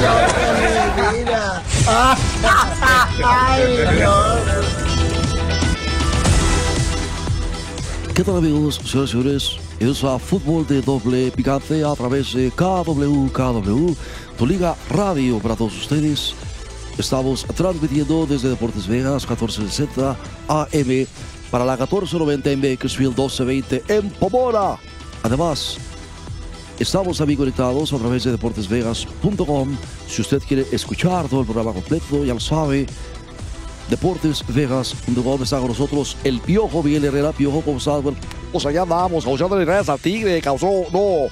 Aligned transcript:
¿Qué 8.14 8.24
tal 8.24 8.38
amigos, 8.38 8.80
señores 8.84 9.10
y 9.10 9.12
señores? 9.12 9.58
Es 9.78 10.02
a 10.04 10.18
fútbol 10.18 10.66
de 10.66 10.80
doble 10.82 11.30
picante 11.30 11.84
a 11.84 11.94
través 11.94 12.34
de 12.34 12.50
KW, 12.50 13.30
KW, 13.32 13.94
tu 14.38 14.46
liga 14.46 14.74
radio 14.88 15.38
para 15.38 15.56
todos 15.56 15.76
ustedes. 15.76 16.34
Estamos 16.98 17.46
transmitiendo 17.54 18.26
desde 18.26 18.50
Deportes 18.50 18.86
Vegas 18.86 19.26
1460 19.28 20.16
AM 20.48 21.06
para 21.50 21.64
la 21.64 21.76
1490 21.76 22.50
en 22.50 22.60
Bakersfield 22.62 23.16
1220 23.16 23.82
en 23.88 24.10
Pomora. 24.10 24.76
Además, 25.22 25.78
estamos 26.80 27.18
también 27.18 27.38
conectados 27.38 27.92
a 27.92 27.98
través 27.98 28.24
de 28.24 28.32
deportesvegas.com. 28.32 29.76
Si 30.08 30.22
usted 30.22 30.42
quiere 30.42 30.66
escuchar 30.72 31.28
todo 31.28 31.40
el 31.40 31.46
programa 31.46 31.72
completo, 31.72 32.24
ya 32.24 32.34
lo 32.34 32.40
sabe. 32.40 32.86
Deportesvegas.com 33.88 35.42
está 35.42 35.58
con 35.58 35.68
nosotros 35.68 36.16
el 36.24 36.40
Piojo 36.40 36.82
Miguel 36.82 37.04
Herrera. 37.06 37.32
Piojo, 37.32 37.60
¿cómo 37.62 37.78
estás? 37.78 38.00
Bueno, 38.02 38.18
O 38.52 38.60
sea, 38.60 38.70
ya 38.70 38.82
andamos 38.82 39.24
causando 39.24 39.56
redes 39.64 39.88
al 39.88 39.98
tigre, 39.98 40.40
causó, 40.40 40.84
no, 40.92 41.26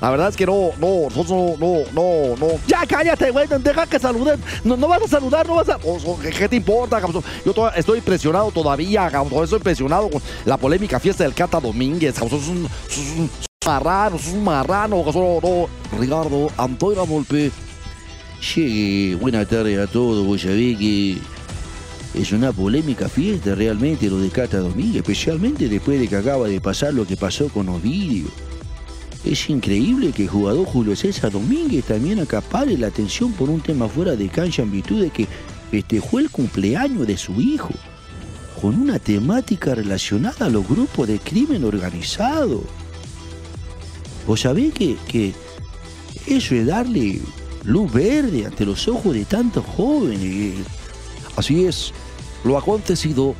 la 0.00 0.10
verdad 0.10 0.28
es 0.28 0.36
que 0.36 0.46
no, 0.46 0.70
no, 0.80 1.08
nosotros 1.08 1.28
no, 1.28 1.56
no, 1.58 1.78
no, 1.92 2.36
no. 2.36 2.46
Ya 2.68 2.86
cállate, 2.86 3.30
güey, 3.30 3.46
deja 3.48 3.86
que 3.86 3.98
saluden. 3.98 4.40
No, 4.64 4.76
no 4.76 4.86
vas 4.88 5.02
a 5.02 5.08
saludar, 5.08 5.46
no 5.46 5.56
vas 5.56 5.68
a. 5.68 5.76
O- 5.84 6.12
o, 6.12 6.18
¿Qué, 6.18 6.48
te 6.48 6.56
importa, 6.56 7.00
cabrón? 7.00 7.22
Yo 7.44 7.52
to- 7.52 7.72
estoy 7.74 7.98
impresionado 7.98 8.50
todavía, 8.52 9.08
cabrón. 9.10 9.42
Estoy 9.44 9.58
impresionado 9.58 10.08
con 10.10 10.22
la 10.44 10.56
polémica 10.56 11.00
fiesta 11.00 11.24
del 11.24 11.34
Cata 11.34 11.58
Domínguez, 11.60 12.14
cabrón. 12.18 12.40
Es 12.40 12.48
un, 12.48 12.68
es 12.90 12.98
un 13.18 13.30
marrano, 13.64 14.16
es 14.16 14.32
un 14.32 14.44
marrano, 14.44 15.04
Ricardo 15.98 16.50
Antonio 16.56 17.06
Volpe. 17.06 17.50
Che, 18.40 19.16
buenas 19.20 19.48
tardes 19.48 19.78
a 19.78 19.86
todos. 19.86 20.26
Vos 20.26 20.42
que 20.42 21.18
es 22.14 22.32
una 22.32 22.52
polémica 22.52 23.08
fiesta 23.08 23.54
realmente 23.54 24.08
lo 24.10 24.18
de 24.18 24.28
Cata 24.28 24.58
Domínguez, 24.58 24.96
especialmente 24.96 25.68
después 25.68 25.98
de 25.98 26.08
que 26.08 26.16
acaba 26.16 26.46
de 26.46 26.60
pasar 26.60 26.94
lo 26.94 27.06
que 27.06 27.16
pasó 27.16 27.48
con 27.48 27.68
Ovidio. 27.68 28.26
Es 29.24 29.48
increíble 29.48 30.12
que 30.12 30.24
el 30.24 30.28
jugador 30.28 30.66
Julio 30.66 30.94
César 30.94 31.32
Domínguez 31.32 31.84
también 31.86 32.20
acapare 32.20 32.76
la 32.76 32.88
atención 32.88 33.32
por 33.32 33.48
un 33.48 33.60
tema 33.60 33.88
fuera 33.88 34.14
de 34.14 34.28
cancha 34.28 34.62
en 34.62 34.70
virtud 34.70 35.00
de 35.00 35.10
que 35.10 35.26
festejó 35.70 36.18
el 36.18 36.30
cumpleaños 36.30 37.06
de 37.06 37.16
su 37.16 37.40
hijo 37.40 37.70
con 38.60 38.80
una 38.80 38.98
temática 38.98 39.74
relacionada 39.74 40.46
a 40.46 40.50
los 40.50 40.68
grupos 40.68 41.08
de 41.08 41.18
crimen 41.18 41.64
organizado. 41.64 42.62
Vos 44.26 44.40
sabés 44.40 44.72
que, 44.72 44.96
que 45.06 45.32
eso 46.26 46.54
es 46.54 46.66
darle 46.66 47.20
luz 47.64 47.92
verde 47.92 48.46
ante 48.46 48.64
los 48.64 48.88
ojos 48.88 49.14
de 49.14 49.24
tantos 49.24 49.64
jóvenes. 49.76 50.54
Así 51.36 51.64
es, 51.66 51.92
lo 52.44 52.56
acontecido 52.56 53.34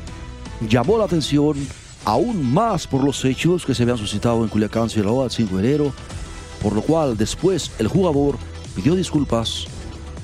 llamó 0.67 0.97
la 0.97 1.05
atención 1.05 1.55
aún 2.05 2.53
más 2.53 2.87
por 2.87 3.03
los 3.03 3.23
hechos 3.25 3.65
que 3.65 3.73
se 3.73 3.83
habían 3.83 3.97
suscitado 3.97 4.43
en 4.43 4.49
Culiacán, 4.49 4.89
Sinaloa, 4.89 5.25
el 5.25 5.31
5 5.31 5.57
de 5.57 5.67
enero, 5.67 5.93
por 6.61 6.73
lo 6.73 6.81
cual 6.81 7.17
después 7.17 7.71
el 7.79 7.87
jugador 7.87 8.37
pidió 8.75 8.95
disculpas 8.95 9.67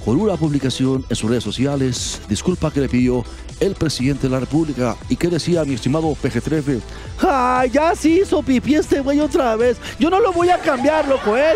con 0.03 0.19
una 0.19 0.35
publicación 0.35 1.05
en 1.09 1.15
sus 1.15 1.29
redes 1.29 1.43
sociales, 1.43 2.21
disculpa 2.27 2.71
que 2.71 2.81
le 2.81 2.89
pidió 2.89 3.23
el 3.59 3.75
presidente 3.75 4.23
de 4.23 4.29
la 4.29 4.39
República 4.39 4.97
y 5.07 5.15
que 5.15 5.27
decía 5.27 5.63
mi 5.63 5.75
estimado 5.75 6.07
PG-13, 6.09 6.81
Ay, 7.21 7.69
ya 7.69 7.95
sí 7.95 8.21
hizo 8.21 8.41
pipí 8.41 8.75
este 8.75 8.99
güey 9.01 9.19
otra 9.19 9.55
vez. 9.55 9.77
Yo 9.99 10.09
no 10.09 10.19
lo 10.19 10.33
voy 10.33 10.49
a 10.49 10.57
cambiar, 10.57 11.07
loco, 11.07 11.37
¿eh? 11.37 11.53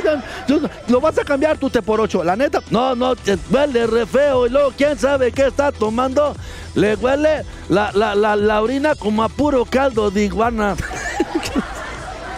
Lo 0.88 1.02
vas 1.02 1.18
a 1.18 1.24
cambiar 1.24 1.58
tú 1.58 1.70
te 1.70 1.82
por 1.82 2.00
ocho. 2.00 2.24
La 2.24 2.36
neta, 2.36 2.62
no, 2.70 2.96
no, 2.96 3.16
te 3.16 3.38
huele 3.52 3.88
re 3.88 4.06
feo. 4.06 4.46
Y 4.46 4.52
luego, 4.52 4.72
¿quién 4.78 4.98
sabe 5.00 5.32
qué 5.32 5.48
está 5.48 5.72
tomando? 5.72 6.36
Le 6.76 6.96
huele 6.96 7.44
la, 7.70 7.92
la, 7.94 8.14
la, 8.14 8.36
la 8.36 8.62
orina 8.62 8.94
como 8.94 9.24
a 9.24 9.30
puro 9.30 9.66
caldo 9.66 10.12
de 10.12 10.26
iguana. 10.26 10.76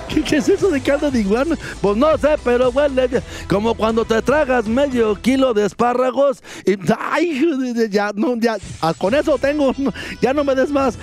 ¿Qué, 0.08 0.38
es 0.38 0.50
eso 0.50 0.70
de 0.70 0.82
caldo 0.82 1.12
de 1.12 1.22
iguana? 1.22 1.58
Pues 1.82 1.98
no 1.98 2.18
sé, 2.18 2.36
pero 2.44 2.70
huele 2.70 3.22
como 3.48 3.74
cuando 3.76 4.06
te 4.06 4.22
tragas 4.22 4.68
medio 4.68 5.16
kilo 5.16 5.54
de 5.54 5.66
espárragos 5.66 6.42
y 6.66 6.78
ay, 6.98 7.90
ya 7.90 8.12
no 8.16 8.36
ya 8.38 8.58
ah, 8.82 8.94
con 8.94 9.14
eso 9.14 9.38
tengo, 9.38 9.74
ya 10.22 10.34
no 10.34 10.44
me 10.44 10.56
des 10.56 10.70
más. 10.70 10.98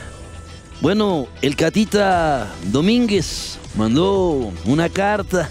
Bueno, 0.81 1.27
el 1.41 1.57
Catita 1.57 2.53
Domínguez 2.71 3.59
mandó 3.77 4.53
una 4.67 4.89
carta 4.89 5.49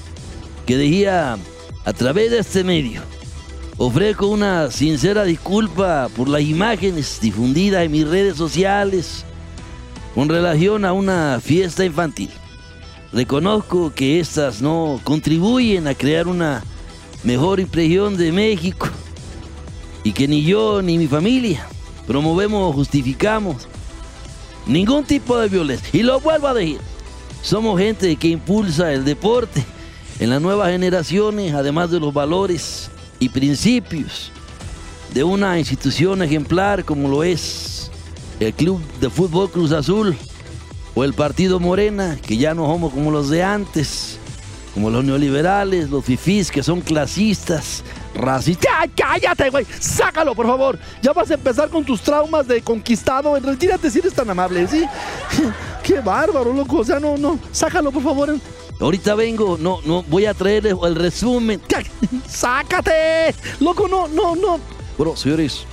que 0.66 0.78
decía 0.78 1.38
a 1.86 1.94
través 1.94 2.32
de 2.32 2.40
este 2.40 2.64
medio. 2.64 3.02
Ofrezco 3.78 4.28
una 4.28 4.70
sincera 4.70 5.24
disculpa 5.24 6.10
por 6.16 6.30
las 6.30 6.42
imágenes 6.42 7.20
difundidas 7.20 7.84
en 7.84 7.92
mis 7.92 8.08
redes 8.08 8.38
sociales 8.38 9.26
con 10.14 10.30
relación 10.30 10.86
a 10.86 10.94
una 10.94 11.40
fiesta 11.42 11.84
infantil. 11.84 12.30
Reconozco 13.14 13.94
que 13.94 14.20
estas 14.20 14.60
no 14.60 15.00
contribuyen 15.04 15.88
a 15.88 15.94
crear 15.94 16.28
una 16.28 16.64
mejor 17.24 17.60
impresión 17.60 18.18
de 18.18 18.32
México 18.32 18.88
y 20.04 20.14
que 20.14 20.28
ni 20.28 20.44
yo 20.44 20.82
ni 20.82 20.98
mi 20.98 21.06
familia 21.06 21.68
promovemos 22.08 22.72
o 22.72 22.74
justificamos 22.74 23.68
ningún 24.66 25.04
tipo 25.04 25.38
de 25.38 25.48
violencia. 25.48 25.88
Y 25.94 26.02
lo 26.02 26.20
vuelvo 26.20 26.48
a 26.48 26.56
decir, 26.56 26.80
somos 27.44 27.80
gente 27.80 28.16
que 28.16 28.30
impulsa 28.30 28.92
el 28.92 29.06
deporte 29.06 29.64
en 30.20 30.32
las 30.32 30.42
nuevas 30.42 30.72
generaciones, 30.72 31.54
además 31.54 31.92
de 31.92 32.00
los 32.00 32.12
valores 32.12 32.90
y 33.20 33.30
principios 33.30 34.32
de 35.14 35.24
una 35.24 35.60
institución 35.60 36.24
ejemplar 36.24 36.84
como 36.84 37.08
lo 37.08 37.24
es 37.24 37.92
el 38.40 38.54
Club 38.54 38.82
de 39.00 39.12
Fútbol 39.12 39.52
Cruz 39.52 39.72
Azul 39.72 40.18
o 40.96 41.04
el 41.04 41.14
Partido 41.14 41.60
Morena, 41.60 42.18
que 42.26 42.38
ya 42.38 42.54
no 42.54 42.66
somos 42.68 42.94
como 42.94 43.12
los 43.12 43.30
de 43.30 43.44
antes, 43.44 44.18
como 44.74 44.90
los 44.90 45.04
neoliberales, 45.04 45.90
los 45.90 46.04
fifís 46.06 46.52
que 46.52 46.64
son 46.64 46.82
clasistas, 46.82 47.84
racistas. 48.16 48.66
¡Ya, 48.66 48.90
cállate, 48.96 49.50
güey! 49.50 49.66
¡Sácalo, 49.80 50.34
por 50.36 50.48
favor! 50.48 50.80
Ya 51.02 51.14
vas 51.14 51.30
a 51.32 51.36
empezar 51.36 51.70
con 51.70 51.84
tus 51.84 52.02
traumas 52.02 52.48
de 52.48 52.62
conquistado. 52.62 53.40
Retírate 53.40 53.90
si 53.92 54.00
eres 54.00 54.14
tan 54.14 54.30
amable, 54.30 54.68
¿sí? 54.68 54.84
¡Qué 55.84 56.00
bárbaro, 56.00 56.54
loco! 56.54 56.78
O 56.78 56.84
sea, 56.84 57.00
no, 57.00 57.18
no. 57.18 57.40
Sácalo, 57.52 57.92
por 57.92 58.04
favor. 58.04 58.36
Ahorita 58.80 59.16
vengo, 59.16 59.58
no, 59.60 59.80
no, 59.86 60.04
voy 60.04 60.26
a 60.26 60.34
traer 60.34 60.66
el 60.68 60.96
resumen. 60.96 61.62
¡Cá- 61.68 61.84
¡Sácate! 62.28 63.34
Loco, 63.60 63.88
no, 63.88 64.08
no, 64.08 64.36
no. 64.36 64.60
Bueno, 64.98 65.16
señores, 65.16 65.66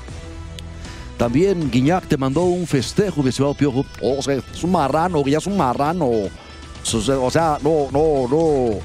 también 1.21 1.71
Guiñac 1.71 2.07
te 2.07 2.17
mandó 2.17 2.45
un 2.45 2.67
festejo, 2.67 3.23
mi 3.23 3.29
estimado 3.29 3.53
Piojo. 3.53 3.85
O 4.01 4.23
sea, 4.23 4.37
es 4.37 4.65
un 4.65 4.73
marrano, 4.73 5.23
ya 5.27 5.37
es 5.37 5.47
un 5.47 5.55
marrano. 5.55 6.09
O 6.09 7.31
sea, 7.31 7.59
no, 7.63 7.89
no, 7.93 8.27
no. 8.27 8.79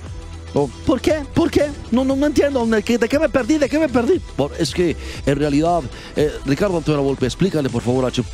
no. 0.53 0.69
¿Por 0.85 0.99
qué? 0.99 1.23
¿Por 1.33 1.49
qué? 1.49 1.67
No, 1.91 2.03
no, 2.03 2.13
no 2.13 2.25
entiendo. 2.25 2.65
¿De 2.65 2.83
qué, 2.83 2.97
de 2.97 3.07
qué 3.07 3.19
me 3.19 3.29
perdí? 3.29 3.57
¿De 3.57 3.69
qué 3.69 3.79
me 3.79 3.87
perdí? 3.87 4.19
Bueno, 4.35 4.53
es 4.59 4.73
que 4.73 4.97
en 5.25 5.39
realidad, 5.39 5.79
eh, 6.17 6.29
Ricardo 6.45 6.75
Antonio 6.75 7.03
Volpe, 7.03 7.25
explícale 7.25 7.69
por 7.69 7.81
favor 7.81 8.03
a 8.03 8.11
Chup. 8.11 8.25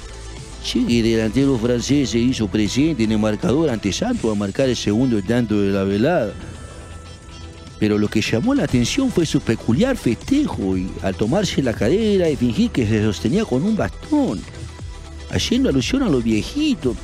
Sí, 0.64 0.84
el 0.98 1.04
delantero 1.04 1.56
francés 1.60 2.10
se 2.10 2.18
hizo 2.18 2.48
presente 2.48 3.04
en 3.04 3.12
el 3.12 3.20
marcador 3.20 3.70
ante 3.70 3.94
Santos 3.94 4.32
a 4.32 4.36
marcar 4.36 4.68
el 4.68 4.78
segundo 4.78 5.22
tanto 5.22 5.62
de 5.62 5.70
la 5.70 5.84
velada. 5.84 6.34
Pero 7.82 7.98
lo 7.98 8.08
que 8.10 8.22
llamó 8.22 8.54
la 8.54 8.66
atención 8.66 9.10
fue 9.10 9.26
su 9.26 9.42
peculiar 9.42 9.98
festejo 9.98 10.78
y 10.78 10.88
al 11.02 11.16
tomarse 11.16 11.64
la 11.64 11.74
cadera 11.74 12.30
y 12.30 12.36
fingir 12.36 12.70
que 12.70 12.86
se 12.86 13.02
sostenía 13.02 13.44
con 13.44 13.64
un 13.64 13.76
bastón, 13.76 14.40
haciendo 15.32 15.70
alusión 15.70 16.04
a 16.04 16.10
los 16.10 16.24
viejitos. 16.24 16.96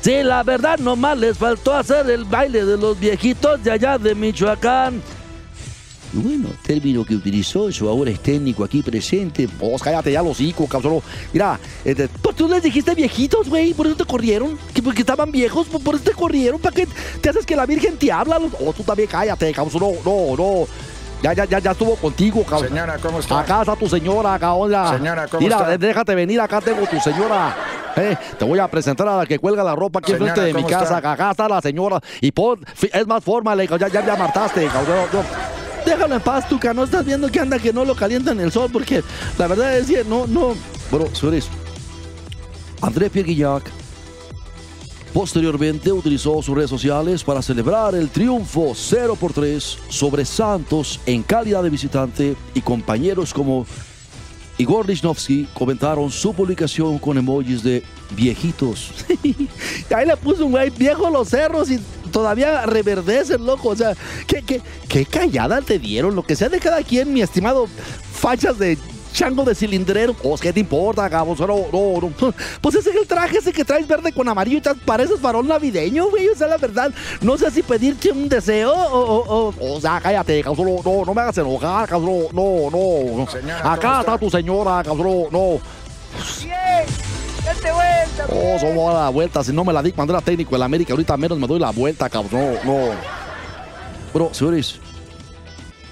Sí, 0.00 0.22
la 0.22 0.42
verdad, 0.42 0.78
nomás 0.78 1.18
les 1.18 1.36
faltó 1.36 1.74
hacer 1.74 2.08
el 2.08 2.24
baile 2.24 2.64
de 2.64 2.78
los 2.78 2.98
viejitos 2.98 3.62
de 3.62 3.72
allá 3.72 3.98
de 3.98 4.14
Michoacán. 4.14 5.02
Y 6.14 6.18
bueno, 6.18 6.48
término 6.62 7.04
que 7.04 7.14
utilizó 7.16 7.70
su 7.72 7.88
ahora 7.88 8.10
es 8.10 8.20
técnico 8.20 8.62
aquí 8.62 8.82
presente. 8.82 9.48
Vos 9.58 9.82
cállate 9.82 10.12
ya 10.12 10.22
los 10.22 10.32
hocico, 10.32 10.66
cabrón. 10.68 11.00
Mira, 11.32 11.58
Pues 12.22 12.36
tú 12.36 12.48
les 12.48 12.62
dijiste 12.62 12.94
viejitos, 12.94 13.48
güey, 13.48 13.74
por 13.74 13.86
eso 13.86 13.96
te 13.96 14.04
corrieron. 14.04 14.56
Que 14.72 14.80
porque 14.82 15.00
estaban 15.00 15.32
viejos, 15.32 15.66
por 15.66 15.82
por 15.82 15.96
eso 15.96 16.04
te 16.04 16.12
corrieron. 16.12 16.60
¿Para 16.60 16.76
qué 16.76 16.86
te 17.20 17.28
haces 17.30 17.44
que 17.44 17.56
la 17.56 17.66
Virgen 17.66 17.96
te 17.96 18.12
habla? 18.12 18.38
oh, 18.64 18.72
tú 18.72 18.82
también 18.84 19.08
cállate, 19.10 19.52
cabrón. 19.52 19.74
No, 19.80 19.90
no, 20.04 20.36
no. 20.36 20.66
Ya, 21.22 21.32
ya, 21.32 21.46
ya, 21.46 21.58
ya 21.58 21.70
estuvo 21.70 21.96
contigo, 21.96 22.44
cabrón. 22.44 22.68
Señora, 22.68 22.98
¿cómo 23.00 23.18
está? 23.18 23.40
Acá 23.40 23.60
está 23.62 23.74
tu 23.76 23.88
señora, 23.88 24.38
cabrón. 24.38 24.70
Señora, 24.98 25.26
¿cómo 25.26 25.40
Mira, 25.40 25.56
está? 25.56 25.78
déjate 25.78 26.14
venir, 26.14 26.38
acá 26.40 26.60
tengo 26.60 26.86
tu 26.86 27.00
señora. 27.00 27.56
Eh, 27.96 28.16
te 28.38 28.44
voy 28.44 28.58
a 28.58 28.68
presentar 28.68 29.08
a 29.08 29.16
la 29.18 29.24
que 29.26 29.38
cuelga 29.38 29.64
la 29.64 29.74
ropa 29.74 30.00
aquí 30.00 30.12
Señora, 30.12 30.30
enfrente 30.32 30.46
de 30.48 30.52
mi 30.54 30.62
¿cómo 30.62 30.68
casa. 30.80 30.96
está? 30.98 31.12
Acá 31.12 31.30
está 31.30 31.48
la 31.48 31.60
señora. 31.62 31.98
Y 32.20 32.30
pon, 32.32 32.60
fi- 32.74 32.90
es 32.92 33.06
más 33.06 33.24
fórmale, 33.24 33.66
ya, 33.66 33.78
ya, 33.88 34.04
ya 34.04 34.16
martaste, 34.16 34.66
cabrón. 34.66 35.06
No, 35.12 35.20
Déjalo 35.84 36.14
en 36.14 36.20
paz, 36.20 36.48
Tuca. 36.48 36.72
No 36.72 36.84
estás 36.84 37.04
viendo 37.04 37.30
que 37.30 37.40
anda 37.40 37.58
que 37.58 37.72
no 37.72 37.84
lo 37.84 37.94
calientan 37.94 38.40
el 38.40 38.50
sol, 38.50 38.70
porque 38.72 39.02
la 39.38 39.46
verdad 39.46 39.76
es 39.78 39.86
que 39.86 40.04
no, 40.04 40.26
no. 40.26 40.54
Bueno, 40.90 41.06
señores, 41.14 41.48
André 42.80 43.10
Pierre 43.10 43.28
Guignac 43.28 43.70
posteriormente 45.12 45.92
utilizó 45.92 46.42
sus 46.42 46.56
redes 46.56 46.70
sociales 46.70 47.22
para 47.22 47.40
celebrar 47.40 47.94
el 47.94 48.10
triunfo 48.10 48.72
0 48.74 49.16
por 49.18 49.32
3 49.32 49.78
sobre 49.88 50.24
Santos 50.24 51.00
en 51.06 51.22
calidad 51.22 51.62
de 51.62 51.70
visitante 51.70 52.36
y 52.52 52.60
compañeros 52.60 53.32
como 53.32 53.64
Igor 54.58 54.88
Lichnowsky 54.88 55.48
comentaron 55.54 56.10
su 56.10 56.34
publicación 56.34 56.98
con 56.98 57.16
emojis 57.16 57.62
de 57.62 57.82
viejitos. 58.10 58.90
Ahí 59.94 60.06
le 60.06 60.16
puso 60.16 60.46
un 60.46 60.52
güey 60.52 60.70
viejo 60.70 61.08
los 61.10 61.28
cerros 61.28 61.70
y 61.70 61.80
todavía 62.14 62.64
reverdecen, 62.64 63.44
loco. 63.44 63.68
O 63.70 63.76
sea, 63.76 63.92
qué, 64.26 64.40
qué, 64.42 64.62
qué 64.88 65.04
callada 65.04 65.60
te 65.60 65.78
dieron. 65.78 66.14
Lo 66.14 66.22
que 66.22 66.34
sea 66.36 66.48
de 66.48 66.60
cada 66.60 66.82
quien, 66.82 67.12
mi 67.12 67.20
estimado 67.20 67.66
fachas 68.14 68.58
de 68.58 68.78
chango 69.12 69.44
de 69.44 69.54
cilindrero. 69.54 70.14
Pues, 70.14 70.40
¿qué 70.40 70.52
te 70.52 70.60
importa, 70.60 71.08
cabrón? 71.10 71.36
No, 71.38 71.66
no, 71.72 72.00
no. 72.00 72.34
Pues 72.60 72.74
ese 72.76 72.90
es 72.90 72.96
el 72.96 73.06
traje 73.06 73.38
ese 73.38 73.52
que 73.52 73.64
traes 73.64 73.86
verde 73.86 74.12
con 74.12 74.28
amarillo 74.28 74.58
y 74.58 74.60
te 74.60 74.74
pareces 74.74 75.20
farol 75.20 75.46
navideño, 75.46 76.08
güey. 76.10 76.28
O 76.28 76.34
sea, 76.36 76.46
la 76.48 76.56
verdad, 76.56 76.90
no 77.20 77.36
sé 77.36 77.50
si 77.50 77.62
pedirte 77.62 78.10
un 78.10 78.28
deseo 78.28 78.72
o... 78.72 78.98
o- 78.98 79.54
o- 79.60 79.74
O 79.76 79.80
sea, 79.80 80.00
cállate, 80.00 80.42
cabrón. 80.42 80.76
No, 80.84 81.04
no 81.04 81.14
me 81.14 81.20
hagas 81.20 81.38
enojar, 81.38 81.88
cabrón. 81.88 82.26
No, 82.32 82.70
no. 82.72 83.30
Señora, 83.30 83.60
¿cómo 83.62 83.74
Acá 83.74 83.88
está? 84.00 84.00
está 84.00 84.18
tu 84.18 84.30
señora, 84.30 84.82
cabrón. 84.84 85.24
No. 85.30 85.58
Bien, 86.40 86.86
date 87.44 87.72
vuelta. 87.72 88.26
No, 88.28 88.58
solo 88.58 88.90
a 88.90 89.04
la 89.04 89.08
vuelta. 89.10 89.44
Si 89.44 89.52
no 89.52 89.64
me 89.64 89.72
la 89.72 89.82
di 89.82 89.92
cuando 89.92 90.12
era 90.14 90.20
técnico 90.20 90.54
en 90.54 90.60
la 90.60 90.66
América, 90.66 90.92
ahorita 90.92 91.16
menos 91.16 91.38
me 91.38 91.46
doy 91.46 91.60
la 91.60 91.70
vuelta, 91.70 92.08
cabrón. 92.08 92.58
No, 92.64 92.72
no. 92.72 92.94
Bueno, 94.12 94.30
señores, 94.32 94.80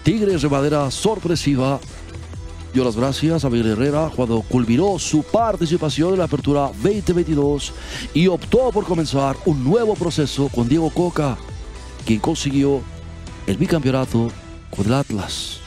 Tigres 0.02 0.42
de 0.42 0.48
manera 0.48 0.90
sorpresiva 0.90 1.78
dio 2.72 2.84
las 2.84 2.96
gracias 2.96 3.44
a 3.44 3.50
Miguel 3.50 3.72
Herrera 3.72 4.10
cuando 4.14 4.40
culminó 4.42 4.98
su 4.98 5.22
participación 5.22 6.12
en 6.12 6.18
la 6.18 6.24
apertura 6.24 6.70
2022 6.82 7.72
y 8.14 8.26
optó 8.26 8.70
por 8.72 8.84
comenzar 8.84 9.36
un 9.44 9.62
nuevo 9.62 9.94
proceso 9.94 10.48
con 10.48 10.68
Diego 10.68 10.90
Coca, 10.90 11.36
quien 12.06 12.18
consiguió 12.18 12.80
el 13.46 13.56
bicampeonato 13.58 14.28
con 14.74 14.86
el 14.86 14.94
Atlas. 14.94 15.60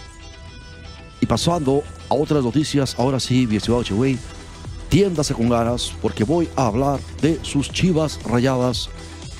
Y 1.22 1.26
pasando 1.26 1.84
a 2.10 2.16
otras 2.16 2.44
noticias, 2.44 2.96
ahora 2.98 3.20
sí, 3.20 3.48
mi 3.48 3.56
estimado 3.56 3.84
Chewey, 3.84 4.18
tiéndase 4.90 5.34
con 5.34 5.50
ganas 5.50 5.94
porque 6.02 6.24
voy 6.24 6.48
a 6.56 6.68
hablar 6.68 7.00
de 7.22 7.40
sus 7.44 7.70
chivas 7.72 8.20
rayadas 8.26 8.90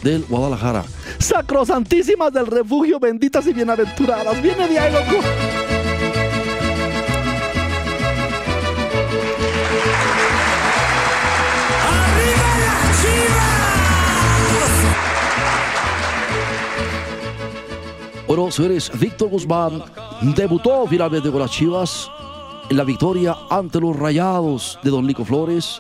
del 0.04 0.24
Guadalajara. 0.26 0.84
Sacrosantísimas 1.20 2.32
del 2.34 2.48
refugio, 2.48 3.00
benditas 3.00 3.46
y 3.48 3.54
bienaventuradas. 3.54 4.42
Viene 4.42 4.68
Diego. 4.68 4.98
Co- 5.10 6.26
Bueno, 18.28 18.50
señores, 18.52 18.92
Víctor 19.00 19.30
Guzmán 19.30 19.84
debutó 20.36 20.86
finalmente 20.88 21.30
con 21.32 21.40
las 21.42 21.52
Chivas 21.52 22.10
en 22.70 22.78
la 22.78 22.84
victoria 22.84 23.36
ante 23.50 23.80
los 23.80 23.96
Rayados 23.96 24.80
de 24.84 24.90
Don 24.90 25.06
Nico 25.06 25.26
Flores. 25.26 25.80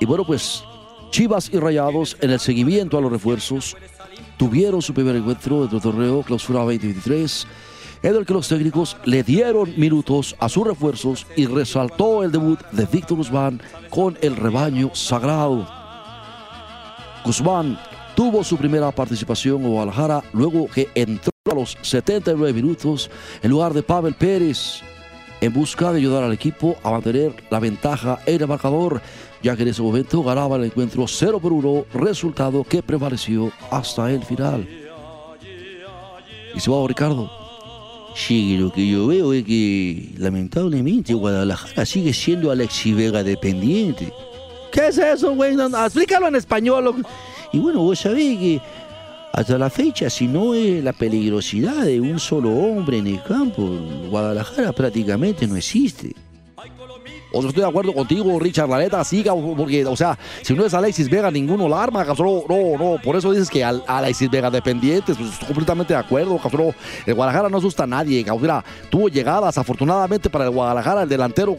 Y 0.00 0.06
bueno, 0.06 0.24
pues 0.24 0.64
Chivas 1.10 1.50
y 1.52 1.58
Rayados 1.58 2.16
en 2.20 2.30
el 2.30 2.40
seguimiento 2.40 2.98
a 2.98 3.00
los 3.00 3.10
refuerzos 3.10 3.76
tuvieron 4.36 4.82
su 4.82 4.92
primer 4.92 5.16
encuentro 5.16 5.60
dentro 5.60 5.78
del 5.78 5.92
torneo 5.92 6.22
Clausura 6.22 6.60
2023, 6.60 7.46
en 8.02 8.14
el 8.14 8.26
que 8.26 8.34
los 8.34 8.48
técnicos 8.48 8.96
le 9.04 9.22
dieron 9.22 9.72
minutos 9.76 10.36
a 10.38 10.48
sus 10.48 10.66
refuerzos 10.66 11.26
y 11.36 11.46
resaltó 11.46 12.22
el 12.22 12.32
debut 12.32 12.60
de 12.72 12.86
Víctor 12.86 13.16
Guzmán 13.16 13.60
con 13.90 14.18
el 14.20 14.36
rebaño 14.36 14.90
sagrado. 14.94 15.66
Guzmán 17.24 17.78
tuvo 18.14 18.44
su 18.44 18.56
primera 18.56 18.90
participación 18.92 19.62
en 19.62 19.70
Guadalajara 19.70 20.22
luego 20.32 20.68
que 20.68 20.88
entró 20.94 21.30
a 21.50 21.54
los 21.54 21.76
79 21.82 22.52
minutos 22.52 23.10
en 23.42 23.50
lugar 23.50 23.72
de 23.72 23.82
Pavel 23.82 24.14
Pérez 24.14 24.82
en 25.40 25.52
busca 25.52 25.92
de 25.92 25.98
ayudar 25.98 26.24
al 26.24 26.32
equipo 26.32 26.76
a 26.82 26.90
mantener 26.90 27.34
la 27.50 27.60
ventaja 27.60 28.20
en 28.26 28.40
el 28.40 28.48
marcador, 28.48 29.00
ya 29.42 29.56
que 29.56 29.62
en 29.62 29.68
ese 29.68 29.82
momento 29.82 30.22
ganaba 30.22 30.56
el 30.56 30.64
encuentro 30.64 31.06
0 31.06 31.40
por 31.40 31.52
1, 31.52 31.86
resultado 31.94 32.64
que 32.64 32.82
prevaleció 32.82 33.52
hasta 33.70 34.10
el 34.10 34.22
final. 34.24 34.68
Y 36.54 36.60
se 36.60 36.70
va 36.70 36.86
Ricardo. 36.86 37.30
Sí, 38.14 38.56
lo 38.56 38.72
que 38.72 38.88
yo 38.88 39.06
veo 39.08 39.34
es 39.34 39.44
que 39.44 40.14
lamentablemente 40.16 41.12
Guadalajara 41.12 41.84
sigue 41.84 42.14
siendo 42.14 42.50
Alexis 42.50 42.96
Vega 42.96 43.22
dependiente. 43.22 44.10
¿Qué 44.72 44.88
es 44.88 44.96
eso, 44.96 45.34
güey? 45.34 45.54
No, 45.54 45.68
no, 45.68 45.84
explícalo 45.84 46.28
en 46.28 46.36
español. 46.36 47.04
Y 47.52 47.58
bueno, 47.58 47.80
vos 47.80 47.98
sabés 47.98 48.38
que 48.38 48.60
hasta 49.36 49.58
la 49.58 49.68
fecha, 49.68 50.08
si 50.08 50.26
no 50.26 50.54
es 50.54 50.82
la 50.82 50.94
peligrosidad 50.94 51.84
de 51.84 52.00
un 52.00 52.18
solo 52.18 52.50
hombre 52.52 52.96
en 52.96 53.06
el 53.06 53.22
campo, 53.22 53.68
Guadalajara 54.08 54.72
prácticamente 54.72 55.46
no 55.46 55.56
existe. 55.56 56.14
O 57.36 57.40
sea, 57.42 57.48
estoy 57.48 57.62
de 57.62 57.68
acuerdo 57.68 57.92
contigo, 57.92 58.38
Richard, 58.38 58.68
la 58.68 58.78
neta, 58.78 59.02
cabrón, 59.24 59.54
porque, 59.56 59.84
o 59.84 59.96
sea, 59.96 60.18
si 60.42 60.54
no 60.54 60.64
es 60.64 60.72
Alexis 60.74 61.08
Vega, 61.10 61.30
ninguno 61.30 61.68
la 61.68 61.82
arma, 61.82 62.04
cabrón. 62.04 62.42
No, 62.48 62.78
no, 62.78 63.02
por 63.02 63.16
eso 63.16 63.30
dices 63.32 63.50
que 63.50 63.62
al, 63.62 63.82
Alexis 63.86 64.30
Vega 64.30 64.50
dependientes, 64.50 65.16
pues 65.16 65.30
completamente 65.46 65.92
de 65.94 65.98
acuerdo, 66.00 66.38
cabrón. 66.38 66.74
El 67.04 67.14
Guadalajara 67.14 67.48
no 67.48 67.58
asusta 67.58 67.84
a 67.84 67.86
nadie. 67.86 68.24
Mira, 68.40 68.64
tuvo 68.90 69.08
llegadas, 69.08 69.58
afortunadamente 69.58 70.30
para 70.30 70.44
el 70.44 70.50
Guadalajara, 70.50 71.02
el 71.02 71.08
delantero 71.08 71.56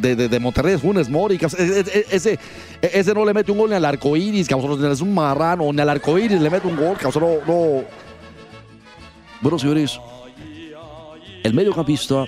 de, 0.00 0.14
de, 0.16 0.28
de 0.28 0.40
Monterrey, 0.40 0.78
Funes 0.78 1.08
Mori, 1.08 1.38
cabrón. 1.38 1.58
E- 1.60 1.80
e- 1.80 2.06
ese, 2.10 2.38
ese 2.80 3.14
no 3.14 3.24
le 3.24 3.34
mete 3.34 3.50
un 3.52 3.58
gol 3.58 3.70
ni 3.70 3.76
al 3.76 3.84
arcoíris, 3.84 4.48
cabrón, 4.48 4.92
es 4.92 5.00
un 5.00 5.12
marrano, 5.14 5.72
ni 5.72 5.80
al 5.80 5.88
arcoíris 5.88 6.40
le 6.40 6.50
mete 6.50 6.66
un 6.66 6.76
gol, 6.76 6.96
cabrón, 6.96 7.38
no, 7.46 7.52
no. 7.54 7.82
Bueno, 9.40 9.58
señores, 9.58 9.98
el 11.44 11.54
mediocampista, 11.54 12.26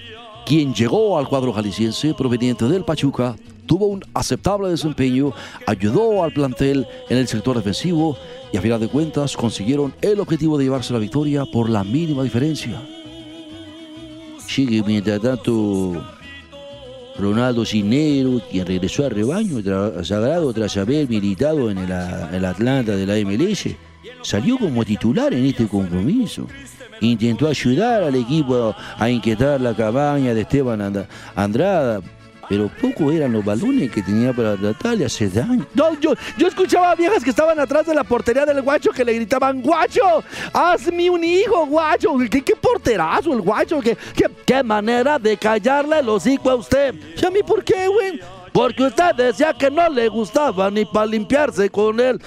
quien 0.50 0.74
llegó 0.74 1.16
al 1.16 1.28
cuadro 1.28 1.52
jalisciense 1.52 2.12
proveniente 2.12 2.64
del 2.64 2.84
Pachuca, 2.84 3.36
tuvo 3.66 3.86
un 3.86 4.02
aceptable 4.14 4.68
desempeño, 4.68 5.32
ayudó 5.64 6.24
al 6.24 6.32
plantel 6.32 6.88
en 7.08 7.18
el 7.18 7.28
sector 7.28 7.56
defensivo 7.56 8.16
y 8.52 8.56
a 8.56 8.60
final 8.60 8.80
de 8.80 8.88
cuentas 8.88 9.36
consiguieron 9.36 9.94
el 10.00 10.18
objetivo 10.18 10.58
de 10.58 10.64
llevarse 10.64 10.92
la 10.92 10.98
victoria 10.98 11.44
por 11.52 11.70
la 11.70 11.84
mínima 11.84 12.24
diferencia. 12.24 12.82
Sí, 14.44 14.66
que 14.66 14.82
mientras 14.82 15.20
tanto, 15.20 16.04
Ronaldo 17.16 17.64
Cisnero, 17.64 18.40
quien 18.50 18.66
regresó 18.66 19.04
al 19.04 19.12
rebaño 19.12 19.58
sagrado 20.02 20.52
tras 20.52 20.76
haber 20.76 21.08
militado 21.08 21.70
en 21.70 21.78
el, 21.78 21.92
a- 21.92 22.28
el 22.36 22.44
Atlanta 22.44 22.96
de 22.96 23.06
la 23.06 23.14
MLS, 23.24 23.68
salió 24.22 24.58
como 24.58 24.84
titular 24.84 25.32
en 25.32 25.44
este 25.46 25.68
compromiso. 25.68 26.48
Intentó 27.00 27.48
ayudar 27.48 28.02
al 28.02 28.14
equipo 28.14 28.74
a 28.98 29.08
inquietar 29.10 29.60
la 29.60 29.74
cabaña 29.74 30.34
de 30.34 30.42
Esteban 30.42 30.80
And- 30.80 31.06
Andrada, 31.34 32.00
pero 32.48 32.68
pocos 32.80 33.14
eran 33.14 33.32
los 33.32 33.44
balones 33.44 33.90
que 33.92 34.02
tenía 34.02 34.32
para 34.32 34.56
tratar 34.56 34.98
de 34.98 35.04
hacer 35.04 35.32
daño. 35.32 35.64
No, 35.72 35.98
yo, 36.00 36.14
yo 36.36 36.48
escuchaba 36.48 36.90
a 36.90 36.94
viejas 36.96 37.22
que 37.22 37.30
estaban 37.30 37.58
atrás 37.60 37.86
de 37.86 37.94
la 37.94 38.02
portería 38.02 38.44
del 38.44 38.60
guacho 38.60 38.90
que 38.90 39.04
le 39.04 39.12
gritaban, 39.14 39.62
guacho, 39.62 40.02
hazme 40.52 41.08
un 41.08 41.22
hijo, 41.22 41.64
guacho. 41.66 42.16
¿Qué, 42.28 42.42
porterazo 42.60 43.32
el 43.32 43.40
guacho? 43.40 43.80
¿Qué, 43.80 43.96
qué, 44.44 44.62
manera 44.64 45.16
de 45.18 45.36
callarle 45.36 46.00
el 46.00 46.08
hocico 46.08 46.50
a 46.50 46.56
usted? 46.56 46.92
¿Y 47.22 47.24
a 47.24 47.30
mí 47.30 47.40
por 47.46 47.62
qué, 47.62 47.86
güey? 47.86 48.20
Porque 48.52 48.84
usted 48.84 49.14
decía 49.14 49.52
que 49.52 49.70
no 49.70 49.88
le 49.88 50.08
gustaba 50.08 50.70
ni 50.70 50.84
para 50.84 51.06
limpiarse 51.06 51.70
con 51.70 52.00
él. 52.00 52.20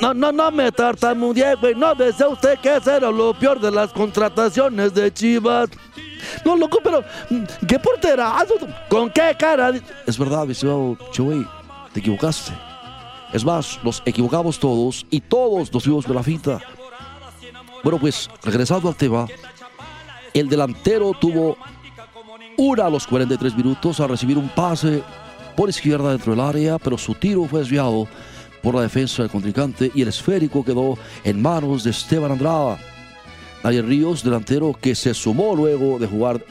No, 0.00 0.14
no, 0.14 0.32
no 0.32 0.50
me 0.50 0.72
tartamudeé, 0.72 1.54
güey. 1.56 1.74
No 1.74 1.94
decía 1.94 2.28
usted 2.28 2.58
que 2.58 2.76
ese 2.76 2.96
era 2.96 3.10
lo 3.10 3.34
peor 3.34 3.60
de 3.60 3.70
las 3.70 3.92
contrataciones 3.92 4.94
de 4.94 5.12
Chivas. 5.12 5.70
No, 6.44 6.56
loco, 6.56 6.78
pero 6.82 7.02
mm, 7.30 7.66
qué 7.66 7.78
porterazo. 7.78 8.54
¿Con 8.88 9.10
qué 9.10 9.34
cara? 9.38 9.72
Es 10.06 10.18
verdad, 10.18 10.50
estimado 10.50 10.96
Chewey, 11.12 11.46
te 11.92 12.00
equivocaste. 12.00 12.52
Es 13.32 13.44
más, 13.44 13.78
nos 13.84 14.02
equivocamos 14.04 14.58
todos 14.58 15.06
y 15.08 15.20
todos 15.20 15.72
nos 15.72 15.84
fuimos 15.84 16.04
con 16.04 16.16
la 16.16 16.22
finta. 16.22 16.60
Bueno, 17.82 17.98
pues 17.98 18.28
regresando 18.42 18.88
al 18.88 18.96
tema, 18.96 19.26
el 20.34 20.48
delantero 20.48 21.12
tuvo 21.18 21.56
una 22.60 22.84
a 22.84 22.90
los 22.90 23.06
43 23.06 23.56
minutos 23.56 24.00
a 24.00 24.06
recibir 24.06 24.36
un 24.36 24.50
pase 24.50 25.02
por 25.56 25.70
izquierda 25.70 26.10
dentro 26.10 26.32
del 26.32 26.42
área, 26.42 26.78
pero 26.78 26.98
su 26.98 27.14
tiro 27.14 27.46
fue 27.46 27.60
desviado 27.60 28.06
por 28.62 28.74
la 28.74 28.82
defensa 28.82 29.22
del 29.22 29.30
contrincante 29.30 29.90
y 29.94 30.02
el 30.02 30.08
esférico 30.08 30.62
quedó 30.62 30.98
en 31.24 31.40
manos 31.40 31.84
de 31.84 31.90
Esteban 31.90 32.32
Andrada. 32.32 32.76
Ariel 33.62 33.86
Ríos, 33.86 34.22
delantero 34.22 34.76
que 34.78 34.94
se 34.94 35.14
sumó 35.14 35.56
luego 35.56 35.98
de 35.98 36.06
jugar 36.06 36.44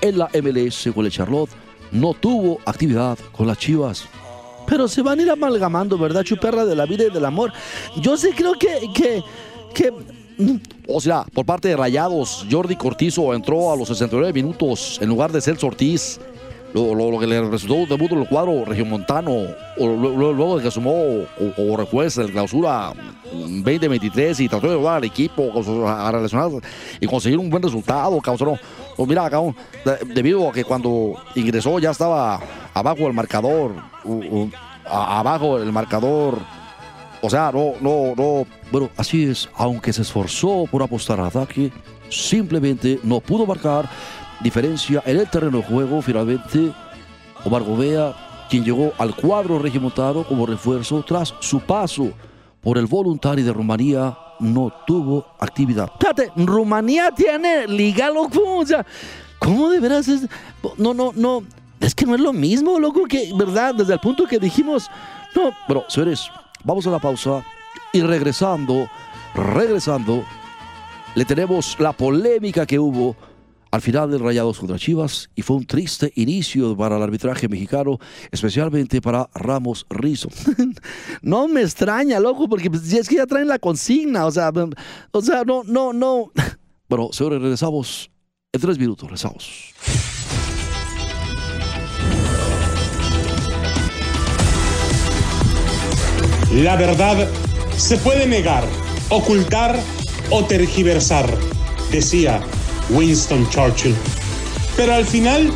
en 0.00 0.16
la 0.16 0.30
MLS 0.42 0.88
con 0.94 1.04
el 1.04 1.12
Charlotte, 1.12 1.50
no 1.92 2.14
tuvo 2.14 2.58
actividad 2.64 3.18
con 3.30 3.46
las 3.46 3.58
Chivas. 3.58 4.08
Pero 4.66 4.88
se 4.88 5.02
van 5.02 5.18
a 5.18 5.22
ir 5.22 5.30
amalgamando, 5.30 5.98
¿verdad, 5.98 6.22
chuperra 6.22 6.64
de 6.64 6.74
la 6.74 6.86
vida 6.86 7.04
y 7.04 7.10
del 7.10 7.26
amor? 7.26 7.52
Yo 8.00 8.16
sí 8.16 8.30
creo 8.34 8.54
que, 8.54 8.80
que, 8.94 9.22
que 9.74 9.92
O 10.88 11.00
sea, 11.00 11.24
por 11.32 11.44
parte 11.46 11.68
de 11.68 11.76
Rayados, 11.76 12.46
Jordi 12.50 12.76
Cortizo 12.76 13.32
entró 13.34 13.72
a 13.72 13.76
los 13.76 13.88
69 13.88 14.32
minutos 14.32 14.98
en 15.00 15.08
lugar 15.08 15.30
de 15.32 15.40
Celso 15.40 15.66
Ortiz. 15.68 16.20
Lo, 16.72 16.94
lo- 16.94 17.18
que 17.18 17.26
le 17.26 17.42
resultó 17.50 17.74
un 17.74 17.88
debut 17.88 18.12
en 18.12 18.20
el 18.20 18.28
cuadro 18.28 18.64
regiomontano, 18.64 19.32
o 19.76 19.86
lo- 19.86 20.32
luego 20.32 20.56
de 20.56 20.62
que 20.62 20.70
sumó 20.70 20.92
o, 20.92 21.26
o 21.58 21.76
refuerza 21.76 22.22
el 22.22 22.30
clausura 22.30 22.92
2023 23.32 24.38
y 24.38 24.48
trató 24.48 24.68
de 24.68 24.74
ayudar 24.74 24.98
al 24.98 25.04
equipo 25.04 25.50
a 25.88 26.12
relacionarse 26.12 26.60
y 27.00 27.06
conseguir 27.08 27.38
un 27.40 27.50
buen 27.50 27.60
resultado, 27.62 28.16
cabrón. 28.20 28.56
Pues 28.96 29.08
mira, 29.08 29.28
cabrón, 29.28 29.56
de- 29.84 30.14
debido 30.14 30.48
a 30.48 30.52
que 30.52 30.62
cuando 30.62 31.14
ingresó 31.34 31.80
ya 31.80 31.90
estaba 31.90 32.38
abajo 32.72 33.08
el 33.08 33.14
marcador, 33.14 33.74
abajo 34.88 35.58
el 35.58 35.72
marcador 35.72 36.38
o 37.22 37.30
sea, 37.30 37.50
no, 37.52 37.74
no, 37.80 38.14
no. 38.16 38.46
Bueno, 38.70 38.90
así 38.96 39.24
es. 39.24 39.48
Aunque 39.54 39.92
se 39.92 40.02
esforzó 40.02 40.64
por 40.70 40.82
apostar 40.82 41.20
al 41.20 41.26
ataque, 41.26 41.70
simplemente 42.08 42.98
no 43.02 43.20
pudo 43.20 43.46
marcar 43.46 43.88
diferencia 44.40 45.02
en 45.04 45.18
el 45.18 45.28
terreno 45.28 45.58
de 45.58 45.64
juego. 45.64 46.02
Finalmente, 46.02 46.72
Omar 47.44 47.62
Gobea, 47.62 48.46
quien 48.48 48.64
llegó 48.64 48.92
al 48.98 49.14
cuadro 49.14 49.58
regimontano 49.58 50.24
como 50.24 50.46
refuerzo 50.46 51.04
tras 51.06 51.34
su 51.40 51.60
paso 51.60 52.12
por 52.60 52.78
el 52.78 52.86
Voluntari 52.86 53.42
de 53.42 53.52
Rumanía, 53.52 54.16
no 54.38 54.72
tuvo 54.86 55.26
actividad. 55.38 55.90
Fíjate, 56.00 56.32
Rumanía 56.36 57.10
tiene 57.10 57.66
liga, 57.66 58.10
loco. 58.10 58.58
O 58.58 58.66
sea, 58.66 58.84
¿cómo 59.38 59.68
de 59.68 59.80
veras 59.80 60.08
es? 60.08 60.26
No, 60.78 60.94
no, 60.94 61.12
no. 61.14 61.42
Es 61.80 61.94
que 61.94 62.04
no 62.04 62.14
es 62.14 62.20
lo 62.20 62.32
mismo, 62.32 62.78
loco, 62.78 63.04
que, 63.04 63.32
¿verdad? 63.34 63.74
Desde 63.74 63.94
el 63.94 64.00
punto 64.00 64.26
que 64.26 64.38
dijimos, 64.38 64.90
no. 65.34 65.52
Bueno, 65.66 65.84
señores, 65.88 66.30
vamos 66.64 66.86
a 66.86 66.90
la 66.90 66.98
pausa 66.98 67.44
y 67.92 68.02
regresando, 68.02 68.88
regresando, 69.34 70.24
le 71.14 71.24
tenemos 71.24 71.76
la 71.78 71.92
polémica 71.92 72.66
que 72.66 72.78
hubo 72.78 73.16
al 73.70 73.80
final 73.80 74.10
del 74.10 74.20
Rayados 74.20 74.58
contra 74.58 74.78
Chivas 74.78 75.30
y 75.34 75.42
fue 75.42 75.56
un 75.56 75.66
triste 75.66 76.12
inicio 76.16 76.76
para 76.76 76.96
el 76.96 77.02
arbitraje 77.02 77.48
mexicano, 77.48 77.98
especialmente 78.30 79.00
para 79.00 79.28
Ramos 79.34 79.86
Rizo. 79.88 80.28
No 81.22 81.48
me 81.48 81.62
extraña, 81.62 82.18
loco, 82.18 82.48
porque 82.48 82.70
pues, 82.70 82.92
es 82.92 83.08
que 83.08 83.16
ya 83.16 83.26
traen 83.26 83.48
la 83.48 83.58
consigna. 83.58 84.26
O 84.26 84.30
sea, 84.30 84.50
o 85.12 85.22
sea, 85.22 85.44
no, 85.44 85.62
no, 85.64 85.92
no. 85.92 86.32
Bueno, 86.88 87.10
señores, 87.12 87.40
regresamos 87.40 88.10
en 88.52 88.60
tres 88.60 88.78
minutos, 88.78 89.04
regresamos. 89.04 90.39
La 96.52 96.74
verdad 96.74 97.28
se 97.76 97.96
puede 97.98 98.26
negar, 98.26 98.64
ocultar 99.08 99.78
o 100.30 100.44
tergiversar, 100.44 101.26
decía 101.92 102.40
Winston 102.90 103.48
Churchill. 103.50 103.94
Pero 104.76 104.94
al 104.94 105.04
final, 105.04 105.52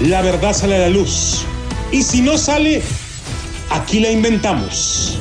la 0.00 0.22
verdad 0.22 0.52
sale 0.52 0.76
a 0.76 0.78
la 0.80 0.88
luz. 0.88 1.44
Y 1.90 2.04
si 2.04 2.20
no 2.20 2.38
sale, 2.38 2.80
aquí 3.70 3.98
la 3.98 4.12
inventamos. 4.12 5.18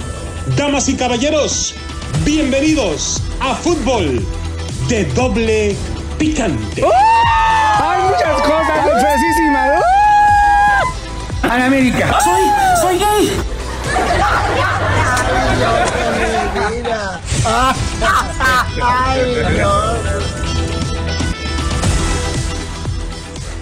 Damas 0.55 0.89
y 0.89 0.95
caballeros, 0.95 1.73
bienvenidos 2.23 3.19
a 3.39 3.55
Fútbol 3.55 4.23
de 4.87 5.05
Doble 5.05 5.75
Picante. 6.19 6.83
Hay 6.83 8.03
muchas 8.03 8.41
cosas 8.43 9.01
fresísimas. 9.01 9.79
¡Uh! 9.79 11.47
Ana 11.49 11.65
América. 11.65 12.19
Soy, 12.23 12.43
soy 12.79 12.99
gay. 12.99 13.54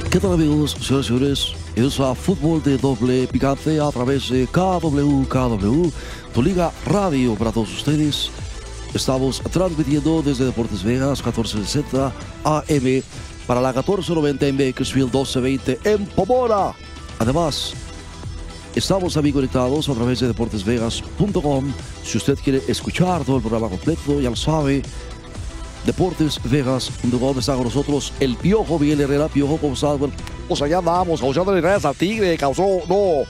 ¿Qué 0.10 0.20
tal 0.20 0.34
amigos, 0.34 0.78
señores 0.80 1.06
y 1.06 1.08
señores? 1.08 1.54
Es 1.76 2.00
a 2.00 2.14
fútbol 2.14 2.62
de 2.62 2.78
doble 2.78 3.28
picante 3.28 3.80
a 3.80 3.90
través 3.90 4.30
de 4.30 4.46
KW, 4.46 5.24
KW, 5.28 5.90
tu 6.34 6.44
liga 6.44 6.72
radio 6.86 7.34
para 7.34 7.52
todos 7.52 7.74
ustedes. 7.74 8.30
Estamos 8.94 9.42
transmitiendo 9.52 10.22
desde 10.22 10.46
Deportes 10.46 10.84
Vegas 10.84 11.26
1460 11.26 12.14
AM 12.44 13.04
para 13.48 13.60
la 13.60 13.70
1490 13.70 14.48
en 14.48 14.58
Bakersfield 14.58 15.08
1220 15.08 15.80
en 15.84 16.06
Pomora. 16.06 16.74
Además, 17.18 17.74
Estamos 18.76 19.14
también 19.14 19.34
conectados 19.36 19.88
a 19.88 19.94
través 19.94 20.20
de 20.20 20.28
deportesvegas.com. 20.28 21.72
Si 22.04 22.18
usted 22.18 22.38
quiere 22.44 22.62
escuchar 22.68 23.24
todo 23.24 23.36
el 23.38 23.42
programa 23.42 23.70
completo, 23.70 24.20
ya 24.20 24.30
lo 24.32 24.36
sabe. 24.36 24.82
Deportesvegas.com 25.86 27.40
está 27.40 27.56
con 27.56 27.66
nosotros 27.66 28.14
el 28.20 28.36
Piojo 28.38 28.80
Miguel 28.80 29.02
Herrera. 29.02 29.28
Piojo, 29.28 29.58
¿cómo 29.58 29.74
estás? 29.74 30.00
Bueno, 30.00 30.14
pues 30.48 30.62
allá 30.62 30.80
andamos, 30.80 31.20
causando 31.22 31.54
redes 31.54 31.86
al 31.86 31.96
Tigre, 31.96 32.38
causó, 32.38 32.64
no. 32.88 33.24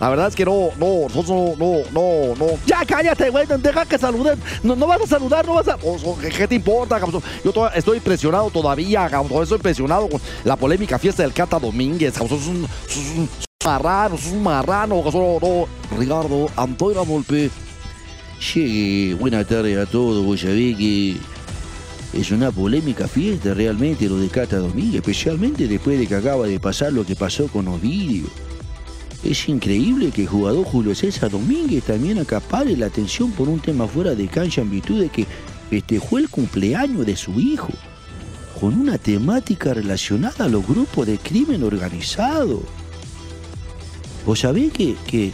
La 0.00 0.08
verdad 0.10 0.28
es 0.28 0.34
que 0.34 0.44
no, 0.44 0.70
no, 0.78 1.02
nosotros 1.08 1.28
no, 1.28 1.54
no, 1.56 1.78
no, 1.92 2.34
no. 2.36 2.46
Ya 2.66 2.84
cállate, 2.84 3.30
güey. 3.30 3.46
Deja 3.46 3.86
que 3.86 3.96
saluden. 3.96 4.38
No, 4.62 4.74
no 4.76 4.86
vas 4.86 5.00
a 5.02 5.06
saludar, 5.06 5.46
no 5.46 5.54
vas 5.54 5.68
a. 5.68 5.78
¿Qué, 6.20 6.28
qué 6.30 6.48
te 6.48 6.54
importa, 6.56 6.98
cabrón? 6.98 7.22
Yo 7.44 7.52
to- 7.52 7.70
estoy 7.72 7.98
impresionado 7.98 8.50
todavía, 8.50 9.08
cabrón. 9.08 9.42
Estoy 9.44 9.56
impresionado 9.56 10.08
con 10.08 10.20
la 10.44 10.56
polémica 10.56 10.98
fiesta 10.98 11.22
del 11.22 11.32
Cata 11.32 11.58
Domínguez, 11.58 12.14
cabrón. 12.18 12.38
Es 12.40 12.46
un, 12.46 12.64
es 12.88 12.96
un 13.18 13.28
marrano, 13.62 14.14
es 14.14 14.26
un 14.32 14.42
marrano. 14.42 15.04
Ricardo 15.98 16.48
Antonio 16.56 17.04
Volpe. 17.04 17.50
Che, 18.38 19.14
buenas 19.20 19.46
tardes 19.46 19.76
a 19.76 19.84
todos. 19.84 20.24
Vos 20.24 20.40
sabés 20.40 20.78
es 22.14 22.30
una 22.30 22.50
polémica 22.50 23.06
fiesta 23.06 23.52
realmente 23.52 24.08
lo 24.08 24.16
de 24.16 24.28
Cata 24.28 24.56
Domínguez, 24.56 24.96
especialmente 24.96 25.68
después 25.68 25.98
de 25.98 26.06
que 26.06 26.14
acaba 26.14 26.46
de 26.46 26.58
pasar 26.58 26.94
lo 26.94 27.04
que 27.04 27.14
pasó 27.14 27.48
con 27.48 27.68
Ovidio. 27.68 28.24
Es 29.22 29.46
increíble 29.48 30.10
que 30.10 30.22
el 30.22 30.28
jugador 30.28 30.64
Julio 30.64 30.94
César 30.94 31.30
Domínguez 31.30 31.84
también 31.84 32.18
acapare 32.18 32.74
la 32.78 32.86
atención 32.86 33.30
por 33.32 33.50
un 33.50 33.60
tema 33.60 33.86
fuera 33.86 34.14
de 34.14 34.26
cancha 34.26 34.62
en 34.62 34.70
virtud 34.70 35.02
de 35.02 35.10
que 35.10 35.26
festejó 35.68 36.16
el 36.16 36.30
cumpleaños 36.30 37.04
de 37.04 37.14
su 37.14 37.38
hijo 37.38 37.68
con 38.58 38.80
una 38.80 38.96
temática 38.96 39.74
relacionada 39.74 40.46
a 40.46 40.48
los 40.48 40.66
grupos 40.66 41.06
de 41.06 41.18
crimen 41.18 41.62
organizado. 41.62 42.62
Vos 44.26 44.40
sabés 44.40 44.72
que, 44.72 44.96
que 45.06 45.32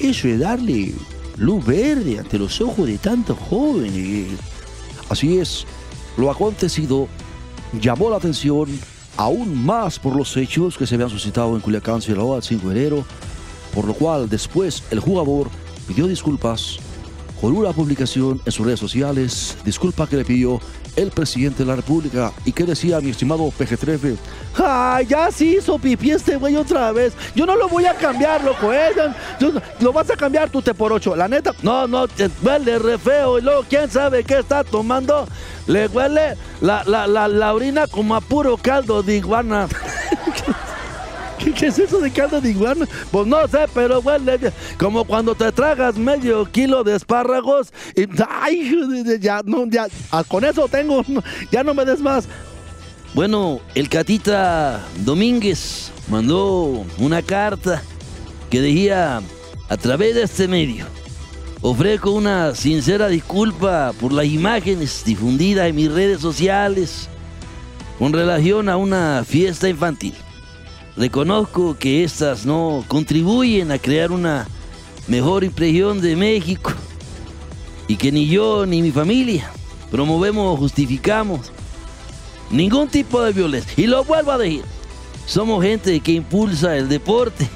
eso 0.00 0.28
es 0.28 0.38
darle 0.38 0.94
luz 1.36 1.64
verde 1.64 2.18
ante 2.18 2.38
los 2.38 2.60
ojos 2.60 2.86
de 2.86 2.98
tantos 2.98 3.38
jóvenes. 3.38 4.28
Así 5.08 5.38
es, 5.38 5.66
lo 6.16 6.30
acontecido 6.30 7.08
llamó 7.80 8.10
la 8.10 8.16
atención 8.16 8.68
aún 9.16 9.64
más 9.64 9.98
por 9.98 10.16
los 10.16 10.36
hechos 10.36 10.76
que 10.76 10.86
se 10.86 10.94
habían 10.94 11.10
suscitado 11.10 11.54
en 11.54 11.60
Culiacán, 11.60 12.02
Sinaloa, 12.02 12.38
el 12.38 12.42
5 12.42 12.68
de 12.68 12.80
enero, 12.80 13.04
por 13.74 13.84
lo 13.84 13.94
cual 13.94 14.28
después 14.28 14.82
el 14.90 15.00
jugador 15.00 15.48
pidió 15.86 16.06
disculpas 16.06 16.78
con 17.44 17.54
una 17.54 17.74
publicación 17.74 18.40
en 18.46 18.52
sus 18.52 18.64
redes 18.64 18.80
sociales, 18.80 19.58
disculpa 19.66 20.06
que 20.06 20.16
le 20.16 20.24
pidió 20.24 20.62
el 20.96 21.10
presidente 21.10 21.58
de 21.58 21.66
la 21.66 21.76
República. 21.76 22.32
¿Y 22.46 22.52
qué 22.52 22.64
decía 22.64 23.02
mi 23.02 23.10
estimado 23.10 23.44
PG-13? 23.50 24.16
Ay, 24.56 25.04
ya 25.04 25.30
sí 25.30 25.56
hizo 25.58 25.78
pipí 25.78 26.12
este 26.12 26.36
güey 26.36 26.56
otra 26.56 26.90
vez. 26.92 27.12
Yo 27.34 27.44
no 27.44 27.54
lo 27.54 27.68
voy 27.68 27.84
a 27.84 27.92
cambiar, 27.98 28.42
loco, 28.42 28.72
¿eh? 28.72 28.92
Lo 29.80 29.92
vas 29.92 30.08
a 30.10 30.16
cambiar 30.16 30.48
tú 30.48 30.62
te 30.62 30.72
por 30.72 30.90
ocho. 30.90 31.14
La 31.14 31.28
neta, 31.28 31.54
no, 31.62 31.86
no, 31.86 32.08
te 32.08 32.30
huele 32.42 32.78
re 32.78 32.96
feo. 32.96 33.38
Y 33.38 33.42
luego, 33.42 33.62
¿quién 33.68 33.90
sabe 33.90 34.24
qué 34.24 34.38
está 34.38 34.64
tomando? 34.64 35.28
Le 35.66 35.86
huele 35.88 36.38
la, 36.62 36.82
la, 36.86 37.06
la, 37.06 37.28
la 37.28 37.52
orina 37.52 37.86
como 37.88 38.14
a 38.14 38.22
puro 38.22 38.56
caldo 38.56 39.02
de 39.02 39.18
iguana. 39.18 39.68
¿Qué, 41.52 41.66
es 41.66 41.78
eso 41.78 42.00
de 42.00 42.10
caldo 42.10 42.40
de 42.40 42.50
iguana? 42.50 42.86
Pues 43.10 43.26
no 43.26 43.46
sé, 43.48 43.66
pero 43.74 44.00
huele 44.00 44.52
como 44.78 45.04
cuando 45.04 45.34
te 45.34 45.52
tragas 45.52 45.96
medio 45.96 46.44
kilo 46.46 46.82
de 46.82 46.96
espárragos 46.96 47.72
y... 47.94 48.06
¡Ay, 48.28 49.18
ya, 49.20 49.42
no, 49.44 49.66
ya, 49.66 49.88
ah, 50.10 50.24
con 50.24 50.44
eso 50.44 50.68
tengo, 50.68 51.04
ya 51.52 51.62
no 51.62 51.74
me 51.74 51.84
des 51.84 52.00
más. 52.00 52.26
Bueno, 53.14 53.60
el 53.74 53.88
Catita 53.88 54.84
Domínguez 55.04 55.92
mandó 56.08 56.84
una 56.98 57.22
carta 57.22 57.82
que 58.50 58.60
decía, 58.60 59.22
a 59.68 59.76
través 59.76 60.14
de 60.14 60.22
este 60.24 60.48
medio, 60.48 60.86
ofrezco 61.60 62.10
una 62.10 62.54
sincera 62.54 63.08
disculpa 63.08 63.92
por 64.00 64.12
las 64.12 64.26
imágenes 64.26 65.02
difundidas 65.04 65.68
en 65.68 65.76
mis 65.76 65.92
redes 65.92 66.20
sociales 66.20 67.08
con 67.98 68.12
relación 68.12 68.68
a 68.68 68.76
una 68.76 69.24
fiesta 69.24 69.68
infantil. 69.68 70.14
Reconozco 70.96 71.76
que 71.76 72.04
estas 72.04 72.46
no 72.46 72.84
contribuyen 72.88 73.72
a 73.72 73.78
crear 73.78 74.12
una 74.12 74.46
mejor 75.08 75.44
impresión 75.44 76.00
de 76.00 76.16
México 76.16 76.72
y 77.88 77.96
que 77.96 78.12
ni 78.12 78.28
yo 78.28 78.64
ni 78.64 78.80
mi 78.80 78.90
familia 78.90 79.50
promovemos 79.90 80.54
o 80.54 80.56
justificamos 80.56 81.52
Ningún 82.50 82.88
tipo 82.88 83.22
de 83.22 83.32
violencia. 83.32 83.72
Y 83.76 83.86
lo 83.86 84.04
vuelvo 84.04 84.32
a 84.32 84.38
decir. 84.38 84.62
Somos 85.26 85.64
gente 85.64 85.98
que 86.00 86.12
impulsa 86.12 86.76
el 86.76 86.88
deporte 86.88 87.48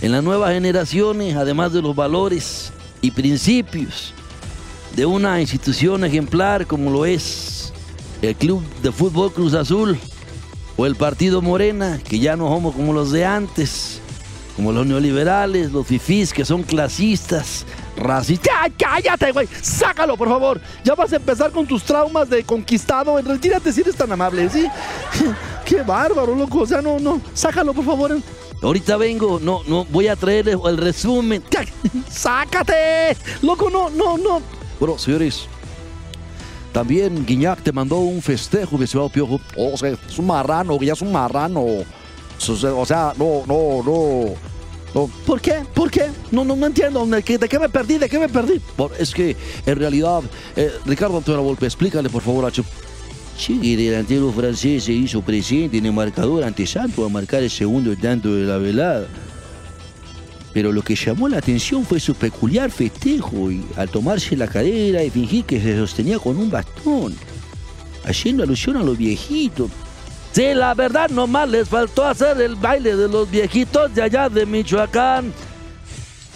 en 0.00 0.12
las 0.12 0.24
nuevas 0.24 0.52
generaciones, 0.52 1.36
además 1.36 1.72
de 1.72 1.80
los 1.80 1.94
valores 1.94 2.72
y 3.00 3.12
principios 3.12 4.12
de 4.96 5.06
una 5.06 5.40
institución 5.40 6.04
ejemplar 6.04 6.66
como 6.66 6.90
lo 6.90 7.06
es 7.06 7.72
el 8.20 8.34
Club 8.34 8.62
de 8.82 8.90
Fútbol 8.92 9.32
Cruz 9.32 9.54
Azul 9.54 9.98
o 10.76 10.86
el 10.86 10.96
Partido 10.96 11.42
Morena, 11.42 12.00
que 12.02 12.18
ya 12.18 12.36
no 12.36 12.48
somos 12.48 12.74
como 12.74 12.92
los 12.92 13.12
de 13.12 13.24
antes, 13.24 14.00
como 14.56 14.72
los 14.72 14.86
neoliberales, 14.86 15.72
los 15.72 15.86
fifís 15.86 16.32
que 16.32 16.44
son 16.44 16.62
clasistas, 16.62 17.64
racistas. 17.96 18.50
¡Ya, 18.52 18.72
cállate, 18.76 19.32
güey! 19.32 19.48
¡Sácalo, 19.60 20.16
por 20.16 20.28
favor! 20.28 20.60
Ya 20.84 20.94
vas 20.94 21.12
a 21.12 21.16
empezar 21.16 21.50
con 21.50 21.66
tus 21.66 21.82
traumas 21.82 22.28
de 22.28 22.44
conquistado. 22.44 23.20
Retírate 23.20 23.72
si 23.72 23.80
eres 23.80 23.96
tan 23.96 24.12
amable, 24.12 24.48
¿sí? 24.48 24.66
¡Qué 25.64 25.82
bárbaro, 25.82 26.34
loco! 26.34 26.60
O 26.60 26.66
sea, 26.66 26.82
no, 26.82 26.98
no. 26.98 27.20
Sácalo, 27.34 27.72
por 27.72 27.84
favor. 27.84 28.18
Ahorita 28.62 28.96
vengo, 28.96 29.40
no, 29.42 29.62
no, 29.66 29.84
voy 29.86 30.08
a 30.08 30.16
traer 30.16 30.48
el 30.48 30.76
resumen. 30.76 31.42
¡Sácate! 32.10 33.16
Loco, 33.42 33.68
no, 33.70 33.90
no, 33.90 34.16
no. 34.16 34.40
Bueno, 34.78 34.98
señores, 34.98 35.48
también 36.72 37.26
Guiñac 37.26 37.62
te 37.62 37.72
mandó 37.72 37.98
un 37.98 38.22
festejo, 38.22 38.78
mi 38.78 38.84
estimado 38.84 39.10
Piojo. 39.10 39.40
O 39.56 39.76
sea, 39.76 39.90
es 39.90 40.18
un 40.18 40.26
marrano, 40.26 40.80
ya 40.80 40.94
es 40.94 41.02
un 41.02 41.12
marrano. 41.12 41.64
O 42.48 42.86
sea, 42.86 43.12
no, 43.18 43.42
no, 43.46 43.82
no. 43.84 44.34
no. 44.94 45.10
¿Por 45.26 45.40
qué? 45.40 45.62
¿Por 45.74 45.90
qué? 45.90 46.06
No, 46.30 46.44
no, 46.44 46.56
no 46.56 46.66
entiendo. 46.66 47.04
¿De 47.06 47.22
qué, 47.22 47.38
de 47.38 47.48
qué 47.48 47.58
me 47.58 47.68
perdí? 47.68 47.98
¿De 47.98 48.08
qué 48.08 48.18
me 48.18 48.28
perdí? 48.28 48.60
Es 48.98 49.12
que 49.12 49.36
en 49.66 49.78
realidad, 49.78 50.22
eh, 50.56 50.72
Ricardo 50.86 51.18
Antonio 51.18 51.42
Volpe, 51.42 51.66
explícale 51.66 52.08
por 52.08 52.22
favor 52.22 52.46
a 52.46 52.50
Chup. 52.50 52.66
Sí, 53.36 53.58
el 53.72 53.78
delantero 53.78 54.30
francés 54.32 54.84
se 54.84 54.92
hizo 54.92 55.22
presente 55.22 55.78
en 55.78 55.86
el 55.86 55.92
marcador 55.92 56.44
ante 56.44 56.66
Santos 56.66 57.04
a 57.04 57.08
marcar 57.08 57.42
el 57.42 57.50
segundo 57.50 57.96
tanto 57.96 58.34
de 58.34 58.44
la 58.44 58.58
velada. 58.58 59.06
Pero 60.52 60.72
lo 60.72 60.82
que 60.82 60.94
llamó 60.94 61.28
la 61.28 61.38
atención 61.38 61.84
fue 61.84 61.98
su 61.98 62.14
peculiar 62.14 62.70
festejo 62.70 63.50
y 63.50 63.64
al 63.76 63.88
tomarse 63.88 64.36
la 64.36 64.46
cadera 64.46 65.02
y 65.02 65.10
fingir 65.10 65.44
que 65.44 65.60
se 65.60 65.76
sostenía 65.76 66.18
con 66.18 66.36
un 66.36 66.50
bastón, 66.50 67.16
haciendo 68.04 68.42
alusión 68.42 68.76
a 68.76 68.82
los 68.82 68.98
viejitos. 68.98 69.70
Sí, 70.32 70.54
la 70.54 70.74
verdad 70.74 71.10
nomás 71.10 71.48
les 71.48 71.68
faltó 71.68 72.04
hacer 72.04 72.40
el 72.40 72.56
baile 72.56 72.96
de 72.96 73.08
los 73.08 73.30
viejitos 73.30 73.94
de 73.94 74.02
allá 74.02 74.28
de 74.28 74.46
Michoacán. 74.46 75.32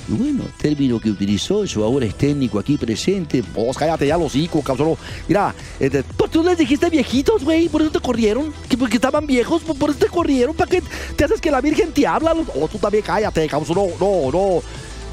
Y 0.09 0.13
bueno, 0.13 0.45
término 0.61 1.01
que 1.01 1.11
utilizó 1.11 1.65
eso 1.65 1.83
ahora 1.85 2.07
es 2.07 2.15
técnico 2.15 2.59
aquí 2.59 2.77
presente. 2.77 3.43
Vos 3.55 3.77
cállate 3.77 4.07
ya 4.07 4.17
los 4.17 4.35
hijos, 4.37 4.65
cabrón. 4.65 4.97
Mira, 5.27 5.55
eh, 5.81 6.03
pues 6.17 6.31
tú 6.31 6.43
les 6.45 6.57
dijiste 6.57 6.89
viejitos, 6.89 7.43
güey, 7.43 7.69
por 7.69 7.83
eso 7.83 7.91
te 7.91 8.01
corrieron. 8.01 8.53
Que 8.69 8.79
porque 8.79 8.97
estaban 8.97 9.27
viejos, 9.27 9.63
por 9.63 9.91
eso 9.91 9.99
te 9.99 10.07
corrieron. 10.07 10.55
¿Para 10.55 10.71
qué 10.71 10.83
te 11.17 11.25
haces 11.25 11.41
que 11.41 11.51
la 11.51 11.61
Virgen 11.61 11.93
te 11.93 12.07
habla? 12.07 12.35
Oh, 12.55 12.69
tú 12.69 12.79
también 12.79 13.03
cállate, 13.05 13.47
cabrón. 13.49 13.91
No, 14.01 14.07
no, 14.07 14.31
no. 14.33 14.63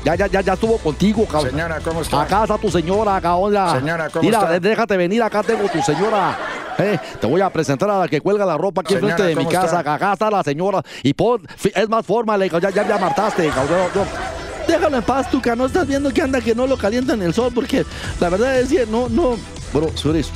Ya, 0.05 0.15
ya, 0.15 0.27
ya, 0.27 0.41
ya 0.41 0.53
estuvo 0.53 0.77
contigo, 0.77 1.25
cabrón. 1.25 1.51
Señora, 1.51 1.79
¿cómo 1.79 2.01
está? 2.01 2.21
Acá 2.23 2.43
está 2.43 2.57
tu 2.57 2.69
señora, 2.69 3.19
cabrón. 3.21 3.79
Señora, 3.79 4.09
¿cómo 4.09 4.23
Mira, 4.23 4.39
está? 4.39 4.59
déjate 4.59 4.97
venir, 4.97 5.23
acá 5.23 5.41
tengo 5.43 5.67
tu 5.69 5.81
señora. 5.81 6.37
Eh, 6.77 6.99
te 7.21 7.25
voy 7.27 7.39
a 7.39 7.49
presentar 7.49 7.89
a 7.89 7.99
la 7.99 8.07
que 8.07 8.19
cuelga 8.19 8.45
la 8.45 8.57
ropa 8.57 8.81
aquí 8.81 8.95
enfrente 8.95 9.23
de 9.23 9.35
mi 9.35 9.45
¿cómo 9.45 9.49
casa. 9.49 9.79
está? 9.79 9.93
Acá 9.93 10.13
está 10.13 10.29
la 10.29 10.43
señora. 10.43 10.83
Y 11.03 11.13
pon, 11.13 11.47
es 11.73 11.89
más 11.89 12.05
forma, 12.05 12.37
ya, 12.37 12.59
ya, 12.59 12.69
ya 12.87 12.97
martaste, 12.97 13.47
cabrón. 13.49 13.87
Déjalo 14.67 14.97
en 14.97 15.03
paz, 15.03 15.29
Tuca. 15.29 15.55
No 15.55 15.65
estás 15.65 15.87
viendo 15.87 16.11
que 16.11 16.21
anda 16.21 16.41
que 16.41 16.55
no 16.55 16.67
lo 16.67 16.77
calienta 16.77 17.13
en 17.13 17.21
el 17.21 17.33
sol, 17.33 17.51
porque 17.53 17.85
la 18.19 18.29
verdad 18.29 18.59
es 18.59 18.69
que 18.69 18.85
no, 18.85 19.09
no. 19.09 19.37
Bueno, 19.71 19.89
señores, 19.95 20.29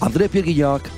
André 0.00 0.28
Pierre 0.28 0.48
Guignac 0.48 0.90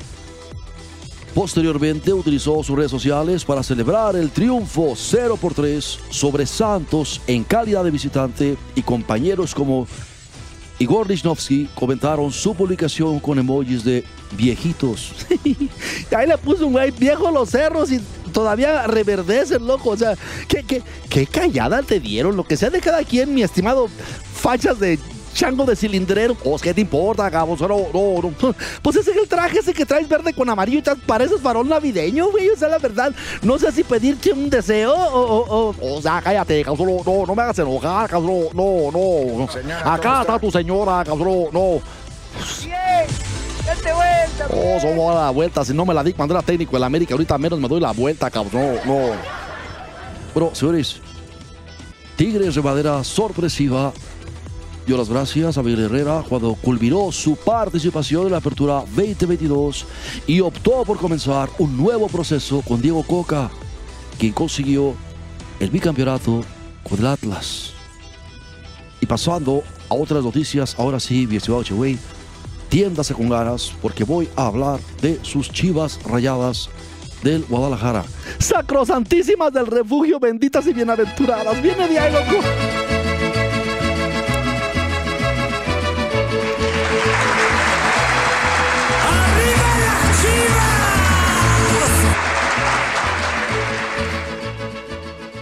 posteriormente 1.34 2.12
utilizó 2.12 2.62
sus 2.62 2.76
redes 2.76 2.90
sociales 2.90 3.44
para 3.44 3.62
celebrar 3.62 4.16
el 4.16 4.30
triunfo 4.30 4.94
0 4.94 5.38
por 5.40 5.54
3 5.54 5.98
sobre 6.10 6.46
Santos 6.46 7.20
en 7.26 7.42
calidad 7.44 7.84
de 7.84 7.90
visitante 7.90 8.56
y 8.74 8.82
compañeros 8.82 9.54
como 9.54 9.86
Igor 10.78 11.08
Lichnowsky 11.08 11.68
comentaron 11.74 12.32
su 12.32 12.54
publicación 12.54 13.20
con 13.20 13.38
emojis 13.38 13.84
de 13.84 14.04
viejitos. 14.36 15.12
Ahí 16.16 16.26
le 16.26 16.36
puso 16.38 16.66
un 16.66 16.72
güey 16.72 16.90
viejo 16.90 17.30
los 17.30 17.50
cerros 17.50 17.92
y 17.92 18.00
todavía 18.32 18.86
reverdecen, 18.86 19.66
loco. 19.66 19.90
O 19.90 19.96
sea, 19.96 20.14
qué, 20.48 20.62
qué, 20.64 20.82
qué 21.08 21.26
callada 21.26 21.82
te 21.82 22.00
dieron. 22.00 22.36
Lo 22.36 22.44
que 22.44 22.56
sea 22.56 22.70
de 22.70 22.80
cada 22.80 23.04
quien, 23.04 23.32
mi 23.34 23.42
estimado 23.42 23.88
fachas 24.34 24.78
de 24.80 24.98
chango 25.34 25.64
de 25.64 25.74
cilindrero. 25.76 26.34
Pues, 26.34 26.60
¿qué 26.60 26.74
te 26.74 26.82
importa, 26.82 27.30
cabrón? 27.30 27.56
No, 27.60 28.20
no, 28.22 28.30
no. 28.40 28.54
Pues 28.82 28.96
ese 28.96 29.12
es 29.12 29.16
el 29.16 29.28
traje 29.28 29.60
ese 29.60 29.72
que 29.72 29.86
traes 29.86 30.06
verde 30.08 30.34
con 30.34 30.48
amarillo 30.50 30.78
y 30.80 30.82
te 30.82 30.94
pareces 30.94 31.40
farol 31.40 31.66
navideño, 31.68 32.30
güey. 32.30 32.50
O 32.50 32.56
sea, 32.56 32.68
la 32.68 32.78
verdad, 32.78 33.12
no 33.40 33.58
sé 33.58 33.72
si 33.72 33.82
pedirte 33.82 34.32
un 34.32 34.50
deseo 34.50 34.92
o... 34.94 35.20
o, 35.20 35.70
o- 35.80 35.96
O 35.96 36.02
sea, 36.02 36.20
cállate, 36.22 36.62
cabrón. 36.64 36.98
No, 37.06 37.24
no, 37.26 37.34
me 37.34 37.42
hagas 37.42 37.58
enojar, 37.58 38.10
cabrón. 38.10 38.48
No, 38.52 38.90
no. 38.92 39.50
Señora, 39.50 39.94
Acá 39.94 40.02
¿cómo 40.02 40.20
está 40.20 40.34
está? 40.34 40.38
tu 40.38 40.50
señora, 40.50 41.04
cabrón. 41.04 41.44
No. 41.52 41.80
Bien, 42.62 43.06
date 43.66 43.92
vuelta. 43.92 44.46
Oh, 44.50 44.54
bien. 44.54 44.80
solo 44.80 45.10
a 45.10 45.24
la 45.24 45.30
vuelta. 45.30 45.64
Si 45.64 45.72
no 45.72 45.84
me 45.84 45.94
la 45.94 46.02
di 46.02 46.12
cuando 46.12 46.34
era 46.34 46.42
técnico 46.42 46.76
en 46.76 46.80
la 46.80 46.86
América, 46.86 47.14
ahorita 47.14 47.38
menos 47.38 47.58
me 47.58 47.68
doy 47.68 47.80
la 47.80 47.92
vuelta, 47.92 48.30
cabrón. 48.30 48.76
No, 48.84 48.94
no. 48.94 49.12
Bueno, 50.34 50.54
señores, 50.54 51.00
Tigres 52.16 52.54
de 52.54 53.04
sorpresiva 53.04 53.92
dio 54.86 54.96
las 54.96 55.08
gracias 55.08 55.58
a 55.58 55.62
Miguel 55.62 55.86
Herrera 55.86 56.24
cuando 56.28 56.54
culminó 56.54 57.10
su 57.12 57.36
participación 57.36 58.26
en 58.26 58.32
la 58.32 58.38
apertura 58.38 58.84
2022 58.94 59.86
y 60.26 60.40
optó 60.40 60.84
por 60.84 60.98
comenzar 60.98 61.48
un 61.58 61.76
nuevo 61.76 62.08
proceso 62.08 62.62
con 62.62 62.80
Diego 62.80 63.02
Coca, 63.02 63.50
quien 64.18 64.32
consiguió 64.32 64.94
el 65.60 65.70
bicampeonato 65.70 66.44
con 66.88 66.98
el 66.98 67.06
Atlas. 67.06 67.72
Y 69.00 69.06
pasando 69.06 69.62
a 69.88 69.94
otras 69.94 70.22
noticias, 70.22 70.74
ahora 70.78 71.00
sí, 71.00 71.26
mi 71.26 71.36
estimado 71.36 71.64
Cheway, 71.64 71.98
tiéndase 72.72 73.12
con 73.12 73.28
ganas 73.28 73.70
porque 73.82 74.02
voy 74.02 74.30
a 74.34 74.46
hablar 74.46 74.80
de 75.02 75.22
sus 75.22 75.52
chivas 75.52 76.00
rayadas 76.04 76.70
del 77.22 77.44
Guadalajara. 77.44 78.02
Sacrosantísimas 78.38 79.52
del 79.52 79.66
refugio, 79.66 80.18
benditas 80.18 80.66
y 80.66 80.72
bienaventuradas. 80.72 81.60
Viene 81.60 81.86
de 81.86 81.98
ahí, 81.98 82.10
loco. 82.10 82.42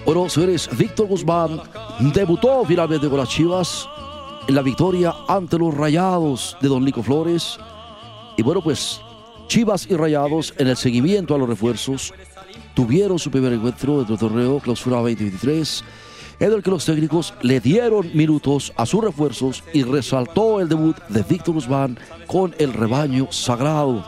Bueno, 0.05 0.29
señores, 0.29 0.69
Víctor 0.77 1.07
Guzmán 1.07 1.61
debutó 2.13 2.65
finalmente 2.65 3.09
con 3.09 3.19
las 3.19 3.29
chivas 3.29 3.89
la 4.55 4.63
victoria 4.63 5.15
ante 5.29 5.59
los 5.59 5.75
rayados 5.75 6.57
de 6.61 6.69
Don 6.69 6.85
Lico 6.85 7.03
Flores. 7.03 7.59
Y 8.37 8.43
bueno, 8.43 8.63
pues 8.63 9.01
Chivas 9.49 9.87
y 9.91 9.97
Rayados 9.97 10.55
en 10.59 10.69
el 10.69 10.77
seguimiento 10.77 11.35
a 11.35 11.39
los 11.39 11.49
refuerzos 11.49 12.15
tuvieron 12.75 13.19
su 13.19 13.31
primer 13.31 13.53
encuentro 13.53 13.99
dentro 13.99 14.17
del 14.17 14.29
torneo 14.29 14.59
Clausura 14.61 14.97
2023, 14.97 15.85
en 16.41 16.53
el 16.53 16.63
que 16.63 16.71
los 16.71 16.85
técnicos 16.85 17.35
le 17.43 17.61
dieron 17.61 18.11
minutos 18.15 18.73
a 18.77 18.87
sus 18.87 19.05
refuerzos 19.05 19.63
y 19.73 19.83
resaltó 19.83 20.61
el 20.61 20.69
debut 20.69 20.97
de 21.09 21.23
Víctor 21.23 21.55
Guzmán 21.55 21.99
con 22.27 22.55
el 22.59 22.73
rebaño 22.73 23.29
sagrado. 23.31 24.05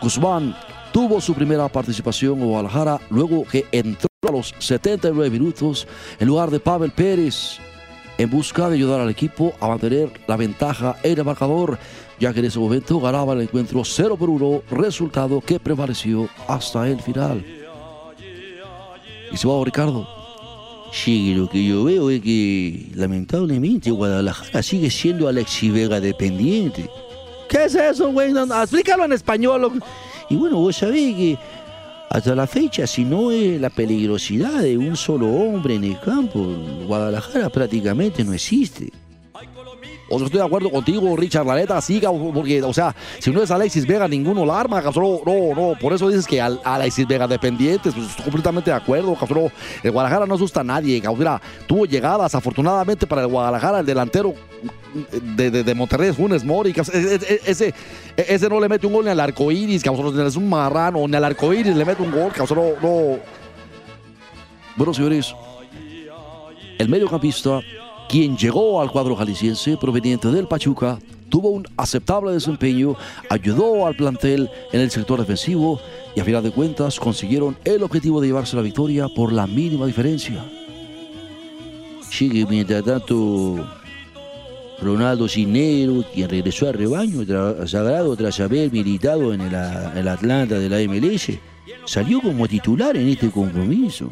Guzmán 0.00 0.56
tuvo 0.92 1.20
su 1.20 1.34
primera 1.34 1.68
participación 1.68 2.40
en 2.40 2.46
Guadalajara 2.46 3.00
luego 3.10 3.44
que 3.44 3.66
entró 3.72 4.08
a 4.26 4.32
los 4.32 4.54
79 4.58 5.30
minutos 5.30 5.86
en 6.18 6.28
lugar 6.28 6.50
de 6.50 6.60
Pavel 6.60 6.92
Pérez 6.92 7.60
en 8.20 8.28
busca 8.28 8.68
de 8.68 8.74
ayudar 8.74 9.00
al 9.00 9.08
equipo 9.08 9.54
a 9.60 9.68
mantener 9.68 10.12
la 10.26 10.36
ventaja 10.36 10.96
en 11.02 11.18
el 11.18 11.24
marcador, 11.24 11.78
ya 12.18 12.34
que 12.34 12.40
en 12.40 12.46
ese 12.46 12.58
momento 12.58 13.00
ganaba 13.00 13.32
el 13.32 13.40
encuentro 13.40 13.82
0 13.82 14.16
por 14.18 14.28
1, 14.28 14.62
resultado 14.72 15.40
que 15.40 15.58
prevaleció 15.58 16.28
hasta 16.46 16.86
el 16.86 17.00
final. 17.00 17.42
Y 19.32 19.36
se 19.38 19.48
va 19.48 19.64
Ricardo. 19.64 20.06
Sí, 20.92 21.32
lo 21.34 21.48
que 21.48 21.64
yo 21.64 21.84
veo 21.84 22.10
es 22.10 22.20
que 22.20 22.88
lamentablemente 22.94 23.90
Guadalajara 23.90 24.62
sigue 24.62 24.90
siendo 24.90 25.26
Alexi 25.26 25.70
Vega 25.70 25.98
dependiente. 25.98 26.90
¿Qué 27.48 27.64
es 27.64 27.74
eso, 27.74 28.12
güey? 28.12 28.34
No, 28.34 28.44
no, 28.44 28.60
explícalo 28.60 29.06
en 29.06 29.12
español. 29.12 29.80
Y 30.28 30.36
bueno, 30.36 30.58
vos 30.58 30.76
sabés 30.76 31.14
que 31.16 31.38
hasta 32.10 32.34
la 32.34 32.48
fecha, 32.48 32.88
si 32.88 33.04
no 33.04 33.30
es 33.30 33.60
la 33.60 33.70
peligrosidad 33.70 34.62
de 34.62 34.76
un 34.76 34.96
solo 34.96 35.28
hombre 35.28 35.76
en 35.76 35.84
el 35.84 36.00
campo, 36.00 36.40
Guadalajara 36.86 37.48
prácticamente 37.50 38.24
no 38.24 38.32
existe. 38.32 38.90
O 40.10 40.18
sea, 40.18 40.26
estoy 40.26 40.40
de 40.40 40.46
acuerdo 40.46 40.70
contigo, 40.70 41.16
Richard, 41.16 41.46
la 41.46 41.54
neta, 41.54 41.80
siga, 41.80 42.10
porque, 42.10 42.60
o 42.62 42.74
sea, 42.74 42.94
si 43.20 43.30
no 43.30 43.42
es 43.42 43.50
Alexis 43.50 43.86
Vega, 43.86 44.08
ninguno 44.08 44.44
la 44.44 44.58
arma, 44.58 44.82
cabrón. 44.82 45.20
No, 45.24 45.54
no, 45.54 45.78
por 45.78 45.92
eso 45.92 46.08
dices 46.08 46.26
que 46.26 46.40
al, 46.40 46.60
Alexis 46.64 47.06
Vega 47.06 47.28
dependientes, 47.28 47.94
pues 47.94 48.08
estoy 48.08 48.24
completamente 48.24 48.70
de 48.70 48.76
acuerdo, 48.76 49.14
cabrón. 49.14 49.52
El 49.84 49.92
Guadalajara 49.92 50.26
no 50.26 50.34
asusta 50.34 50.60
a 50.60 50.64
nadie. 50.64 51.00
Mira, 51.16 51.40
tuvo 51.68 51.86
llegadas, 51.86 52.34
afortunadamente 52.34 53.06
para 53.06 53.22
el 53.22 53.28
Guadalajara, 53.28 53.80
el 53.80 53.86
delantero 53.86 54.34
de, 55.36 55.50
de, 55.50 55.74
Monterrey, 55.74 56.12
Funes 56.12 56.44
Mori, 56.44 56.74
ese, 56.76 57.40
ese, 57.46 57.74
ese, 58.16 58.48
no 58.48 58.58
le 58.58 58.68
mete 58.68 58.88
un 58.88 58.92
gol 58.92 59.04
ni 59.04 59.12
al 59.12 59.20
arco 59.20 59.52
iris, 59.52 59.84
cabrón. 59.84 60.26
Es 60.26 60.34
un 60.34 60.48
marrano, 60.48 61.06
ni 61.06 61.16
al 61.16 61.24
arco 61.24 61.54
iris 61.54 61.76
le 61.76 61.84
mete 61.84 62.02
un 62.02 62.10
gol. 62.10 62.32
No, 62.50 62.72
no. 62.82 63.18
Bueno, 64.74 64.92
señores, 64.92 65.34
el 66.78 66.88
mediocampista 66.88 67.60
quien 68.10 68.36
llegó 68.36 68.80
al 68.80 68.90
cuadro 68.90 69.14
jalisciense 69.14 69.76
proveniente 69.76 70.26
del 70.32 70.48
Pachuca, 70.48 70.98
tuvo 71.28 71.50
un 71.50 71.64
aceptable 71.76 72.32
desempeño, 72.32 72.96
ayudó 73.28 73.86
al 73.86 73.94
plantel 73.94 74.50
en 74.72 74.80
el 74.80 74.90
sector 74.90 75.20
defensivo 75.20 75.80
y 76.16 76.18
a 76.18 76.24
final 76.24 76.42
de 76.42 76.50
cuentas 76.50 76.98
consiguieron 76.98 77.56
el 77.64 77.84
objetivo 77.84 78.20
de 78.20 78.26
llevarse 78.26 78.56
la 78.56 78.62
victoria 78.62 79.06
por 79.08 79.32
la 79.32 79.46
mínima 79.46 79.86
diferencia. 79.86 80.44
Sigue 82.10 82.44
mientras 82.50 82.82
tanto 82.82 83.64
Ronaldo 84.82 85.28
Cinero, 85.28 86.04
quien 86.12 86.28
regresó 86.28 86.66
al 86.66 86.74
rebaño 86.74 87.24
sagrado 87.68 88.16
tras 88.16 88.40
haber 88.40 88.72
militado 88.72 89.32
en 89.32 89.42
el, 89.42 89.54
el 89.54 90.08
Atlanta 90.08 90.58
de 90.58 90.68
la 90.68 90.80
MLS, 90.92 91.38
salió 91.84 92.20
como 92.20 92.48
titular 92.48 92.96
en 92.96 93.06
este 93.06 93.30
compromiso 93.30 94.10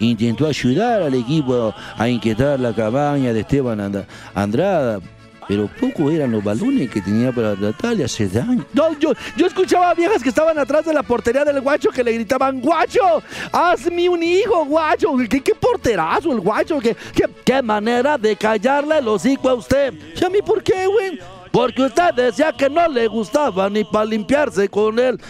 intentó 0.00 0.46
ayudar 0.46 1.02
al 1.02 1.14
equipo 1.14 1.74
a 1.96 2.08
inquietar 2.08 2.60
la 2.60 2.74
cabaña 2.74 3.32
de 3.32 3.40
Esteban 3.40 4.06
Andrada. 4.34 5.00
Pero 5.48 5.70
poco 5.80 6.10
eran 6.10 6.32
los 6.32 6.42
balones 6.42 6.90
que 6.90 7.00
tenía 7.00 7.30
para 7.30 7.54
tratar 7.54 7.96
de 7.96 8.04
hacer 8.04 8.32
daño. 8.32 8.64
No, 8.72 8.98
yo, 8.98 9.12
yo 9.36 9.46
escuchaba 9.46 9.90
a 9.90 9.94
viejas 9.94 10.22
que 10.22 10.28
estaban 10.28 10.58
atrás 10.58 10.84
de 10.84 10.92
la 10.92 11.02
portería 11.02 11.44
del 11.44 11.60
guacho 11.60 11.90
que 11.90 12.02
le 12.02 12.12
gritaban, 12.12 12.60
guacho, 12.60 13.22
hazme 13.52 14.08
un 14.08 14.22
hijo, 14.22 14.64
guacho. 14.64 15.14
¿Qué, 15.28 15.54
porterazo 15.54 16.32
el 16.32 16.40
guacho? 16.40 16.80
¿Qué, 16.80 16.96
qué, 17.44 17.62
manera 17.62 18.18
de 18.18 18.34
callarle 18.34 19.00
los 19.00 19.24
hijos 19.24 19.46
a 19.46 19.54
usted? 19.54 19.94
¿Y 20.20 20.24
a 20.24 20.28
mí 20.28 20.38
por 20.44 20.62
qué, 20.62 20.86
güey? 20.86 21.20
Porque 21.52 21.82
usted 21.82 22.14
decía 22.14 22.52
que 22.52 22.68
no 22.68 22.88
le 22.88 23.06
gustaba 23.06 23.68
ni 23.70 23.84
para 23.84 24.04
limpiarse 24.04 24.68
con 24.68 24.98
él. 24.98 25.20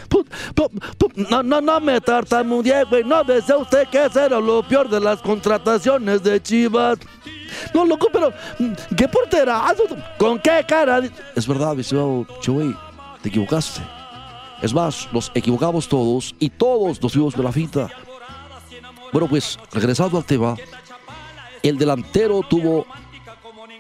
No, 1.31 1.43
no, 1.43 1.61
no 1.61 1.81
me 1.81 2.01
tartamudeé, 2.01 2.85
güey. 2.85 3.05
No 3.05 3.23
decía 3.25 3.57
usted 3.57 3.89
que 3.89 3.99
era 3.99 4.41
lo 4.41 4.63
peor 4.63 4.89
de 4.89 5.01
las 5.01 5.21
contrataciones 5.21 6.23
de 6.23 6.43
Chivas. 6.43 6.99
No, 7.75 7.85
loco, 7.85 8.09
pero 8.13 8.33
¿qué 8.97 9.09
porterazo? 9.09 9.85
¿Con 10.19 10.39
qué 10.39 10.65
cara? 10.67 11.01
Es 11.35 11.47
verdad, 11.47 11.75
viseo 11.75 12.27
Chuy, 12.41 12.77
te 13.23 13.29
equivocaste. 13.29 13.83
Es 14.63 14.73
más, 14.73 15.09
nos 15.13 15.31
equivocamos 15.35 15.89
todos 15.89 16.35
y 16.39 16.49
todos 16.51 17.01
nos 17.01 17.13
fuimos 17.13 17.35
con 17.35 17.45
la 17.45 17.53
finta. 17.53 17.89
Bueno, 19.13 19.29
pues, 19.29 19.59
regresando 19.73 20.19
al 20.19 20.25
tema, 20.25 20.57
el 21.63 21.79
delantero 21.79 22.41
tuvo 22.49 22.87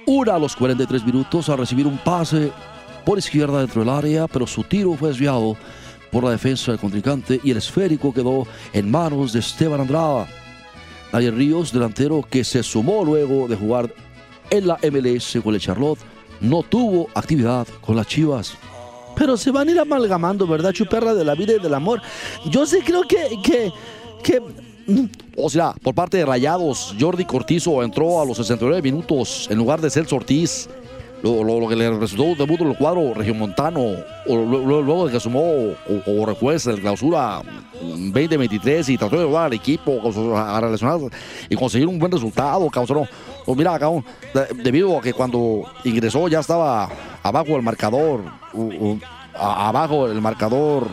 una 0.06 0.36
a 0.36 0.38
los 0.38 0.56
43 0.56 1.04
minutos 1.04 1.48
a 1.48 1.56
recibir 1.56 1.86
un 1.86 1.98
pase 1.98 2.52
por 3.04 3.18
izquierda 3.18 3.60
dentro 3.60 3.82
del 3.82 3.90
área, 3.90 4.26
pero 4.28 4.46
su 4.46 4.62
tiro 4.62 4.94
fue 4.94 5.10
desviado 5.10 5.56
por 6.10 6.24
la 6.24 6.30
defensa 6.30 6.70
del 6.70 6.80
contrincante 6.80 7.40
y 7.42 7.50
el 7.50 7.58
esférico 7.58 8.14
quedó 8.14 8.46
en 8.72 8.90
manos 8.90 9.32
de 9.32 9.40
Esteban 9.40 9.80
Andrada. 9.80 10.26
Daniel 11.12 11.36
Ríos, 11.36 11.72
delantero 11.72 12.24
que 12.28 12.44
se 12.44 12.62
sumó 12.62 13.04
luego 13.04 13.48
de 13.48 13.56
jugar 13.56 13.92
en 14.50 14.66
la 14.66 14.78
MLS 14.90 15.38
con 15.42 15.54
el 15.54 15.60
Charlotte, 15.60 15.98
no 16.40 16.62
tuvo 16.62 17.08
actividad 17.14 17.66
con 17.80 17.96
las 17.96 18.06
Chivas. 18.06 18.54
Pero 19.16 19.36
se 19.36 19.50
van 19.50 19.68
a 19.68 19.70
ir 19.72 19.80
amalgamando, 19.80 20.46
¿verdad, 20.46 20.72
chuperra 20.72 21.14
de 21.14 21.24
la 21.24 21.34
vida 21.34 21.54
y 21.54 21.58
del 21.58 21.74
amor? 21.74 22.02
Yo 22.50 22.66
sí 22.66 22.78
creo 22.84 23.02
que, 23.02 23.38
que, 23.42 23.72
que 24.22 24.42
o 25.36 25.50
sea, 25.50 25.72
por 25.82 25.94
parte 25.94 26.18
de 26.18 26.26
Rayados, 26.26 26.94
Jordi 26.98 27.24
Cortizo 27.24 27.82
entró 27.82 28.20
a 28.20 28.24
los 28.24 28.36
69 28.36 28.82
minutos 28.82 29.48
en 29.50 29.58
lugar 29.58 29.80
de 29.80 29.90
Celso 29.90 30.16
Ortiz. 30.16 30.68
Lo, 31.22 31.66
que 31.66 31.74
le 31.74 31.90
resultó 31.98 32.36
debut 32.36 32.60
en 32.60 32.68
el 32.68 32.76
cuadro 32.76 33.12
regiomontano, 33.12 33.80
o, 34.28 34.36
luego 34.36 35.06
de 35.06 35.12
que 35.12 35.18
sumó 35.18 35.40
o, 36.06 36.26
refuerza 36.26 36.70
el 36.70 36.80
clausura 36.80 37.42
2023 37.80 38.90
y 38.90 38.98
trató 38.98 39.16
de 39.16 39.24
llevar 39.24 39.46
al 39.46 39.54
equipo 39.54 40.00
a 40.36 40.60
relacionar 40.60 41.00
y 41.48 41.56
conseguir 41.56 41.88
un 41.88 41.98
buen 41.98 42.12
resultado. 42.12 42.68
Pues 43.44 43.58
mira, 43.58 43.76
cabrón, 43.76 44.04
debido 44.62 44.98
a 44.98 45.02
que 45.02 45.12
cuando 45.14 45.64
ingresó 45.84 46.28
ya 46.28 46.40
estaba 46.40 46.88
abajo 47.24 47.56
el 47.56 47.62
marcador, 47.62 48.20
abajo 49.34 50.06
el 50.06 50.20
marcador 50.20 50.86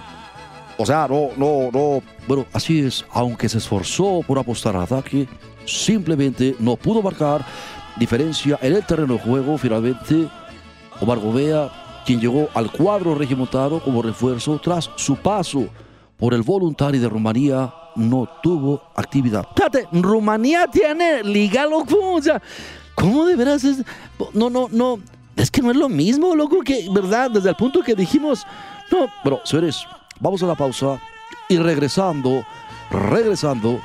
o 0.78 0.86
sea, 0.86 1.08
no, 1.08 1.30
no, 1.38 1.70
no. 1.72 2.02
Bueno, 2.28 2.46
así 2.54 2.80
es. 2.80 3.06
Aunque 3.12 3.50
se 3.50 3.58
esforzó 3.60 4.22
por 4.26 4.40
apostar 4.40 4.76
al 4.76 4.84
ataque, 4.84 5.28
simplemente 5.66 6.56
no 6.60 6.76
pudo 6.76 7.02
marcar 7.02 7.46
diferencia 7.98 8.58
en 8.62 8.74
el 8.74 8.86
terreno 8.86 9.14
de 9.14 9.20
juego. 9.20 9.58
Finalmente, 9.58 10.28
Omar 11.00 11.20
Gobea, 11.20 11.72
quien 12.06 12.20
llegó 12.20 12.50
al 12.54 12.72
cuadro 12.72 13.16
regimontado 13.16 13.82
como 13.82 14.02
refuerzo 14.02 14.60
tras 14.64 14.90
su 14.96 15.16
paso 15.16 15.68
por 16.18 16.34
el 16.34 16.42
voluntario 16.42 17.02
de 17.02 17.10
Rumanía, 17.10 17.74
no 17.96 18.28
tuvo 18.42 18.82
actividad. 18.96 19.48
Fíjate, 19.56 19.88
Rumanía 19.92 20.68
tiene 20.68 21.24
liga, 21.24 21.66
loco. 21.66 21.98
O 22.16 22.22
sea, 22.22 22.42
¿cómo 22.96 23.26
de 23.26 23.36
veras 23.36 23.64
es? 23.64 23.84
No, 24.34 24.50
no, 24.50 24.68
no. 24.72 25.00
Es 25.36 25.50
que 25.50 25.62
no 25.62 25.72
es 25.72 25.78
lo 25.78 25.90
mismo, 25.90 26.36
loco, 26.36 26.62
que, 26.62 26.88
¿verdad? 26.92 27.32
Desde 27.32 27.50
el 27.50 27.56
punto 27.56 27.82
que 27.82 27.96
dijimos. 27.96 28.46
No, 28.92 29.08
pero, 29.24 29.42
señores, 29.44 29.86
Vamos 30.24 30.42
a 30.42 30.48
la 30.48 30.56
pausa 30.56 31.02
y 31.50 31.58
regresando, 31.58 32.46
regresando, 32.90 33.82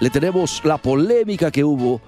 le 0.00 0.08
tenemos 0.08 0.64
la 0.64 0.78
polémica 0.78 1.50
que 1.50 1.62
hubo 1.62 2.00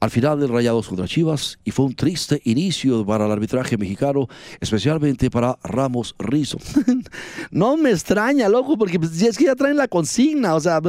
al 0.00 0.10
final 0.10 0.40
del 0.40 0.48
Rayados 0.48 0.88
contra 0.88 1.06
Chivas 1.06 1.58
y 1.62 1.72
fue 1.72 1.84
un 1.84 1.94
triste 1.94 2.40
inicio 2.44 3.04
para 3.04 3.26
el 3.26 3.32
arbitraje 3.32 3.76
mexicano, 3.76 4.28
especialmente 4.60 5.28
para 5.28 5.58
Ramos 5.62 6.14
Rizo. 6.18 6.56
no 7.50 7.76
me 7.76 7.90
extraña, 7.90 8.48
loco, 8.48 8.78
porque 8.78 8.98
pues, 8.98 9.20
es 9.20 9.36
que 9.36 9.44
ya 9.44 9.54
traen 9.54 9.76
la 9.76 9.88
consigna, 9.88 10.54
o 10.54 10.60
sea, 10.60 10.80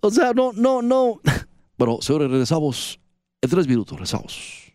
o 0.00 0.10
sea, 0.10 0.34
no, 0.34 0.52
no, 0.52 0.82
no. 0.82 1.22
Bueno, 1.78 1.98
señores, 2.02 2.30
regresamos 2.30 3.00
en 3.40 3.48
tres 3.48 3.66
minutos, 3.66 3.96
regresamos. 3.96 4.74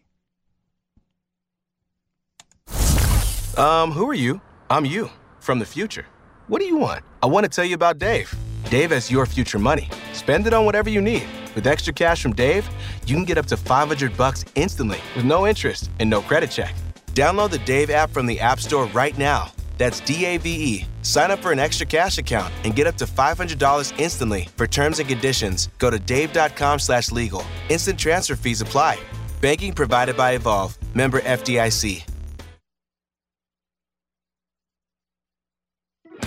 Um, 3.56 3.92
who 3.96 4.10
are 4.10 4.20
you? 4.20 4.42
I'm 4.68 4.84
you, 4.84 5.10
from 5.40 5.60
the 5.60 5.66
future. 5.66 6.08
What 6.52 6.60
do 6.60 6.68
you 6.68 6.76
want? 6.76 7.02
I 7.24 7.28
want 7.28 7.46
to 7.46 7.50
tell 7.50 7.64
you 7.64 7.76
about 7.76 7.98
Dave. 7.98 8.30
Dave 8.70 8.92
has 8.92 9.10
your 9.10 9.26
future 9.26 9.58
money. 9.58 9.88
Spend 10.12 10.48
it 10.48 10.54
on 10.54 10.66
whatever 10.66 10.90
you 10.90 11.00
need. 11.00 11.24
With 11.56 11.66
extra 11.66 11.94
cash 11.94 12.22
from 12.22 12.34
Dave, 12.34 12.70
you 13.06 13.16
can 13.16 13.24
get 13.24 13.38
up 13.38 13.46
to 13.46 13.56
500 13.56 14.18
bucks 14.18 14.44
instantly 14.56 15.00
with 15.16 15.24
no 15.24 15.48
interest 15.48 15.90
and 16.00 16.10
no 16.10 16.20
credit 16.20 16.52
check. 16.52 16.76
Download 17.14 17.52
the 17.52 17.60
Dave 17.60 17.90
app 17.90 18.10
from 18.10 18.26
the 18.26 18.38
App 18.42 18.60
Store 18.60 18.88
right 18.88 19.18
now. 19.18 19.54
That's 19.78 20.02
D 20.02 20.26
A 20.26 20.36
V 20.40 20.50
E. 20.50 20.86
Sign 21.04 21.32
up 21.32 21.40
for 21.40 21.54
an 21.54 21.60
extra 21.60 21.86
cash 21.86 22.18
account 22.18 22.54
and 22.66 22.76
get 22.76 22.86
up 22.86 22.98
to 22.98 23.06
$500 23.06 23.94
instantly. 23.98 24.50
For 24.58 24.68
terms 24.68 25.00
and 25.00 25.08
conditions, 25.08 25.70
go 25.80 25.90
to 25.90 26.00
dave.com/legal. 26.00 27.46
Instant 27.70 27.98
transfer 27.98 28.36
fees 28.36 28.60
apply. 28.60 29.00
Banking 29.40 29.72
provided 29.72 30.18
by 30.18 30.34
Evolve. 30.34 30.78
Member 30.94 31.22
FDIC. 31.22 32.11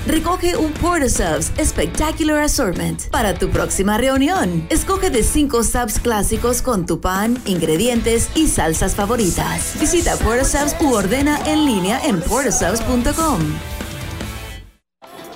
Recoge 0.07 0.55
un 0.57 0.71
Porta 0.73 1.09
Subs 1.09 1.51
Spectacular 1.64 2.43
Assortment 2.43 3.09
para 3.11 3.33
tu 3.33 3.49
próxima 3.49 3.97
reunión. 3.97 4.67
Escoge 4.69 5.09
de 5.09 5.23
5 5.23 5.62
subs 5.62 5.99
clásicos 5.99 6.61
con 6.61 6.85
tu 6.85 7.01
pan, 7.01 7.38
ingredientes 7.47 8.29
y 8.35 8.49
salsas 8.49 8.95
favoritas. 8.95 9.75
Visita 9.81 10.17
Porta 10.17 10.45
Subs 10.45 10.77
u 10.83 10.93
ordena 10.93 11.40
en 11.47 11.64
línea 11.64 12.01
en 12.05 12.21
portasubs.com. 12.21 13.40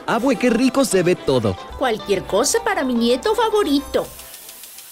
Abue, 0.07 0.37
qué 0.37 0.51
rico 0.51 0.85
se 0.85 1.03
ve 1.03 1.17
todo. 1.17 1.57
Cualquier 1.79 2.25
cosa 2.25 2.59
para 2.63 2.85
mi 2.85 2.95
nieto 2.95 3.35
favorito. 3.35 4.07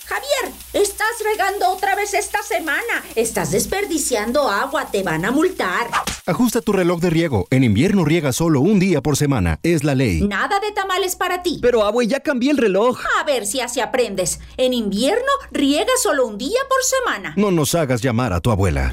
Javier, 0.06 0.54
estás 0.72 1.08
regando 1.24 1.68
otra 1.68 1.96
vez 1.96 2.14
esta 2.14 2.40
semana. 2.40 3.02
Estás 3.16 3.50
desperdiciando 3.50 4.48
agua, 4.48 4.86
te 4.92 5.02
van 5.02 5.24
a 5.24 5.32
multar. 5.32 5.88
Ajusta 6.26 6.60
tu 6.60 6.72
reloj 6.72 7.00
de 7.00 7.10
riego. 7.10 7.48
En 7.50 7.64
invierno 7.64 8.04
riega 8.04 8.32
solo 8.32 8.60
un 8.60 8.78
día 8.78 9.00
por 9.00 9.16
semana. 9.16 9.58
Es 9.64 9.82
la 9.82 9.96
ley. 9.96 10.20
Nada 10.20 10.60
de 10.60 10.70
tamales 10.70 11.16
para 11.16 11.42
ti. 11.42 11.58
Pero, 11.60 11.82
abue, 11.82 12.06
ya 12.06 12.20
cambié 12.20 12.52
el 12.52 12.56
reloj. 12.56 13.00
A 13.20 13.24
ver 13.24 13.46
si 13.46 13.60
así 13.60 13.80
aprendes. 13.80 14.38
En 14.56 14.74
invierno 14.74 15.32
riega 15.50 15.92
solo 16.00 16.24
un 16.26 16.38
día 16.38 16.60
por 16.68 16.82
semana. 16.84 17.34
No 17.36 17.50
nos 17.50 17.74
hagas 17.74 18.00
llamar 18.00 18.32
a 18.32 18.40
tu 18.40 18.52
abuela. 18.52 18.92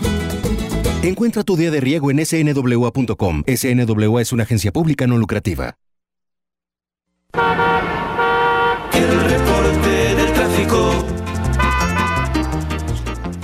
Encuentra 1.03 1.43
tu 1.43 1.55
día 1.55 1.69
de 1.69 1.79
riego 1.79 2.09
en 2.09 2.25
snwa.com. 2.25 3.43
SNWA 3.45 4.21
es 4.21 4.31
una 4.31 4.43
agencia 4.43 4.71
pública 4.71 5.05
no 5.05 5.17
lucrativa. 5.17 5.77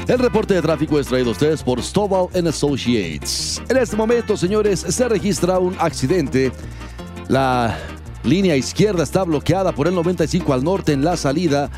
El 0.09 0.17
reporte 0.17 0.55
de 0.55 0.63
tráfico 0.63 0.99
es 0.99 1.05
traído 1.05 1.29
a 1.29 1.33
ustedes 1.33 1.61
por 1.61 1.79
Stovall 1.83 2.29
Associates. 2.47 3.61
En 3.69 3.77
este 3.77 3.95
momento, 3.95 4.35
señores, 4.35 4.79
se 4.79 5.07
registra 5.07 5.59
un 5.59 5.75
accidente. 5.77 6.51
La 7.27 7.77
línea 8.23 8.55
izquierda 8.55 9.03
está 9.03 9.21
bloqueada 9.21 9.71
por 9.71 9.87
el 9.87 9.93
95 9.93 10.51
al 10.51 10.63
norte 10.63 10.93
en 10.93 11.05
la 11.05 11.15
salida 11.15 11.69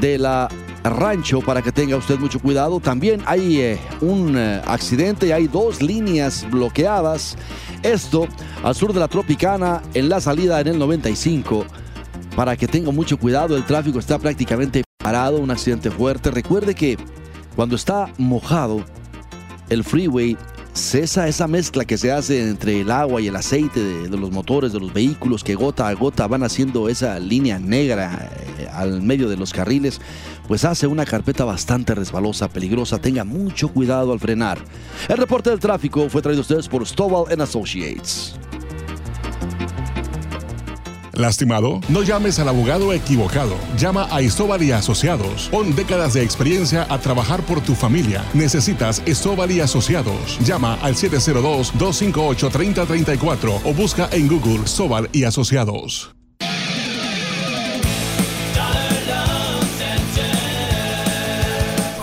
de 0.00 0.18
la 0.18 0.48
rancho 0.82 1.40
para 1.42 1.62
que 1.62 1.70
tenga 1.70 1.96
usted 1.96 2.18
mucho 2.18 2.40
cuidado. 2.40 2.80
También 2.80 3.22
hay 3.24 3.60
eh, 3.60 3.78
un 4.00 4.36
eh, 4.36 4.60
accidente 4.66 5.32
hay 5.32 5.46
dos 5.46 5.80
líneas 5.80 6.44
bloqueadas. 6.50 7.36
Esto 7.84 8.26
al 8.64 8.74
sur 8.74 8.92
de 8.92 8.98
la 8.98 9.06
Tropicana 9.06 9.80
en 9.94 10.08
la 10.08 10.20
salida 10.20 10.60
en 10.60 10.66
el 10.66 10.78
95 10.80 11.64
para 12.34 12.56
que 12.56 12.66
tenga 12.66 12.90
mucho 12.90 13.16
cuidado. 13.16 13.56
El 13.56 13.64
tráfico 13.64 14.00
está 14.00 14.18
prácticamente 14.18 14.82
parado, 14.98 15.38
un 15.38 15.52
accidente 15.52 15.92
fuerte. 15.92 16.32
Recuerde 16.32 16.74
que 16.74 16.98
cuando 17.56 17.74
está 17.74 18.12
mojado, 18.18 18.84
el 19.70 19.82
freeway 19.82 20.36
cesa 20.74 21.26
esa 21.26 21.48
mezcla 21.48 21.86
que 21.86 21.96
se 21.96 22.12
hace 22.12 22.50
entre 22.50 22.82
el 22.82 22.90
agua 22.90 23.22
y 23.22 23.28
el 23.28 23.36
aceite 23.36 23.82
de, 23.82 24.16
los 24.16 24.30
motores 24.30 24.74
de 24.74 24.78
los 24.78 24.92
vehículos 24.92 25.42
que 25.42 25.54
gota 25.54 25.88
a 25.88 25.94
gota 25.94 26.26
van 26.26 26.42
haciendo 26.42 26.90
esa 26.90 27.18
línea 27.18 27.58
negra 27.58 28.30
eh, 28.58 28.68
al 28.70 29.00
medio 29.00 29.30
de 29.30 29.38
los 29.38 29.54
carriles, 29.54 30.02
pues 30.46 30.66
hace 30.66 30.86
una 30.86 31.06
carpeta 31.06 31.46
bastante 31.46 31.94
resbalosa, 31.94 32.48
peligrosa. 32.48 32.98
Tenga 32.98 33.24
mucho 33.24 33.68
cuidado 33.68 34.12
al 34.12 34.20
frenar. 34.20 34.58
El 35.08 35.16
reporte 35.16 35.48
del 35.48 35.60
tráfico 35.60 36.10
fue 36.10 36.20
traído 36.20 36.40
a 36.40 36.42
ustedes 36.42 36.68
por 36.68 36.86
Stovall 36.86 37.40
Associates. 37.40 38.36
¿Lastimado? 41.16 41.80
No 41.88 42.02
llames 42.02 42.38
al 42.38 42.48
abogado 42.48 42.92
equivocado. 42.92 43.56
Llama 43.78 44.06
a 44.10 44.20
Isobal 44.22 44.62
y 44.62 44.72
Asociados. 44.72 45.48
Con 45.50 45.74
décadas 45.74 46.14
de 46.14 46.22
experiencia 46.22 46.86
a 46.90 46.98
trabajar 46.98 47.42
por 47.42 47.60
tu 47.60 47.74
familia. 47.74 48.24
Necesitas 48.34 49.02
Isobal 49.06 49.50
y 49.50 49.60
Asociados. 49.60 50.38
Llama 50.44 50.78
al 50.82 50.94
702-258-3034 50.94 53.60
o 53.64 53.74
busca 53.74 54.08
en 54.12 54.28
Google 54.28 54.66
Sobal 54.66 55.08
y 55.12 55.24
Asociados. 55.24 56.15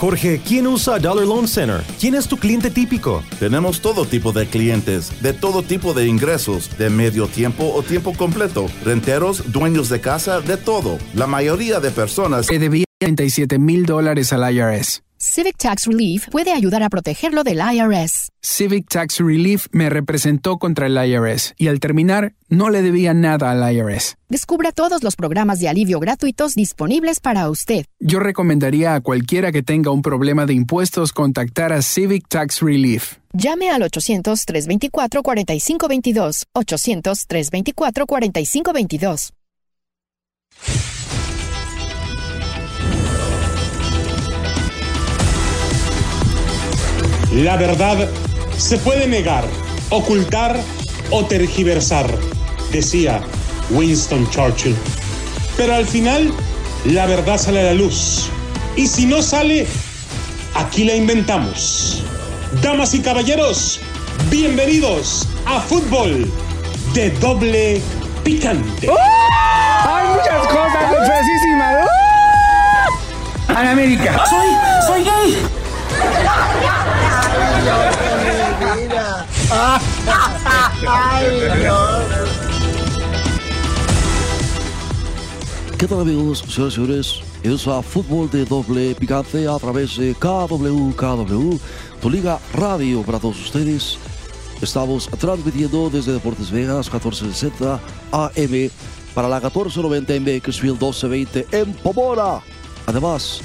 Jorge, 0.04 0.42
¿quién 0.46 0.68
usa 0.68 1.00
Dollar 1.00 1.26
Loan 1.26 1.48
Center? 1.48 1.82
¿Quién 1.98 2.16
es 2.16 2.28
tu 2.28 2.36
cliente 2.36 2.70
típico? 2.70 3.24
Tenemos 3.40 3.80
todo 3.80 4.04
tipo 4.04 4.34
de 4.34 4.46
clientes, 4.48 5.22
de 5.22 5.32
todo 5.32 5.64
tipo 5.64 5.94
de 5.94 6.06
ingresos, 6.08 6.78
de 6.78 6.90
medio 6.90 7.26
tiempo 7.30 7.72
o 7.74 7.82
tiempo 7.84 8.12
completo, 8.12 8.66
renteros, 8.84 9.54
dueños 9.54 9.88
de 9.88 10.02
casa, 10.02 10.42
de 10.42 10.58
todo. 10.58 10.98
La 11.14 11.26
mayoría 11.26 11.80
de 11.80 11.90
personas 11.90 12.48
que 12.48 12.60
debía 12.60 12.84
37 13.00 13.58
mil 13.60 13.86
dólares 13.86 14.34
al 14.34 14.54
IRS. 14.54 15.04
Civic 15.26 15.58
Tax 15.58 15.88
Relief 15.88 16.28
puede 16.30 16.52
ayudar 16.52 16.84
a 16.84 16.90
protegerlo 16.90 17.46
del 17.46 17.60
IRS. 17.60 18.28
Civic 18.42 18.90
Tax 18.90 19.20
Relief 19.20 19.68
me 19.72 19.90
representó 19.90 20.58
contra 20.58 20.88
el 20.88 20.98
IRS 20.98 21.54
y 21.58 21.70
al 21.70 21.80
terminar 21.80 22.34
no 22.50 22.70
le 22.70 22.82
debía 22.82 23.14
nada 23.14 23.50
al 23.50 23.74
IRS. 23.74 24.18
Descubra 24.28 24.74
todos 24.74 25.02
los 25.02 25.16
programas 25.16 25.62
de 25.62 25.70
alivio 25.70 26.02
gratuitos 26.02 26.56
disponibles 26.56 27.22
para 27.22 27.50
usted. 27.50 27.86
Yo 28.02 28.20
recomendaría 28.20 28.96
a 28.96 29.00
cualquiera 29.00 29.54
que 29.54 29.64
tenga 29.64 29.92
un 29.92 30.02
problema 30.02 30.46
de 30.46 30.56
impuestos 30.56 31.14
contactar 31.14 31.72
a 31.72 31.82
Civic 31.82 32.28
Tax 32.28 32.60
Relief. 32.60 33.14
Llame 33.32 33.70
al 33.70 33.84
800-324-4522. 33.84 36.48
800-324-4522. 36.54 39.32
La 47.34 47.58
verdad 47.58 48.08
se 48.56 48.78
puede 48.78 49.08
negar, 49.08 49.44
ocultar 49.90 50.56
o 51.10 51.26
tergiversar, 51.26 52.06
decía 52.72 53.22
Winston 53.72 54.30
Churchill. 54.30 54.76
Pero 55.58 55.74
al 55.74 55.88
final, 55.88 56.32
la 56.86 57.08
verdad 57.08 57.40
sale 57.40 57.62
a 57.62 57.64
la 57.64 57.74
luz. 57.74 58.30
Y 58.76 58.86
si 58.86 59.08
no 59.08 59.24
sale, 59.24 59.66
aquí 60.54 60.84
la 60.84 60.96
inventamos. 60.96 62.04
Damas 62.62 62.94
y 62.94 63.02
caballeros, 63.02 63.80
bienvenidos 64.30 65.28
a 65.48 65.60
Fútbol 65.60 66.32
de 66.94 67.10
Doble 67.20 67.82
Picante. 68.24 68.90
Hay 69.86 70.08
muchas 70.08 70.48
cosas 70.50 70.92
¿Qué 85.84 85.90
tal 85.90 86.00
amigos, 86.00 86.46
señores 86.48 86.72
y 86.72 86.76
señores? 86.76 87.22
Es 87.44 87.68
a 87.68 87.82
fútbol 87.82 88.30
de 88.32 88.46
doble 88.46 88.96
picante 88.96 89.50
a 89.50 89.58
través 89.58 89.98
de 89.98 90.16
KW, 90.16 90.94
KW, 90.96 91.58
tu 92.02 92.10
liga 92.10 92.40
radio 92.54 93.02
para 93.02 93.20
todos 93.20 93.38
ustedes. 93.42 93.98
Estamos 94.62 95.10
transmitiendo 95.20 95.90
desde 95.90 96.14
Deportes 96.14 96.52
Vegas, 96.52 96.86
1460 96.86 97.82
AM, 98.14 98.72
para 99.14 99.28
la 99.28 99.42
1490 99.42 100.14
en 100.16 100.24
Bakersfield, 100.24 100.76
1220 100.76 101.48
en 101.52 101.74
Pomora. 101.74 102.42
Además, 102.86 103.42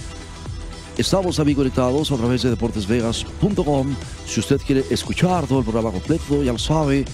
estamos 0.97 1.35
también 1.35 1.57
conectados 1.57 2.13
a 2.13 2.17
través 2.17 2.43
de 2.45 2.51
deportesvegas.com. 2.51 3.97
Si 4.29 4.39
usted 4.39 4.61
quiere 4.65 4.85
escuchar 4.91 5.45
todo 5.49 5.59
el 5.59 5.65
programa 5.65 5.91
completo, 5.91 6.45
ya 6.45 6.53
lo 6.53 6.59
sabe. 6.59 7.05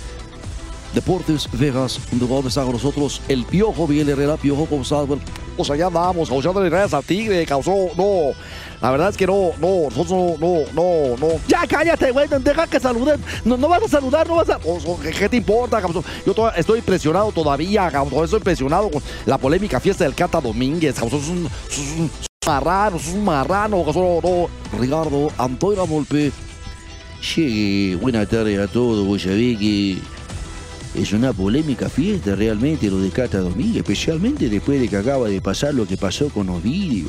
Deportesvegas.com 0.95 2.47
está 2.47 2.63
con 2.63 2.73
nosotros 2.73 3.21
el 3.29 3.45
Piojo 3.45 3.87
Miguel 3.89 4.09
Herrera. 4.11 4.37
Piojo, 4.37 4.67
¿cómo 4.67 4.83
estás? 4.83 5.07
Bueno, 5.07 5.23
O 5.57 5.65
sea, 5.65 5.77
ya 5.77 5.87
andamos, 5.87 6.29
causando 6.29 6.61
redes 6.69 6.95
al 6.95 7.05
Tigre, 7.05 7.45
causó, 7.47 7.73
no. 7.97 8.33
La 8.81 8.91
verdad 8.91 9.09
es 9.11 9.17
que 9.17 9.27
no, 9.27 9.51
no, 9.61 9.85
nosotros 9.89 10.11
no, 10.11 10.37
no, 10.41 10.59
no, 10.75 11.17
no. 11.17 11.29
Ya 11.49 11.67
cállate, 11.67 12.11
güey, 12.11 12.29
deja 12.29 12.67
que 12.67 12.79
saluden. 12.81 13.21
No, 13.45 13.57
no 13.57 13.69
vas 13.69 13.83
a 13.83 13.89
saludar, 13.89 14.27
no 14.29 14.37
vas 14.37 14.51
a. 14.51 14.59
O, 14.65 14.99
¿Qué, 15.01 15.29
te 15.29 15.37
importa, 15.37 15.81
cabrón? 15.81 16.05
Yo 16.27 16.35
to- 16.35 16.53
estoy 16.55 16.79
impresionado 16.81 17.33
todavía, 17.33 17.91
cabrón. 17.91 18.25
Estoy 18.25 18.39
impresionado 18.39 18.91
con 18.91 19.03
la 19.27 19.39
polémica 19.39 19.81
fiesta 19.81 20.05
del 20.05 20.15
Cata 20.15 20.41
Domínguez, 20.41 20.95
cabrón. 20.99 21.21
Es 21.21 21.29
un, 21.29 21.49
es 21.71 21.79
un 21.99 22.11
marrano, 22.47 22.97
es 22.97 23.09
un 23.09 23.25
marrano, 23.25 23.85
cabrón. 23.85 24.21
No. 24.23 24.49
Ricardo 24.79 25.29
Antonio 25.39 25.87
Volpe. 25.87 26.31
Llegue, 27.37 27.97
buenas 27.97 28.29
tardes 28.29 28.59
a 28.59 28.67
todos. 28.67 29.07
Vos 29.07 29.23
sabés 29.23 29.57
que 29.59 29.97
es 30.95 31.13
una 31.13 31.33
polémica 31.33 31.89
fiesta 31.89 32.37
realmente 32.37 32.89
lo 32.89 33.01
de 33.01 33.11
Cata 33.11 33.41
Domínguez, 33.41 33.79
especialmente 33.79 34.49
después 34.49 34.81
de 34.81 34.89
que 34.89 34.97
acaba 34.97 35.29
de 35.29 35.41
pasar 35.41 35.75
lo 35.75 35.87
que 35.87 35.97
pasó 35.97 36.29
con 36.29 36.49
Ovidio. 36.49 37.07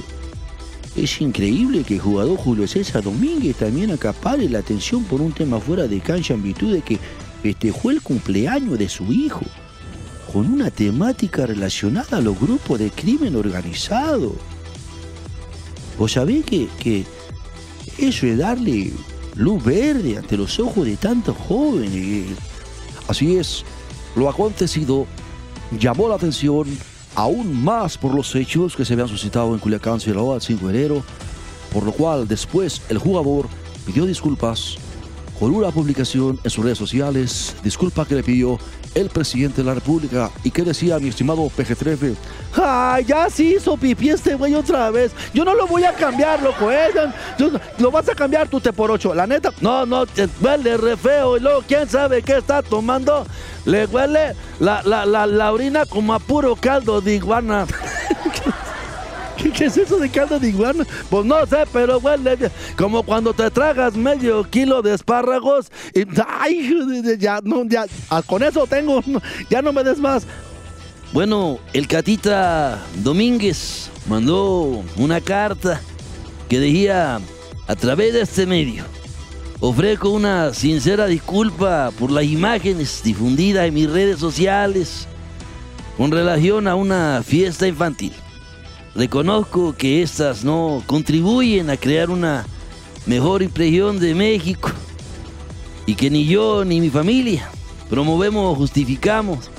Es 0.95 1.21
increíble 1.21 1.84
que 1.84 1.95
el 1.95 2.02
jugador 2.02 2.38
Julio 2.38 2.67
César 2.67 3.04
Domínguez 3.04 3.58
también 3.58 3.91
acapare 3.91 4.50
la 4.50 4.60
atención 4.60 5.04
por 5.04 5.21
un 5.21 5.34
tema 5.34 5.60
fuera 5.60 5.88
de 5.88 6.00
cancha 6.00 6.34
en 6.34 6.41
virtud 6.41 6.74
de 6.74 6.82
que 6.82 7.00
festejó 7.43 7.91
el 7.91 8.02
cumpleaños 8.02 8.80
de 8.80 8.89
su 8.89 9.12
hijo 9.12 9.41
con 10.34 10.52
una 10.52 10.71
temática 10.71 11.45
relacionada 11.45 12.17
a 12.17 12.21
los 12.21 12.39
grupos 12.39 12.80
de 12.80 12.89
crimen 12.89 13.36
organizado. 13.36 14.36
¿Vos 16.00 16.13
sabés 16.13 16.43
que, 16.43 16.67
que 16.80 17.06
eso 18.00 18.26
es 18.26 18.38
darle 18.38 18.91
luz 19.36 19.63
verde 19.63 20.17
ante 20.17 20.38
los 20.38 20.60
ojos 20.60 20.86
de 20.86 20.98
tantos 20.98 21.38
jóvenes? 21.38 22.26
Así 23.08 23.38
es, 23.38 23.63
lo 24.15 24.30
acontecido 24.30 25.06
llamó 25.78 26.08
la 26.08 26.15
atención 26.15 26.65
aún 27.15 27.63
más 27.63 27.97
por 27.97 28.13
los 28.13 28.36
hechos 28.36 28.75
que 28.75 28.86
se 28.86 28.93
habían 28.93 29.08
suscitado 29.08 29.54
en 29.54 29.60
Culiacán, 29.60 29.99
Sinaloa, 29.99 30.36
el 30.36 30.41
5 30.41 30.67
de 30.67 30.78
enero, 30.78 31.04
por 31.73 31.84
lo 31.84 31.91
cual 31.91 32.28
después 32.28 32.82
el 32.89 32.97
jugador 32.97 33.47
pidió 33.86 34.06
disculpas 34.06 34.78
con 35.39 35.54
una 35.54 35.69
publicación 35.71 36.39
en 36.43 36.50
sus 36.50 36.63
redes 36.63 36.78
sociales, 36.78 37.56
disculpa 37.63 38.06
que 38.06 38.15
le 38.15 38.24
pidió 38.24 38.58
el 38.93 39.10
presidente 39.10 39.58
de 39.62 39.65
la 39.67 39.74
República. 39.74 40.32
¿Y 40.43 40.52
qué 40.52 40.63
decía 40.63 40.98
mi 41.00 41.10
estimado 41.10 41.41
PG-13? 41.50 42.15
Ay, 42.63 43.04
ya 43.06 43.30
sí 43.30 43.56
hizo 43.58 43.76
pipí 43.76 44.10
este 44.10 44.36
güey 44.36 44.54
otra 44.56 44.89
vez. 44.91 45.12
Yo 45.34 45.43
no 45.43 45.54
lo 45.54 45.67
voy 45.67 45.84
a 45.84 45.91
cambiar, 45.93 46.41
loco, 46.41 46.71
¿eh? 46.71 46.88
Yo- 47.38 47.52
lo 47.80 47.91
vas 47.91 48.08
a 48.08 48.15
cambiar 48.15 48.48
tú 48.48 48.62
te 48.62 48.71
por 48.71 48.89
ocho. 48.91 49.13
La 49.13 49.28
neta, 49.28 49.52
no, 49.60 49.86
no, 49.86 50.06
te 50.06 50.30
huele 50.41 50.78
re 50.78 50.95
feo. 50.95 51.36
Y 51.36 51.41
luego, 51.41 51.63
¿quién 51.67 51.89
sabe 51.89 52.21
qué 52.21 52.38
está 52.38 52.62
tomando? 52.63 53.28
Le 53.65 53.86
huele 53.88 54.34
la, 54.62 54.82
la, 54.84 55.06
la, 55.06 55.28
la 55.28 55.52
orina 55.52 55.86
como 55.86 56.13
a 56.13 56.19
puro 56.19 56.56
caldo 56.56 57.02
de 57.02 57.15
iguana. 57.15 57.65
¿Qué, 59.55 59.65
es 59.65 59.77
eso 59.77 59.97
de 59.97 60.09
caldo 60.09 60.39
de 60.39 60.49
iguana? 60.49 60.85
Pues 61.09 61.25
no 61.25 61.45
sé, 61.45 61.63
pero 61.71 61.97
huele 61.99 62.51
como 62.77 63.03
cuando 63.03 63.33
te 63.33 63.49
tragas 63.49 63.95
medio 63.95 64.43
kilo 64.43 64.81
de 64.81 64.93
espárragos 64.93 65.71
y... 65.93 66.03
¡Ay! 66.27 66.71
Ya, 67.17 67.39
no, 67.43 67.63
ya, 67.65 67.85
ah, 68.09 68.21
con 68.21 68.43
eso 68.43 68.67
tengo, 68.67 69.01
ya 69.49 69.61
no 69.61 69.71
me 69.71 69.83
des 69.83 69.99
más. 69.99 70.25
Bueno, 71.13 71.59
el 71.71 71.87
Catita 71.87 72.83
Domínguez 72.95 73.89
mandó 74.09 74.83
una 74.97 75.21
carta 75.21 75.81
que 76.49 76.59
decía, 76.59 77.21
a 77.67 77.75
través 77.75 78.13
de 78.13 78.21
este 78.21 78.45
medio, 78.45 78.83
ofrezco 79.61 80.09
una 80.09 80.53
sincera 80.53 81.05
disculpa 81.05 81.91
por 81.97 82.11
las 82.11 82.25
imágenes 82.25 83.01
difundidas 83.03 83.67
en 83.67 83.73
mis 83.73 83.89
redes 83.89 84.19
sociales 84.19 85.07
con 85.97 86.11
relación 86.11 86.67
a 86.67 86.75
una 86.75 87.23
fiesta 87.25 87.67
infantil. 87.67 88.11
Reconozco 88.95 89.75
que 89.77 90.01
estas 90.01 90.45
no 90.45 90.81
contribuyen 90.86 91.69
a 91.69 91.75
crear 91.75 92.10
una 92.10 92.45
mejor 93.05 93.43
impresión 93.43 93.99
de 93.99 94.15
México 94.15 94.71
y 95.86 95.95
que 95.95 96.10
ni 96.10 96.25
yo 96.25 96.63
ni 96.63 96.79
mi 96.79 96.89
familia 96.89 97.49
promovemos 97.89 98.53
o 98.53 98.55
justificamos 98.55 99.51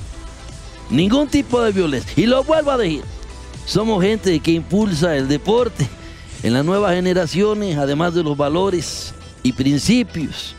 ningún 0.88 1.29
tipo 1.29 1.61
de 1.61 1.70
violencia. 1.70 2.12
Y 2.16 2.25
lo 2.25 2.44
vuelvo 2.44 2.70
a 2.70 2.79
decir, 2.79 3.03
somos 3.66 4.03
gente 4.03 4.40
que 4.40 4.53
impulsa 4.53 5.14
el 5.14 5.29
deporte 5.29 5.87
en 6.42 6.55
las 6.55 6.64
nuevas 6.64 6.94
generaciones, 6.94 7.77
además 7.77 8.14
de 8.14 8.22
los 8.22 8.38
valores 8.38 9.12
y 9.42 9.53
principios 9.53 10.55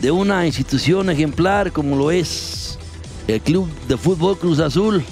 de 0.00 0.10
una 0.10 0.46
institución 0.46 1.10
ejemplar 1.10 1.70
como 1.70 1.96
lo 1.96 2.10
es 2.10 2.78
el 3.28 3.42
Club 3.42 3.68
de 3.88 3.98
Fútbol 3.98 4.38
Cruz 4.38 4.58
Azul 4.58 5.04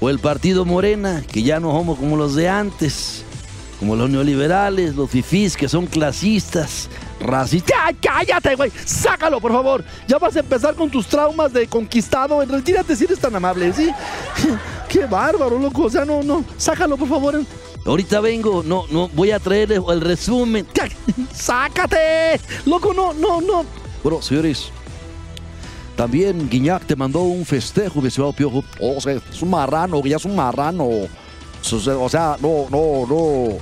o 0.00 0.08
el 0.08 0.18
Partido 0.18 0.64
Morena, 0.64 1.22
que 1.30 1.42
ya 1.42 1.60
no 1.60 1.72
somos 1.72 1.98
como 1.98 2.16
los 2.16 2.34
de 2.34 2.48
antes, 2.48 3.24
como 3.78 3.96
los 3.96 4.10
neoliberales, 4.10 4.94
los 4.96 5.10
fifís 5.10 5.56
que 5.56 5.68
son 5.68 5.86
clasistas, 5.86 6.88
racistas. 7.20 7.70
¡Ya, 7.70 7.96
cállate, 8.00 8.54
güey! 8.56 8.72
¡Sácalo, 8.84 9.40
por 9.40 9.52
favor! 9.52 9.84
Ya 10.06 10.18
vas 10.18 10.36
a 10.36 10.40
empezar 10.40 10.74
con 10.74 10.90
tus 10.90 11.06
traumas 11.06 11.52
de 11.52 11.66
conquistado. 11.66 12.44
Retírate 12.44 12.96
si 12.96 13.04
eres 13.04 13.18
tan 13.18 13.34
amable, 13.34 13.72
¿sí? 13.72 13.90
¡Qué 14.88 15.06
bárbaro, 15.06 15.58
loco! 15.58 15.84
O 15.84 15.90
sea, 15.90 16.04
no, 16.04 16.22
no. 16.22 16.44
Sácalo, 16.56 16.96
por 16.96 17.08
favor. 17.08 17.40
Ahorita 17.84 18.20
vengo, 18.20 18.62
no, 18.64 18.84
no, 18.90 19.08
voy 19.08 19.30
a 19.30 19.38
traer 19.38 19.72
el 19.72 20.00
resumen. 20.00 20.66
¡Sácate! 21.32 22.40
Loco, 22.66 22.92
no, 22.92 23.12
no, 23.14 23.40
no. 23.40 23.64
Bueno, 24.02 24.22
señores, 24.22 24.70
también 25.98 26.48
Guiñac 26.48 26.86
te 26.86 26.94
mandó 26.94 27.22
un 27.22 27.44
festejo, 27.44 28.00
mi 28.00 28.06
estimado 28.06 28.32
Piojo. 28.32 28.62
O 28.80 29.00
sea, 29.00 29.14
es 29.14 29.42
un 29.42 29.50
marrano, 29.50 30.00
ya 30.04 30.14
es 30.14 30.24
un 30.24 30.36
marrano. 30.36 30.88
O 30.88 32.08
sea, 32.08 32.36
no, 32.40 32.68
no, 32.70 33.04
no. 33.04 33.58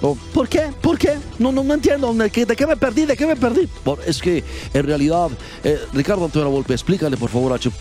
no. 0.00 0.16
¿Por 0.32 0.48
qué? 0.48 0.70
¿Por 0.80 0.96
qué? 0.96 1.18
No, 1.40 1.50
no, 1.50 1.64
no 1.64 1.74
entiendo. 1.74 2.14
¿De 2.14 2.30
qué, 2.30 2.46
de 2.46 2.54
qué 2.54 2.68
me 2.68 2.76
perdí? 2.76 3.04
¿De 3.04 3.16
qué 3.16 3.26
me 3.26 3.34
perdí? 3.34 3.68
Es 4.06 4.22
que, 4.22 4.44
en 4.72 4.86
realidad, 4.86 5.28
eh, 5.64 5.76
Ricardo 5.92 6.24
Antonio 6.24 6.50
Volpe, 6.50 6.72
explícale, 6.72 7.16
por 7.16 7.30
favor, 7.30 7.52
a 7.52 7.58
Chup. 7.58 7.74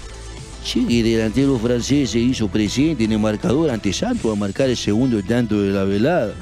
Sí, 0.63 0.87
el 0.89 1.03
delantero 1.03 1.59
francés 1.59 2.09
se 2.09 2.17
hizo 2.17 2.47
presente 2.47 3.03
en 3.03 3.11
el 3.11 3.19
marcador 3.19 3.69
ante 3.69 3.93
Santos 3.93 4.31
a 4.31 4.35
marcar 4.35 4.67
el 4.67 4.77
segundo 4.77 5.21
tanto 5.21 5.61
de 5.61 5.69
la 5.69 5.83
velada. 5.83 6.33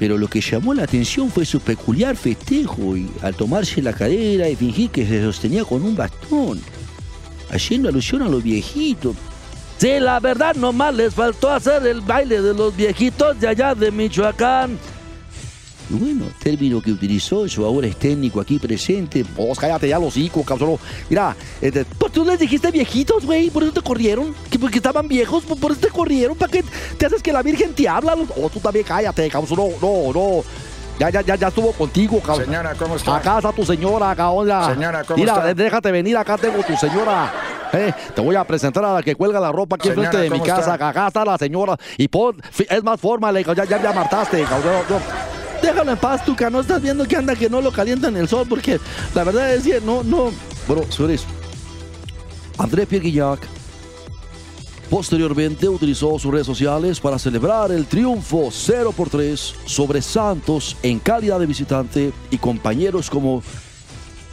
Pero 0.00 0.16
lo 0.16 0.28
que 0.28 0.40
llamó 0.40 0.72
la 0.72 0.84
atención 0.84 1.30
fue 1.30 1.44
su 1.44 1.60
peculiar 1.60 2.16
festejo 2.16 2.96
y 2.96 3.10
al 3.20 3.34
tomarse 3.34 3.82
la 3.82 3.92
cadera 3.92 4.48
y 4.48 4.56
fingir 4.56 4.88
que 4.88 5.06
se 5.06 5.22
sostenía 5.22 5.62
con 5.62 5.82
un 5.82 5.94
bastón, 5.94 6.58
haciendo 7.50 7.90
alusión 7.90 8.22
a 8.22 8.28
los 8.30 8.42
viejitos. 8.42 9.14
Sí, 9.76 10.00
la 10.00 10.18
verdad 10.18 10.56
nomás 10.56 10.94
les 10.94 11.14
faltó 11.14 11.50
hacer 11.50 11.86
el 11.86 12.00
baile 12.00 12.40
de 12.40 12.54
los 12.54 12.74
viejitos 12.74 13.38
de 13.38 13.48
allá 13.48 13.74
de 13.74 13.90
Michoacán. 13.90 14.78
Y 15.90 15.94
bueno, 15.94 16.26
término 16.38 16.80
que 16.80 16.92
utilizó, 16.92 17.44
eso 17.44 17.66
ahora 17.66 17.88
es 17.88 17.96
técnico 17.96 18.40
aquí 18.40 18.58
presente. 18.60 19.24
Vos 19.36 19.58
cállate 19.58 19.88
ya 19.88 19.98
los 19.98 20.16
hijos, 20.16 20.46
cabrón. 20.46 20.76
Mira, 21.08 21.36
este, 21.60 21.84
pues 21.84 22.12
tú 22.12 22.24
les 22.24 22.38
dijiste 22.38 22.70
viejitos, 22.70 23.26
güey, 23.26 23.50
por 23.50 23.64
eso 23.64 23.72
te 23.72 23.82
corrieron. 23.82 24.32
Que 24.48 24.58
porque 24.58 24.76
estaban 24.76 25.08
viejos, 25.08 25.42
por 25.44 25.72
eso 25.72 25.80
te 25.80 25.88
corrieron. 25.88 26.36
¿Para 26.36 26.52
qué 26.52 26.64
te 26.96 27.06
haces 27.06 27.22
que 27.22 27.32
la 27.32 27.42
Virgen 27.42 27.74
te 27.74 27.88
habla? 27.88 28.16
Oh, 28.36 28.48
tú 28.48 28.60
también 28.60 28.84
cállate, 28.86 29.28
cabrón. 29.28 29.50
No, 29.80 29.88
no, 29.88 30.12
no. 30.12 30.44
Ya, 31.00 31.08
ya, 31.10 31.22
ya, 31.22 31.34
ya 31.34 31.48
estuvo 31.48 31.72
contigo, 31.72 32.20
cabrón. 32.20 32.44
Señora, 32.44 32.74
¿cómo 32.78 32.94
está? 32.94 33.16
Acá 33.16 33.38
está 33.38 33.52
tu 33.52 33.64
señora, 33.64 34.14
cabrón. 34.14 34.74
Señora, 34.74 35.02
¿cómo 35.02 35.16
Mira, 35.18 35.32
está? 35.34 35.54
déjate 35.54 35.90
venir, 35.90 36.16
acá 36.16 36.36
tengo 36.38 36.62
tu 36.62 36.76
señora. 36.76 37.32
Eh, 37.72 37.92
te 38.14 38.20
voy 38.20 38.36
a 38.36 38.44
presentar 38.44 38.84
a 38.84 38.94
la 38.94 39.02
que 39.02 39.14
cuelga 39.16 39.40
la 39.40 39.50
ropa 39.50 39.76
aquí 39.76 39.88
enfrente 39.88 40.18
de 40.18 40.30
mi 40.30 40.38
¿cómo 40.38 40.44
casa. 40.44 40.74
está? 40.74 40.88
Acá 40.88 41.06
está 41.08 41.24
la 41.24 41.38
señora. 41.38 41.76
Y 41.96 42.06
pon, 42.08 42.36
es 42.68 42.84
más 42.84 43.00
forma, 43.00 43.32
ya, 43.32 43.54
ya, 43.64 43.64
ya 43.82 43.92
martaste, 43.92 44.42
cabrón. 44.42 44.82
No. 44.88 45.39
Déjalo 45.62 45.92
en 45.92 45.98
paz, 45.98 46.24
Tuca. 46.24 46.50
No 46.50 46.60
estás 46.60 46.82
viendo 46.82 47.06
que 47.06 47.16
anda 47.16 47.34
que 47.34 47.48
no 47.48 47.60
lo 47.60 47.72
calienta 47.72 48.08
en 48.08 48.16
el 48.16 48.28
sol, 48.28 48.46
porque 48.48 48.80
la 49.14 49.24
verdad 49.24 49.54
es 49.54 49.64
que 49.64 49.80
no, 49.80 50.02
no. 50.02 50.30
Bueno, 50.66 50.82
señores, 50.90 51.24
André 52.58 52.86
Pierre 52.86 53.04
Guillac 53.04 53.40
posteriormente 54.90 55.68
utilizó 55.68 56.18
sus 56.18 56.32
redes 56.32 56.46
sociales 56.46 56.98
para 56.98 57.18
celebrar 57.18 57.70
el 57.70 57.86
triunfo 57.86 58.48
0 58.50 58.92
por 58.96 59.08
3 59.08 59.54
sobre 59.64 60.02
Santos 60.02 60.76
en 60.82 60.98
calidad 60.98 61.38
de 61.38 61.46
visitante 61.46 62.12
y 62.30 62.38
compañeros 62.38 63.08
como 63.08 63.40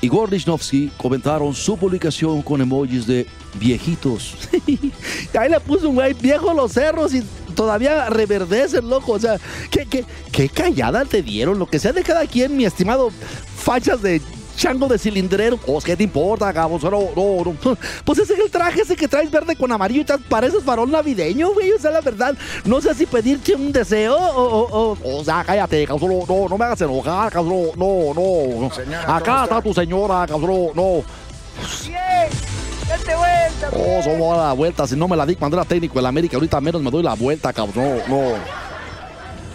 Igor 0.01 0.31
Lichnowsky 0.31 0.91
comentaron 0.97 1.53
su 1.53 1.77
publicación 1.77 2.41
con 2.41 2.61
emojis 2.61 3.05
de 3.05 3.27
viejitos. 3.59 4.35
Ahí 5.39 5.49
le 5.49 5.59
puso 5.59 5.89
un 5.89 5.95
güey 5.95 6.13
viejo 6.13 6.53
los 6.53 6.71
cerros 6.71 7.13
y 7.13 7.23
todavía 7.57 8.09
reverdecen, 8.09 8.87
loco. 8.87 9.13
O 9.13 9.19
sea, 9.19 9.37
qué, 9.69 9.85
qué, 9.85 10.05
qué 10.31 10.47
callada 10.47 11.03
te 11.03 11.21
dieron. 11.21 11.59
Lo 11.59 11.65
que 11.65 11.79
sea 11.79 11.91
de 11.91 12.03
cada 12.03 12.25
quien, 12.25 12.55
mi 12.55 12.63
estimado 12.63 13.09
fachas 13.57 14.01
de 14.01 14.21
chango 14.55 14.87
de 14.87 14.97
cilindrero. 14.97 15.57
Pues, 15.57 15.83
¿qué 15.83 15.97
te 15.97 16.03
importa, 16.03 16.53
cabrón? 16.53 16.79
No, 16.83 17.09
no, 17.15 17.43
no. 17.43 17.77
Pues 18.05 18.19
ese 18.19 18.33
es 18.33 18.39
el 18.39 18.51
traje 18.51 18.81
ese 18.81 18.95
que 18.95 19.07
traes 19.07 19.29
verde 19.31 19.55
con 19.55 19.71
amarillo 19.71 20.01
y 20.01 20.05
te 20.05 20.17
pareces 20.17 20.63
farol 20.63 20.89
navideño, 20.89 21.53
güey. 21.53 21.71
O 21.71 21.79
sea, 21.79 21.91
la 21.91 22.01
verdad, 22.01 22.35
no 22.63 22.79
sé 22.79 22.93
si 22.93 23.05
pedirte 23.05 23.55
un 23.55 23.71
deseo 23.71 24.15
o... 24.15 24.47
O, 24.47 24.97
o, 25.03 25.19
o 25.19 25.23
sea, 25.23 25.43
cállate, 25.43 25.85
cabrón. 25.85 26.19
No, 26.27 26.35
no, 26.35 26.49
no 26.49 26.57
me 26.57 26.65
hagas 26.65 26.81
enojar, 26.81 27.31
cabrón. 27.31 27.71
No, 27.75 28.13
no. 28.13 28.71
Señora, 28.73 29.15
Acá 29.15 29.43
está 29.43 29.61
tu 29.61 29.73
señora, 29.73 30.25
cabrón. 30.27 30.69
No. 30.75 31.03
Date 32.87 33.15
vuelta. 33.15 33.69
Oh, 33.73 34.03
solo 34.03 34.33
a 34.33 34.47
la 34.47 34.53
vuelta. 34.53 34.87
Si 34.87 34.95
no 34.95 35.07
me 35.07 35.15
la 35.15 35.25
di 35.25 35.35
cuando 35.35 35.57
era 35.57 35.65
técnico 35.65 35.99
en 35.99 36.03
la 36.03 36.09
América, 36.09 36.37
ahorita 36.37 36.61
menos 36.61 36.81
me 36.81 36.91
doy 36.91 37.03
la 37.03 37.13
vuelta, 37.13 37.53
cabrón. 37.53 37.99
No, 38.07 38.15
no. 38.15 38.37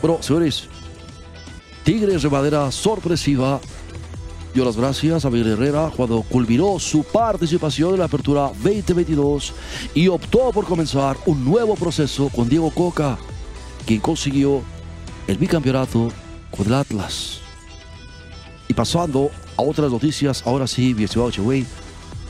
Bueno, 0.00 0.18
señores, 0.20 0.68
Tigres 1.84 2.22
de 2.22 2.30
madera 2.30 2.70
sorpresiva 2.70 3.60
dio 4.54 4.64
las 4.64 4.76
gracias 4.76 5.24
a 5.24 5.30
Miguel 5.30 5.52
Herrera 5.52 5.90
cuando 5.96 6.22
culminó 6.22 6.78
su 6.78 7.02
participación 7.02 7.94
en 7.94 7.98
la 8.00 8.04
apertura 8.04 8.52
2022 8.62 9.52
y 9.94 10.08
optó 10.08 10.52
por 10.52 10.64
comenzar 10.64 11.16
un 11.26 11.44
nuevo 11.44 11.74
proceso 11.74 12.28
con 12.28 12.48
Diego 12.48 12.70
Coca, 12.70 13.18
quien 13.86 14.00
consiguió 14.00 14.62
el 15.26 15.38
bicampeonato 15.38 16.10
con 16.50 16.66
el 16.66 16.74
Atlas. 16.74 17.40
Y 18.68 18.74
pasando 18.74 19.30
a 19.56 19.62
otras 19.62 19.90
noticias, 19.90 20.42
ahora 20.46 20.66
sí, 20.66 20.94
mi 20.94 21.04
estimado 21.04 21.30
Cheway, 21.30 21.66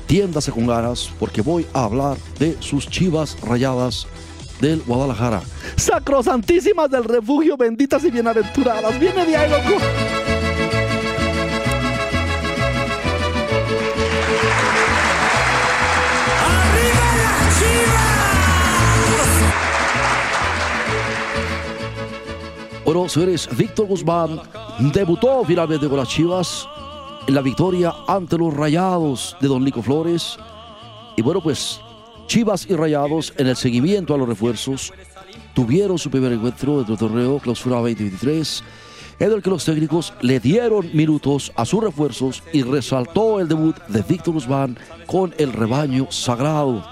tiéndase 0.07 0.53
con 0.53 0.67
ganas 0.67 1.11
porque 1.19 1.43
voy 1.43 1.67
a 1.73 1.85
hablar 1.85 2.17
de 2.39 2.57
sus 2.61 2.89
chivas 2.89 3.37
rayadas 3.43 4.07
del 4.61 4.83
Guadalajara. 4.83 5.43
Sacrosantísimas 5.77 6.91
del 6.91 7.05
refugio, 7.05 7.57
benditas 7.57 8.05
y 8.05 8.11
bienaventuradas. 8.11 8.99
Viene 8.99 9.27
de 9.27 9.37
ahí, 9.37 9.51
loco. 9.51 9.83
Bueno, 22.85 23.09
señores, 23.09 23.49
Víctor 23.57 23.87
Guzmán 23.87 24.41
debutó 24.93 25.45
finalmente 25.45 25.89
con 25.89 25.97
las 25.97 26.09
Chivas 26.09 26.69
en 27.27 27.35
la 27.35 27.43
victoria 27.43 27.95
ante 28.09 28.39
los 28.39 28.55
Rayados 28.55 29.37
de 29.41 29.49
Don 29.49 29.65
Nico 29.65 29.83
Flores. 29.83 30.37
Y 31.17 31.23
bueno, 31.23 31.41
pues 31.41 31.81
Chivas 32.27 32.67
y 32.69 32.75
Rayados 32.75 33.33
en 33.37 33.47
el 33.47 33.57
seguimiento 33.57 34.15
a 34.15 34.19
los 34.19 34.29
refuerzos 34.29 34.93
tuvieron 35.55 35.99
su 35.99 36.11
primer 36.11 36.33
encuentro 36.33 36.83
del 36.83 36.97
torneo 36.97 37.39
Clausura 37.39 37.77
2023, 37.77 38.65
en 39.19 39.33
el 39.33 39.43
que 39.43 39.51
los 39.51 39.65
técnicos 39.65 40.13
le 40.21 40.41
dieron 40.41 40.89
minutos 40.95 41.53
a 41.55 41.65
sus 41.65 41.83
refuerzos 41.83 42.43
y 42.53 42.63
resaltó 42.63 43.39
el 43.39 43.49
debut 43.49 43.77
de 43.89 44.03
Víctor 44.03 44.35
Guzmán 44.35 44.79
con 45.07 45.35
el 45.39 45.53
rebaño 45.53 46.11
sagrado. 46.11 46.83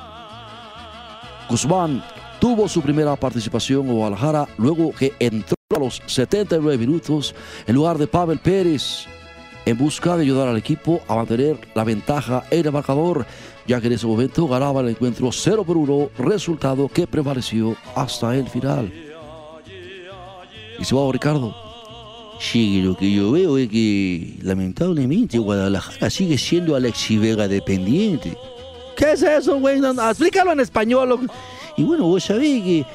Guzmán 1.48 2.04
tuvo 2.38 2.68
su 2.68 2.82
primera 2.82 3.16
participación 3.16 3.86
en 3.86 3.94
Guadalajara 3.94 4.46
luego 4.58 4.92
que 4.92 5.12
entró 5.18 5.56
a 5.74 5.78
los 5.78 6.02
79 6.06 6.78
minutos 6.78 7.34
en 7.66 7.74
lugar 7.74 7.98
de 7.98 8.06
Pavel 8.06 8.38
Pérez 8.38 9.06
en 9.66 9.78
busca 9.78 10.16
de 10.16 10.22
ayudar 10.22 10.48
al 10.48 10.56
equipo 10.56 11.00
a 11.08 11.16
mantener 11.16 11.58
la 11.74 11.84
ventaja 11.84 12.44
en 12.50 12.66
el 12.66 12.72
marcador, 12.72 13.26
ya 13.66 13.80
que 13.80 13.88
en 13.88 13.94
ese 13.94 14.06
momento 14.06 14.48
ganaba 14.48 14.80
el 14.80 14.88
encuentro 14.88 15.30
0 15.30 15.64
por 15.64 15.76
1, 15.76 16.10
resultado 16.18 16.88
que 16.88 17.06
prevaleció 17.06 17.76
hasta 17.94 18.36
el 18.36 18.48
final. 18.48 18.92
Y 20.78 20.84
se 20.84 20.94
va 20.94 21.12
Ricardo. 21.12 21.54
Sí, 22.40 22.80
lo 22.80 22.96
que 22.96 23.12
yo 23.12 23.32
veo 23.32 23.58
es 23.58 23.68
que 23.68 24.38
lamentablemente 24.42 25.36
Guadalajara 25.38 26.08
sigue 26.08 26.38
siendo 26.38 26.74
Alexi 26.74 27.18
Vega 27.18 27.46
dependiente. 27.46 28.34
¿Qué 28.96 29.12
es 29.12 29.22
eso, 29.22 29.60
güey? 29.60 29.78
No, 29.78 29.92
no, 29.92 30.08
explícalo 30.08 30.52
en 30.52 30.60
español. 30.60 31.28
Y 31.76 31.82
bueno, 31.82 32.04
vos 32.06 32.24
sabés 32.24 32.62
que 32.62 32.86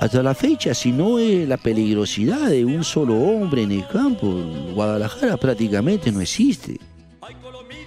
Hasta 0.00 0.22
la 0.22 0.34
fecha, 0.34 0.72
si 0.72 0.92
no 0.92 1.18
es 1.18 1.46
la 1.46 1.58
peligrosidad 1.58 2.48
de 2.48 2.64
un 2.64 2.84
solo 2.84 3.16
hombre 3.16 3.64
en 3.64 3.72
el 3.72 3.86
campo, 3.86 4.32
Guadalajara 4.72 5.36
prácticamente 5.36 6.10
no 6.10 6.22
existe. 6.22 6.80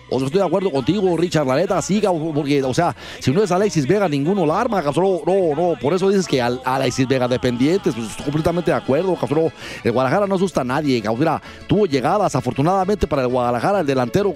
O 0.10 0.18
estoy 0.18 0.40
de 0.40 0.46
acuerdo 0.46 0.70
contigo, 0.70 1.16
Richard, 1.18 1.48
la 1.48 1.56
neta, 1.56 1.80
cabrón, 2.02 2.34
porque, 2.36 2.62
o 2.62 2.74
sea, 2.74 2.96
si 3.20 3.32
no 3.32 3.42
es 3.42 3.52
Alexis 3.52 3.88
Vega, 3.88 4.08
ninguno 4.08 4.46
la 4.46 4.60
arma, 4.60 4.84
cabrón. 4.84 5.22
No, 5.26 5.56
no, 5.56 5.80
por 5.80 5.94
eso 5.94 6.10
dices 6.10 6.28
que 6.28 6.42
al, 6.42 6.62
Alexis 6.64 7.08
Vega 7.08 7.28
dependientes, 7.28 7.96
pues 7.96 8.10
estoy 8.10 8.26
completamente 8.26 8.70
de 8.70 8.78
acuerdo, 8.78 9.16
cabrón. 9.16 9.52
El 9.84 9.92
Guadalajara 9.92 10.28
no 10.28 10.36
asusta 10.36 10.62
a 10.62 10.64
nadie. 10.64 11.02
Mira, 11.18 11.42
tuvo 11.68 11.86
llegadas, 11.86 12.36
afortunadamente 12.36 13.08
para 13.08 13.24
el 13.24 13.30
Guadalajara, 13.30 13.80
el 13.80 13.88
delantero 13.88 14.36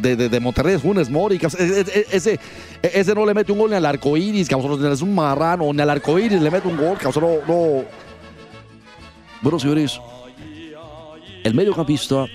de, 0.00 0.40
Monterrey, 0.40 0.78
Funes 0.78 1.10
Mori, 1.10 1.38
cabrón. 1.38 1.66
E, 1.66 1.80
e, 1.80 2.06
ese, 2.12 2.38
ese 2.82 3.14
no 3.14 3.26
le 3.26 3.34
mete 3.34 3.50
un 3.50 3.58
gol 3.58 3.70
ni 3.70 3.76
al 3.76 3.86
arcoíris, 3.86 4.48
cabrón, 4.48 4.92
es 4.92 5.02
un 5.02 5.14
marrano, 5.14 5.72
ni 5.72 5.80
al 5.80 5.90
arcoíris 5.90 6.40
le 6.40 6.50
mete 6.50 6.68
un 6.68 6.76
gol, 6.76 6.96
cabrón, 6.98 7.38
no, 7.48 7.54
no. 7.54 7.84
Bueno, 9.40 9.58
señores, 9.58 10.00
el 11.42 11.54
mediocampista 11.54 12.26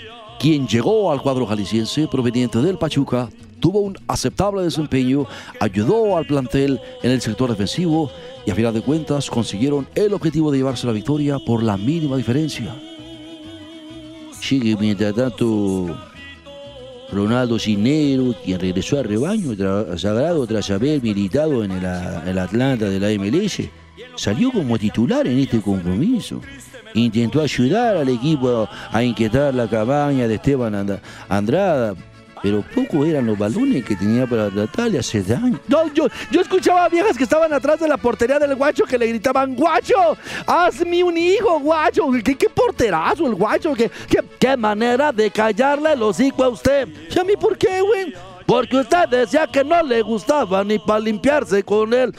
quien 0.44 0.68
llegó 0.68 1.10
al 1.10 1.22
cuadro 1.22 1.46
jalisciense 1.46 2.06
proveniente 2.06 2.60
del 2.60 2.78
Pachuca, 2.78 3.30
tuvo 3.62 3.80
un 3.80 3.98
aceptable 4.10 4.64
desempeño, 4.64 5.26
ayudó 5.62 6.18
al 6.18 6.26
plantel 6.26 6.82
en 7.02 7.12
el 7.12 7.22
sector 7.22 7.50
defensivo 7.50 8.12
y 8.46 8.52
a 8.52 8.56
final 8.56 8.74
de 8.74 8.82
cuentas 8.82 9.30
consiguieron 9.30 9.88
el 9.96 10.14
objetivo 10.14 10.52
de 10.52 10.58
llevarse 10.58 10.86
la 10.86 10.92
victoria 10.92 11.40
por 11.40 11.64
la 11.64 11.78
mínima 11.78 12.18
diferencia. 12.18 12.76
Sigue 14.42 14.76
mientras 14.78 15.16
tanto 15.16 15.98
Ronaldo 17.10 17.58
Cisnero, 17.58 18.36
quien 18.44 18.60
regresó 18.60 19.00
al 19.00 19.06
rebaño 19.06 19.56
sagrado 19.98 20.46
tras 20.46 20.70
haber 20.72 21.02
militado 21.02 21.64
en 21.64 21.72
el, 21.72 21.86
el 22.28 22.38
Atlanta 22.38 22.90
de 22.90 23.00
la 23.00 23.18
MLS, 23.18 23.62
salió 24.16 24.52
como 24.52 24.78
titular 24.78 25.28
en 25.28 25.40
este 25.40 25.62
compromiso 25.62 26.42
intentó 26.94 27.42
ayudar 27.42 27.98
al 27.98 28.10
equipo 28.10 28.68
a 28.92 29.04
inquietar 29.04 29.54
la 29.54 29.68
cabaña 29.68 30.28
de 30.28 30.36
Esteban 30.36 31.00
Andrada. 31.30 31.96
Pero 32.42 32.62
poco 32.76 33.06
eran 33.06 33.26
los 33.26 33.38
balones 33.38 33.86
que 33.86 33.96
tenía 33.96 34.28
para 34.28 34.50
tratar 34.50 34.92
de 34.92 35.00
hacer 35.00 35.26
daño. 35.26 35.58
No, 35.66 35.88
yo, 35.94 36.08
yo 36.30 36.42
escuchaba 36.42 36.84
a 36.84 36.90
viejas 36.90 37.18
que 37.18 37.24
estaban 37.24 37.54
atrás 37.54 37.80
de 37.80 37.88
la 37.88 37.96
portería 37.96 38.38
del 38.38 38.56
guacho 38.56 38.84
que 38.84 38.98
le 38.98 39.08
gritaban, 39.08 39.56
guacho, 39.56 40.18
hazme 40.46 41.06
un 41.06 41.18
hijo, 41.18 41.58
guacho. 41.62 42.12
¿Qué, 42.22 42.50
porterazo 42.54 43.28
el 43.28 43.36
guacho? 43.36 43.74
¿Qué, 43.74 43.90
qué, 44.10 44.22
qué 44.38 44.58
manera 44.58 45.14
de 45.14 45.32
callarle 45.32 45.94
el 45.94 46.04
hocico 46.04 46.44
a 46.44 46.50
usted? 46.50 46.90
¿Y 47.16 47.18
a 47.18 47.24
mí 47.24 47.34
por 47.40 47.58
qué, 47.58 47.80
güey? 47.80 48.14
Porque 48.46 48.78
usted 48.78 49.08
decía 49.10 49.48
que 49.48 49.64
no 49.64 49.82
le 49.84 50.02
gustaba 50.02 50.64
ni 50.64 50.80
para 50.80 51.00
limpiarse 51.00 51.64
con 51.64 51.94
él. 51.94 52.14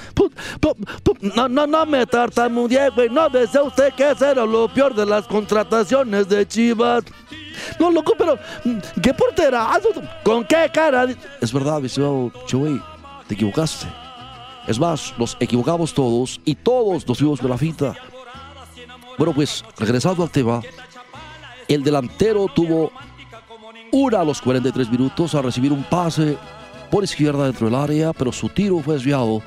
No, 1.35 1.49
no, 1.49 1.67
no 1.67 1.87
me 1.87 2.07
tartamudeé, 2.07 2.91
güey. 2.91 3.09
No 3.09 3.29
desea 3.29 3.63
usted 3.63 3.93
que 3.95 4.11
ese 4.11 4.31
era 4.31 4.45
lo 4.45 4.69
peor 4.69 4.95
de 4.95 5.07
las 5.07 5.27
contrataciones 5.27 6.29
de 6.29 6.47
Chivas. 6.47 7.05
No, 7.79 7.91
loco, 7.91 8.15
pero 8.17 8.39
¿qué 9.03 9.15
porterazo? 9.15 9.89
¿Con 10.23 10.45
qué 10.45 10.71
cara? 10.73 11.07
Es 11.41 11.53
verdad, 11.53 11.81
viseo 11.81 12.33
Chuy, 12.47 12.81
te 13.29 13.35
equivocaste. 13.35 13.87
Es 14.67 14.79
más, 14.79 15.13
nos 15.19 15.37
equivocamos 15.41 15.93
todos 15.93 16.41
y 16.45 16.55
todos 16.55 17.07
nos 17.07 17.19
fuimos 17.19 17.41
de 17.41 17.49
la 17.49 17.59
finta. 17.59 17.95
Bueno, 19.19 19.33
pues, 19.33 19.65
regresando 19.79 20.23
al 20.23 20.31
tema, 20.31 20.63
el 21.69 21.85
delantero 21.85 22.47
tuvo 22.53 22.91
una 23.95 24.21
a 24.21 24.25
los 24.25 24.43
43 24.43 24.91
minutos 24.91 25.37
a 25.37 25.43
recibir 25.43 25.73
un 25.73 25.85
pase 25.85 26.37
por 26.91 27.05
izquierda 27.05 27.45
dentro 27.45 27.67
del 27.67 27.77
área, 27.77 28.13
pero 28.13 28.33
su 28.33 28.49
tiro 28.49 28.81
fue 28.81 28.95
desviado 28.95 29.41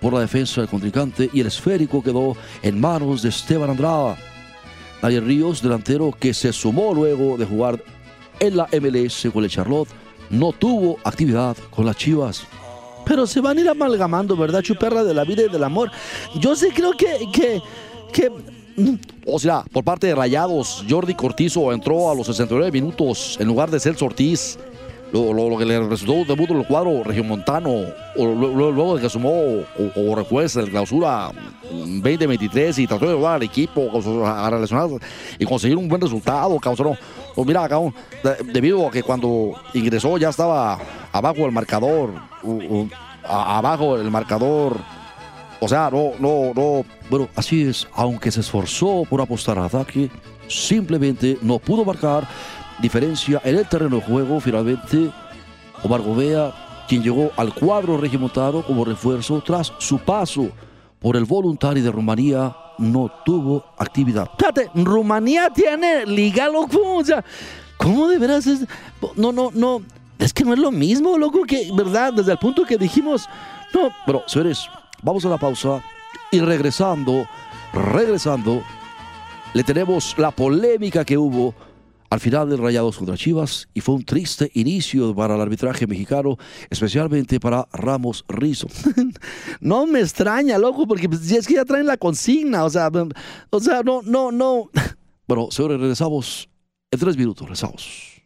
por 0.00 0.12
la 0.12 0.20
defensa 0.20 0.60
del 0.60 0.70
contrincante 0.70 1.28
y 1.32 1.40
el 1.40 1.48
esférico 1.48 2.00
quedó 2.00 2.36
en 2.62 2.80
manos 2.80 3.22
de 3.22 3.30
Esteban 3.30 3.70
Andrada. 3.70 4.16
Daniel 5.02 5.26
Ríos, 5.26 5.60
delantero 5.60 6.14
que 6.16 6.32
se 6.32 6.52
sumó 6.52 6.94
luego 6.94 7.36
de 7.36 7.44
jugar 7.44 7.82
en 8.38 8.56
la 8.56 8.68
MLS 8.80 9.26
con 9.32 9.42
el 9.42 9.50
Charlotte, 9.50 9.88
no 10.30 10.52
tuvo 10.52 10.98
actividad 11.02 11.56
con 11.70 11.84
las 11.84 11.96
Chivas. 11.96 12.46
Pero 13.04 13.26
se 13.26 13.40
van 13.40 13.58
a 13.58 13.60
ir 13.62 13.68
amalgamando, 13.68 14.36
¿verdad, 14.36 14.62
chuperra 14.62 15.02
de 15.02 15.14
la 15.14 15.24
vida 15.24 15.42
y 15.42 15.48
del 15.48 15.64
amor? 15.64 15.90
Yo 16.36 16.54
sí 16.54 16.68
creo 16.72 16.92
que, 16.92 17.28
que, 17.32 17.60
que 18.12 18.30
o 19.26 19.38
sea, 19.38 19.64
por 19.72 19.84
parte 19.84 20.06
de 20.06 20.14
Rayados, 20.14 20.84
Jordi 20.88 21.14
Cortizo 21.14 21.72
entró 21.72 22.10
a 22.10 22.14
los 22.14 22.26
69 22.26 22.72
minutos 22.72 23.36
en 23.40 23.46
lugar 23.46 23.70
de 23.70 23.80
Celso 23.80 24.06
Ortiz. 24.06 24.58
Lo, 25.10 25.56
que 25.56 25.64
le 25.64 25.80
resultó 25.80 26.26
debut 26.26 26.50
en 26.50 26.58
el 26.58 26.66
cuadro 26.66 27.02
regiomontano, 27.02 27.70
o, 28.14 28.26
luego 28.26 28.96
de 28.96 29.00
que 29.00 29.08
sumó 29.08 29.30
o, 29.96 30.14
refuerza 30.14 30.60
la 30.60 30.68
clausura 30.68 31.30
2023 31.70 32.78
y 32.78 32.86
trató 32.86 33.06
de 33.06 33.12
ayudar 33.12 33.36
al 33.36 33.42
equipo 33.42 33.90
a 34.26 34.50
relacionar 34.50 34.90
y 35.38 35.46
conseguir 35.46 35.78
un 35.78 35.88
buen 35.88 36.02
resultado, 36.02 36.58
causó. 36.58 36.94
Pues 37.34 37.48
mira, 37.48 37.66
debido 38.52 38.86
a 38.86 38.90
que 38.90 39.02
cuando 39.02 39.54
ingresó 39.72 40.18
ya 40.18 40.28
estaba 40.28 40.78
abajo 41.10 41.46
el 41.46 41.52
marcador, 41.52 42.10
abajo 43.24 43.96
el 43.96 44.10
marcador 44.10 44.76
o 45.60 45.68
sea, 45.68 45.90
no, 45.90 46.12
no, 46.18 46.52
no. 46.54 46.84
Bueno, 47.10 47.28
así 47.34 47.62
es. 47.62 47.86
Aunque 47.94 48.30
se 48.30 48.40
esforzó 48.40 49.04
por 49.08 49.20
apostar 49.20 49.58
al 49.58 49.64
ataque, 49.64 50.10
simplemente 50.46 51.38
no 51.42 51.58
pudo 51.58 51.84
marcar 51.84 52.28
diferencia 52.80 53.40
en 53.44 53.56
el 53.56 53.68
terreno 53.68 53.96
de 53.96 54.02
juego. 54.02 54.40
Finalmente, 54.40 55.10
Omar 55.82 56.00
Gobea, 56.00 56.84
quien 56.88 57.02
llegó 57.02 57.30
al 57.36 57.54
cuadro 57.54 57.96
regimontado 57.96 58.64
como 58.64 58.84
refuerzo 58.84 59.42
tras 59.44 59.72
su 59.78 59.98
paso 59.98 60.48
por 61.00 61.16
el 61.16 61.24
voluntario 61.24 61.82
de 61.82 61.90
Rumanía, 61.90 62.54
no 62.78 63.10
tuvo 63.24 63.64
actividad. 63.78 64.30
Fíjate, 64.38 64.70
Rumanía 64.74 65.50
tiene 65.50 66.06
liga, 66.06 66.48
loco. 66.48 66.96
O 66.96 67.04
sea, 67.04 67.24
¿cómo 67.76 68.08
de 68.08 68.18
veras 68.18 68.46
es? 68.46 68.64
No, 69.16 69.32
no, 69.32 69.50
no. 69.52 69.82
Es 70.18 70.32
que 70.32 70.44
no 70.44 70.52
es 70.52 70.58
lo 70.58 70.72
mismo, 70.72 71.16
loco, 71.16 71.42
que, 71.44 71.70
¿verdad? 71.72 72.12
Desde 72.12 72.32
el 72.32 72.38
punto 72.38 72.64
que 72.64 72.76
dijimos. 72.76 73.28
No, 73.72 73.90
pero, 74.04 74.24
señores, 74.26 74.68
Vamos 75.02 75.24
a 75.24 75.28
la 75.28 75.38
pausa 75.38 75.82
y 76.30 76.40
regresando, 76.40 77.26
regresando, 77.72 78.62
le 79.54 79.62
tenemos 79.62 80.16
la 80.18 80.30
polémica 80.30 81.04
que 81.04 81.16
hubo 81.16 81.54
al 82.10 82.20
final 82.20 82.48
del 82.48 82.58
Rayados 82.58 82.96
contra 82.96 83.16
Chivas 83.16 83.68
y 83.74 83.80
fue 83.80 83.94
un 83.94 84.04
triste 84.04 84.50
inicio 84.54 85.14
para 85.14 85.36
el 85.36 85.40
arbitraje 85.40 85.86
mexicano, 85.86 86.36
especialmente 86.70 87.38
para 87.38 87.68
Ramos 87.72 88.24
Rizo. 88.28 88.66
no 89.60 89.86
me 89.86 90.00
extraña, 90.00 90.58
loco, 90.58 90.86
porque 90.86 91.08
pues, 91.08 91.30
es 91.30 91.46
que 91.46 91.54
ya 91.54 91.64
traen 91.64 91.86
la 91.86 91.96
consigna, 91.96 92.64
o 92.64 92.70
sea, 92.70 92.90
o 93.50 93.60
sea, 93.60 93.82
no, 93.82 94.02
no, 94.02 94.32
no. 94.32 94.70
Bueno, 95.28 95.48
señores, 95.50 95.78
regresamos 95.78 96.48
en 96.90 96.98
tres 96.98 97.14
minutos, 97.14 97.42
regresamos. 97.42 98.22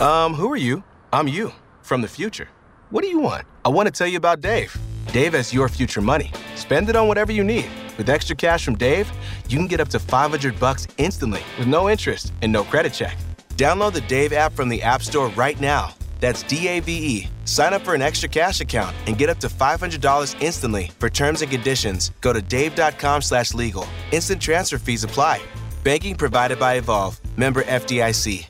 Um, 0.00 0.34
who 0.34 0.52
are 0.52 0.60
you? 0.60 0.82
I'm 1.12 1.28
you, 1.28 1.52
from 1.80 2.02
the 2.02 2.08
future. 2.08 2.48
What 2.90 3.02
do 3.02 3.08
you 3.08 3.18
want? 3.18 3.44
I 3.64 3.68
want 3.68 3.86
to 3.86 3.90
tell 3.90 4.06
you 4.06 4.16
about 4.16 4.40
Dave. 4.40 4.76
Dave 5.12 5.32
has 5.32 5.52
your 5.52 5.68
future 5.68 6.00
money. 6.00 6.30
Spend 6.54 6.88
it 6.88 6.94
on 6.94 7.08
whatever 7.08 7.32
you 7.32 7.42
need. 7.42 7.66
With 7.98 8.08
extra 8.08 8.36
cash 8.36 8.64
from 8.64 8.76
Dave, 8.76 9.10
you 9.48 9.58
can 9.58 9.66
get 9.66 9.80
up 9.80 9.88
to 9.88 9.98
500 9.98 10.60
bucks 10.60 10.86
instantly 10.96 11.42
with 11.58 11.66
no 11.66 11.90
interest 11.90 12.32
and 12.42 12.52
no 12.52 12.62
credit 12.62 12.92
check. 12.92 13.16
Download 13.56 13.92
the 13.92 14.02
Dave 14.02 14.32
app 14.32 14.52
from 14.52 14.68
the 14.68 14.80
App 14.82 15.02
Store 15.02 15.30
right 15.30 15.58
now. 15.60 15.94
That's 16.20 16.44
D 16.44 16.68
A 16.68 16.80
V 16.80 16.92
E. 16.92 17.28
Sign 17.44 17.74
up 17.74 17.82
for 17.82 17.94
an 17.94 18.02
extra 18.02 18.28
cash 18.28 18.60
account 18.60 18.94
and 19.06 19.18
get 19.18 19.28
up 19.28 19.38
to 19.40 19.48
$500 19.48 20.36
instantly. 20.40 20.90
For 21.00 21.10
terms 21.10 21.42
and 21.42 21.50
conditions, 21.50 22.12
go 22.20 22.32
to 22.32 22.40
dave.com/legal. 22.40 23.86
Instant 24.12 24.40
transfer 24.40 24.78
fees 24.78 25.04
apply. 25.04 25.42
Banking 25.82 26.14
provided 26.14 26.58
by 26.58 26.74
Evolve. 26.74 27.20
Member 27.36 27.62
FDIC. 27.64 28.46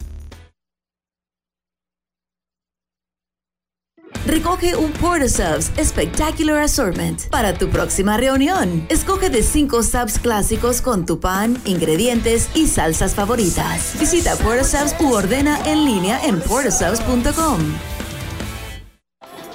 Recoge 4.27 4.75
un 4.75 4.91
Porta 4.91 5.29
Subs 5.29 5.71
Spectacular 5.81 6.61
Assortment 6.61 7.29
para 7.31 7.55
tu 7.55 7.69
próxima 7.69 8.17
reunión. 8.17 8.85
Escoge 8.89 9.31
de 9.31 9.41
5 9.41 9.85
subs 9.85 10.19
clásicos 10.19 10.83
con 10.83 11.07
tu 11.07 11.21
pan, 11.21 11.57
ingredientes 11.65 12.49
y 12.53 12.67
salsas 12.67 13.15
favoritas. 13.15 13.95
Visita 14.01 14.35
Porta 14.35 14.65
Subs 14.65 14.97
u 15.01 15.13
ordena 15.13 15.61
en 15.65 15.85
línea 15.85 16.21
en 16.25 16.41
portasubs.com. 16.41 17.61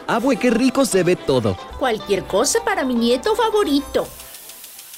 Abue, 0.08 0.38
qué 0.38 0.50
rico 0.52 0.86
se 0.86 1.04
ve 1.04 1.18
todo. 1.18 1.58
Cualquier 1.78 2.24
cosa 2.24 2.60
para 2.64 2.86
mi 2.86 2.96
nieto 2.96 3.36
favorito. 3.36 4.08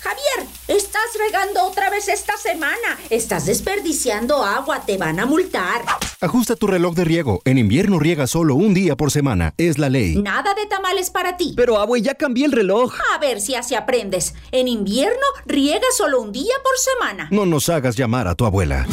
Javier, 0.04 0.49
estás 0.68 1.18
regando 1.18 1.66
otra 1.66 1.89
vez 1.89 2.10
esta 2.10 2.36
semana. 2.36 2.99
Estás 3.10 3.45
desperdiciando 3.45 4.43
agua, 4.43 4.82
te 4.86 4.97
van 4.97 5.18
a 5.22 5.26
multar. 5.26 5.82
Ajusta 6.20 6.58
tu 6.58 6.68
reloj 6.68 6.93
de 6.93 7.06
riego. 7.06 7.41
En 7.45 7.58
invierno 7.58 7.99
riega 7.99 8.28
solo 8.28 8.56
un 8.56 8.74
día 8.74 8.97
por 8.97 9.12
semana. 9.12 9.54
Es 9.58 9.78
la 9.78 9.89
ley. 9.89 10.18
Nada 10.18 10.54
de 10.56 10.66
tamales 10.66 11.10
para 11.10 11.38
ti. 11.38 11.54
Pero, 11.56 11.78
abue, 11.78 12.01
ya 12.01 12.16
cambié 12.16 12.45
el 12.45 12.51
reloj. 12.51 12.93
A 13.16 13.18
ver 13.20 13.39
si 13.39 13.56
así 13.56 13.76
aprendes. 13.76 14.36
En 14.51 14.68
invierno 14.68 15.26
riega 15.45 15.88
solo 15.95 16.20
un 16.20 16.34
día 16.34 16.56
por 16.62 16.78
semana. 16.78 17.30
No 17.32 17.45
nos 17.45 17.70
hagas 17.70 17.95
llamar 17.95 18.28
a 18.28 18.36
tu 18.36 18.45
abuela. 18.45 18.86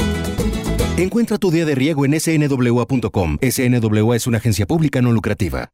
Encuentra 0.96 1.38
tu 1.38 1.50
día 1.50 1.64
de 1.64 1.74
riego 1.74 2.04
en 2.04 2.20
snwa.com. 2.20 3.38
SNWA 3.42 4.14
es 4.14 4.28
una 4.28 4.38
agencia 4.38 4.64
pública 4.64 5.02
no 5.02 5.10
lucrativa. 5.10 5.72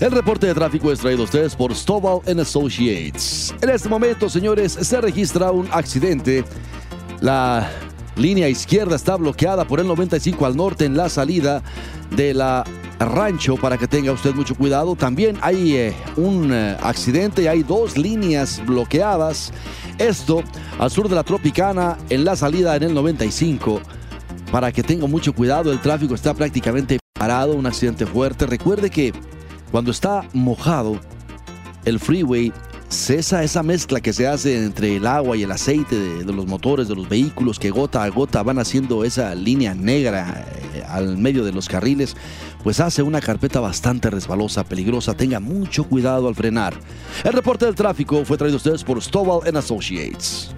El 0.00 0.10
reporte 0.10 0.48
de 0.48 0.54
tráfico 0.54 0.90
es 0.90 0.98
traído 0.98 1.22
a 1.22 1.24
ustedes 1.24 1.54
por 1.54 1.72
Stovall 1.72 2.20
Associates. 2.40 3.54
En 3.60 3.70
este 3.70 3.88
momento, 3.88 4.28
señores, 4.28 4.72
se 4.72 5.00
registra 5.00 5.52
un 5.52 5.68
accidente. 5.70 6.44
La 7.20 7.70
línea 8.16 8.48
izquierda 8.48 8.96
está 8.96 9.14
bloqueada 9.14 9.64
por 9.64 9.78
el 9.78 9.86
95 9.86 10.46
al 10.46 10.56
norte 10.56 10.84
en 10.84 10.96
la 10.96 11.08
salida 11.08 11.62
de 12.10 12.34
la 12.34 12.64
rancho 12.98 13.56
para 13.56 13.78
que 13.78 13.86
tenga 13.86 14.10
usted 14.10 14.34
mucho 14.34 14.56
cuidado. 14.56 14.96
También 14.96 15.38
hay 15.40 15.76
eh, 15.76 15.94
un 16.16 16.52
eh, 16.52 16.76
accidente 16.82 17.42
y 17.42 17.46
hay 17.46 17.62
dos 17.62 17.96
líneas 17.96 18.60
bloqueadas. 18.66 19.52
Esto 19.98 20.42
al 20.80 20.90
sur 20.90 21.08
de 21.08 21.14
la 21.14 21.22
Tropicana 21.22 21.98
en 22.10 22.24
la 22.24 22.34
salida 22.34 22.74
en 22.74 22.82
el 22.82 22.94
95 22.94 23.80
para 24.50 24.72
que 24.72 24.82
tenga 24.82 25.06
mucho 25.06 25.32
cuidado. 25.32 25.70
El 25.70 25.80
tráfico 25.80 26.16
está 26.16 26.34
prácticamente 26.34 26.98
parado, 27.12 27.54
un 27.54 27.66
accidente 27.66 28.06
fuerte. 28.06 28.46
Recuerde 28.46 28.90
que 28.90 29.12
cuando 29.74 29.90
está 29.90 30.24
mojado, 30.32 31.00
el 31.84 31.98
freeway 31.98 32.52
cesa 32.90 33.42
esa 33.42 33.64
mezcla 33.64 34.00
que 34.00 34.12
se 34.12 34.28
hace 34.28 34.64
entre 34.64 34.94
el 34.94 35.04
agua 35.04 35.36
y 35.36 35.42
el 35.42 35.50
aceite 35.50 35.98
de, 35.98 36.32
los 36.32 36.46
motores 36.46 36.86
de 36.86 36.94
los 36.94 37.08
vehículos 37.08 37.58
que 37.58 37.70
gota 37.70 38.04
a 38.04 38.08
gota 38.08 38.44
van 38.44 38.60
haciendo 38.60 39.02
esa 39.02 39.34
línea 39.34 39.74
negra 39.74 40.46
eh, 40.74 40.84
al 40.88 41.18
medio 41.18 41.44
de 41.44 41.50
los 41.50 41.68
carriles, 41.68 42.16
pues 42.62 42.78
hace 42.78 43.02
una 43.02 43.20
carpeta 43.20 43.58
bastante 43.58 44.10
resbalosa, 44.10 44.62
peligrosa. 44.62 45.14
Tenga 45.14 45.40
mucho 45.40 45.82
cuidado 45.82 46.28
al 46.28 46.36
frenar. 46.36 46.72
El 47.24 47.32
reporte 47.32 47.66
del 47.66 47.74
tráfico 47.74 48.24
fue 48.24 48.38
traído 48.38 48.54
a 48.54 48.58
ustedes 48.58 48.84
por 48.84 49.02
Stovall 49.02 49.56
Associates. 49.56 50.54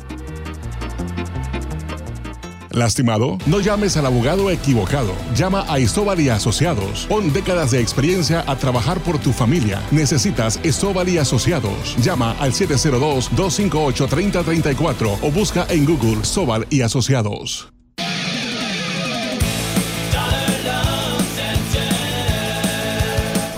Lastimado, 2.77 3.39
no 3.47 3.61
llames 3.61 3.97
al 3.97 4.05
abogado 4.05 4.51
equivocado. 4.51 5.15
Llama 5.35 5.65
a 5.67 5.81
Isobal 5.81 6.21
y 6.21 6.29
Asociados. 6.29 7.07
Con 7.07 7.33
décadas 7.33 7.71
de 7.71 7.81
experiencia 7.81 8.45
a 8.47 8.57
trabajar 8.57 9.01
por 9.01 9.19
tu 9.19 9.33
familia. 9.33 9.81
Necesitas 9.91 10.61
Isobal 10.63 11.09
y 11.09 11.17
Asociados. 11.17 11.97
Llama 12.03 12.37
al 12.39 12.53
702-258-3034 12.53 15.19
o 15.23 15.31
busca 15.31 15.67
en 15.71 15.87
Google 15.87 16.23
Sobal 16.23 16.67
y 16.69 16.83
Asociados. 16.83 17.76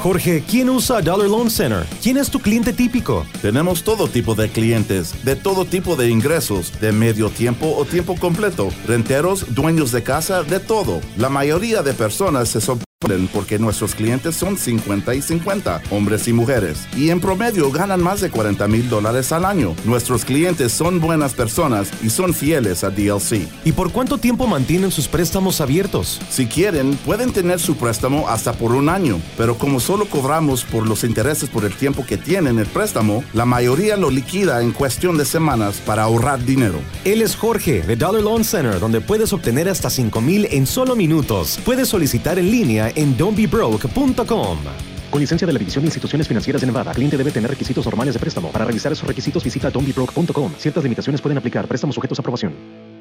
Jorge, 0.03 0.45
¿quién 0.49 0.71
usa 0.71 1.03
Dollar 1.03 1.29
Loan 1.29 1.51
Center? 1.51 1.85
¿Quién 2.01 2.19
es 2.19 2.31
tu 2.31 2.39
cliente 2.39 2.73
típico? 2.73 3.27
Tenemos 3.43 3.83
todo 3.83 4.07
tipo 4.07 4.37
de 4.37 4.49
clientes, 4.49 5.25
de 5.25 5.35
todo 5.35 5.65
tipo 5.65 5.97
de 5.97 6.09
ingresos, 6.09 6.73
de 6.81 6.93
medio 6.93 7.31
tiempo 7.31 7.75
o 7.77 7.85
tiempo 7.85 8.15
completo, 8.15 8.69
renteros, 8.87 9.55
dueños 9.55 9.91
de 9.91 10.05
casa, 10.05 10.45
de 10.45 10.61
todo. 10.61 11.01
La 11.17 11.29
mayoría 11.29 11.83
de 11.83 11.95
personas 11.95 12.49
se 12.49 12.61
sorprenden 12.61 12.88
porque 13.33 13.61
nuestros 13.61 13.95
clientes 13.95 14.35
son 14.35 14.59
50 14.59 15.15
y 15.15 15.23
50, 15.23 15.83
hombres 15.91 16.27
y 16.27 16.33
mujeres, 16.33 16.89
y 16.97 17.11
en 17.11 17.21
promedio 17.21 17.71
ganan 17.71 18.03
más 18.03 18.21
de 18.21 18.29
40 18.29 18.67
mil 18.67 18.89
dólares 18.89 19.31
al 19.31 19.45
año. 19.45 19.77
Nuestros 19.85 20.25
clientes 20.25 20.73
son 20.73 21.01
buenas 21.01 21.33
personas 21.33 21.91
y 22.03 22.11
son 22.11 22.35
fieles 22.35 22.83
a 22.83 22.91
DLC. 22.91 23.47
¿Y 23.65 23.71
por 23.71 23.93
cuánto 23.93 24.19
tiempo 24.19 24.49
mantienen 24.49 24.91
sus 24.91 25.07
préstamos 25.07 25.61
abiertos? 25.61 26.21
Si 26.29 26.47
quieren, 26.47 26.97
pueden 27.07 27.33
tener 27.33 27.61
su 27.61 27.77
préstamo 27.77 28.29
hasta 28.29 28.53
por 28.53 28.73
un 28.73 28.89
año, 28.89 29.21
pero 29.37 29.57
como 29.57 29.79
solo 29.79 30.07
cobramos 30.07 30.65
por 30.65 30.87
los 30.87 31.05
intereses 31.05 31.49
por 31.49 31.65
el 31.65 31.75
tiempo 31.75 32.05
que 32.05 32.17
tienen 32.17 32.59
el 32.59 32.67
préstamo, 32.67 33.23
la 33.33 33.45
mayoría 33.45 33.97
lo 33.97 34.11
liquida 34.11 34.61
en 34.61 34.73
cuestión 34.73 35.17
de 35.17 35.25
semanas 35.25 35.81
para 35.87 36.03
ahorrar 36.03 36.45
dinero. 36.45 36.81
Él 37.05 37.23
es 37.23 37.37
Jorge 37.37 37.83
de 37.83 37.95
Dollar 37.95 38.23
Loan 38.23 38.45
Center, 38.45 38.81
donde 38.81 39.01
puedes 39.01 39.33
obtener 39.33 39.69
hasta 39.69 39.89
5 39.89 40.21
mil 40.21 40.49
en 40.51 40.67
solo 40.67 40.97
minutos. 40.97 41.61
Puedes 41.65 41.89
solicitar 41.89 42.41
en 42.41 42.51
línea 42.51 42.88
en 42.95 43.17
don'tbebroke.com. 43.17 44.59
Con 45.11 45.21
licencia 45.21 45.47
de 45.47 45.53
la 45.53 45.59
División 45.59 45.83
de 45.83 45.89
Instituciones 45.89 46.29
Financieras 46.29 46.61
de 46.61 46.67
Nevada, 46.67 46.93
cliente 46.93 47.17
debe 47.17 47.31
tener 47.31 47.51
requisitos 47.51 47.85
normales 47.87 48.15
de 48.15 48.21
préstamo. 48.21 48.51
Para 48.51 48.65
revisar 48.65 48.93
esos 48.93 49.07
requisitos, 49.07 49.43
visita 49.43 49.71
don'tbebroke.com. 49.71 50.53
Ciertas 50.59 50.83
limitaciones 50.83 51.21
pueden 51.21 51.39
aplicar. 51.39 51.67
Préstamos 51.67 51.95
sujetos 51.95 52.19
a 52.19 52.23
aprobación. 52.23 52.98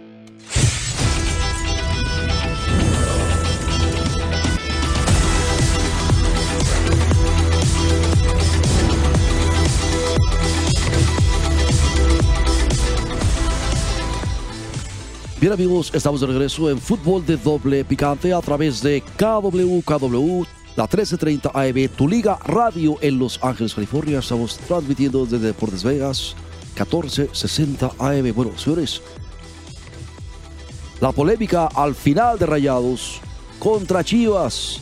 Bien 15.40 15.54
amigos, 15.54 15.92
estamos 15.94 16.20
de 16.22 16.26
regreso 16.26 16.68
en 16.68 16.80
fútbol 16.80 17.24
de 17.24 17.38
doble 17.38 17.86
picante 17.86 18.34
a 18.34 18.42
través 18.42 18.82
de 18.82 19.04
KWKW, 19.18 20.44
la 20.76 20.86
1330 20.86 21.52
AM, 21.54 21.90
tu 21.96 22.08
liga 22.08 22.40
radio 22.44 22.98
en 23.02 23.20
Los 23.20 23.38
Ángeles, 23.44 23.76
California. 23.76 24.18
Estamos 24.18 24.58
transmitiendo 24.58 25.28
desde 25.28 25.46
Deportes 25.46 25.84
Vegas, 25.84 26.36
1460 26.74 27.92
AM. 28.00 28.34
Bueno, 28.34 28.58
señores, 28.58 29.00
la 31.02 31.12
polémica 31.12 31.68
al 31.68 31.94
final 31.94 32.40
de 32.40 32.48
Rayados 32.48 33.22
contra 33.60 34.04
Chivas 34.04 34.80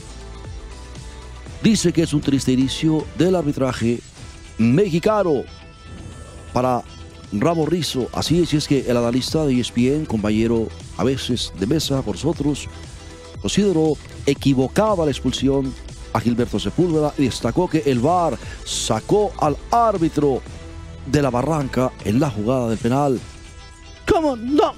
dice 1.61 1.91
que 1.91 2.03
es 2.03 2.13
un 2.13 2.21
triste 2.21 2.53
inicio 2.53 3.05
del 3.17 3.35
arbitraje 3.35 3.99
mexicano 4.57 5.43
para 6.53 6.81
Ramo 7.41 7.65
Rizzo. 7.65 8.07
Así 8.13 8.41
es, 8.41 8.67
que 8.67 8.85
el 8.87 8.97
analista 8.97 9.45
de 9.45 9.59
ESPN, 9.59 10.05
compañero 10.05 10.67
a 10.97 11.03
veces 11.03 11.51
de 11.59 11.67
mesa 11.67 12.01
por 12.01 12.15
nosotros, 12.15 12.67
consideró 13.41 13.97
equivocada 14.25 15.05
la 15.05 15.11
expulsión 15.11 15.73
a 16.13 16.19
Gilberto 16.19 16.59
Sepúlveda 16.59 17.13
y 17.17 17.25
destacó 17.25 17.69
que 17.69 17.83
el 17.85 17.99
VAR 17.99 18.37
sacó 18.63 19.33
al 19.37 19.57
árbitro 19.71 20.41
de 21.05 21.21
la 21.21 21.29
barranca 21.29 21.91
en 22.03 22.19
la 22.19 22.29
jugada 22.29 22.69
del 22.69 22.77
penal. 22.77 23.19
¿Cómo? 24.07 24.35
No. 24.35 24.73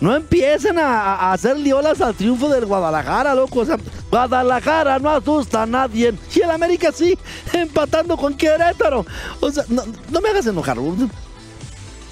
No 0.00 0.14
empiecen 0.14 0.78
a, 0.78 1.14
a 1.14 1.32
hacer 1.32 1.56
liolas 1.58 2.00
al 2.00 2.14
triunfo 2.14 2.48
del 2.48 2.66
Guadalajara, 2.66 3.34
loco. 3.34 3.60
O 3.60 3.64
sea, 3.64 3.78
Guadalajara 4.10 4.98
no 4.98 5.08
asusta 5.08 5.62
a 5.62 5.66
nadie. 5.66 6.12
Y 6.34 6.40
el 6.40 6.50
América 6.50 6.92
sí, 6.92 7.16
empatando 7.52 8.16
con 8.16 8.34
Querétaro. 8.34 9.06
O 9.40 9.50
sea, 9.50 9.64
no, 9.68 9.82
no 10.10 10.20
me 10.20 10.28
hagas 10.28 10.46
enojar. 10.46 10.76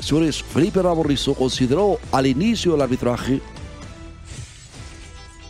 Señores, 0.03 0.43
Felipe 0.43 0.83
Raborrizo 0.83 1.33
consideró 1.33 1.99
al 2.11 2.27
inicio 2.27 2.73
del 2.73 2.81
arbitraje 2.83 3.41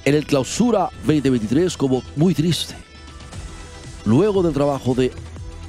en 0.04 0.14
el 0.14 0.26
clausura 0.26 0.90
2023 1.06 1.74
como 1.78 2.02
muy 2.16 2.34
triste. 2.34 2.74
Luego 4.04 4.42
del 4.42 4.52
trabajo 4.52 4.94
de 4.94 5.10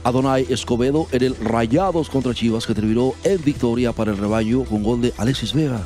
Adonai 0.04 0.46
Escobedo 0.50 1.08
en 1.14 1.24
el 1.24 1.36
Rayados 1.38 2.10
contra 2.10 2.34
Chivas 2.34 2.68
que 2.68 2.74
terminó 2.74 3.14
en 3.24 3.42
victoria 3.42 3.94
para 3.94 4.12
el 4.12 4.18
rebaño 4.18 4.66
con 4.66 4.84
gol 4.84 5.02
de 5.02 5.14
Alexis 5.18 5.54
Vega. 5.54 5.82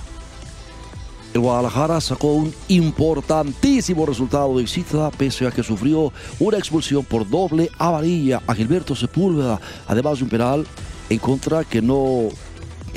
El 1.36 1.42
Guadalajara 1.42 2.02
sacó 2.02 2.34
un 2.34 2.52
importantísimo 2.68 4.08
resultado 4.08 4.56
de 4.56 4.64
visita 4.64 5.12
pese 5.12 5.46
a 5.46 5.52
que 5.52 5.62
sufrió 5.62 6.12
una 6.40 6.58
expulsión 6.58 7.06
por 7.06 7.30
doble 7.30 7.70
amarilla 7.78 8.42
a 8.48 8.56
Gilberto 8.56 8.96
Sepúlveda, 8.96 9.62
además 9.86 10.18
de 10.18 10.24
un 10.24 10.30
penal 10.32 10.66
en 11.12 11.20
contra 11.20 11.64
que 11.64 11.80
no 11.80 12.30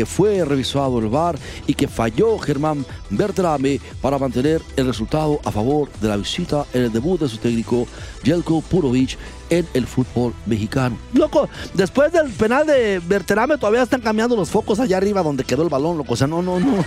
que 0.00 0.06
fue 0.06 0.42
revisado 0.46 0.98
el 0.98 1.08
VAR 1.08 1.38
y 1.66 1.74
que 1.74 1.86
falló 1.86 2.38
Germán 2.38 2.86
Bertrame 3.10 3.82
para 4.00 4.18
mantener 4.18 4.62
el 4.74 4.86
resultado 4.86 5.38
a 5.44 5.52
favor 5.52 5.90
de 6.00 6.08
la 6.08 6.16
visita 6.16 6.64
en 6.72 6.84
el 6.84 6.90
debut 6.90 7.20
de 7.20 7.28
su 7.28 7.36
técnico 7.36 7.86
Jelko 8.22 8.62
Purovic 8.62 9.18
en 9.50 9.68
el 9.74 9.86
fútbol 9.86 10.32
mexicano. 10.46 10.96
Loco, 11.12 11.50
después 11.74 12.10
del 12.12 12.30
penal 12.30 12.66
de 12.66 12.98
Berterame 13.06 13.58
todavía 13.58 13.82
están 13.82 14.00
cambiando 14.00 14.36
los 14.36 14.48
focos 14.48 14.80
allá 14.80 14.96
arriba 14.96 15.22
donde 15.22 15.44
quedó 15.44 15.64
el 15.64 15.68
balón, 15.68 15.98
loco. 15.98 16.14
O 16.14 16.16
sea, 16.16 16.26
no, 16.26 16.40
no, 16.40 16.58
no. 16.58 16.82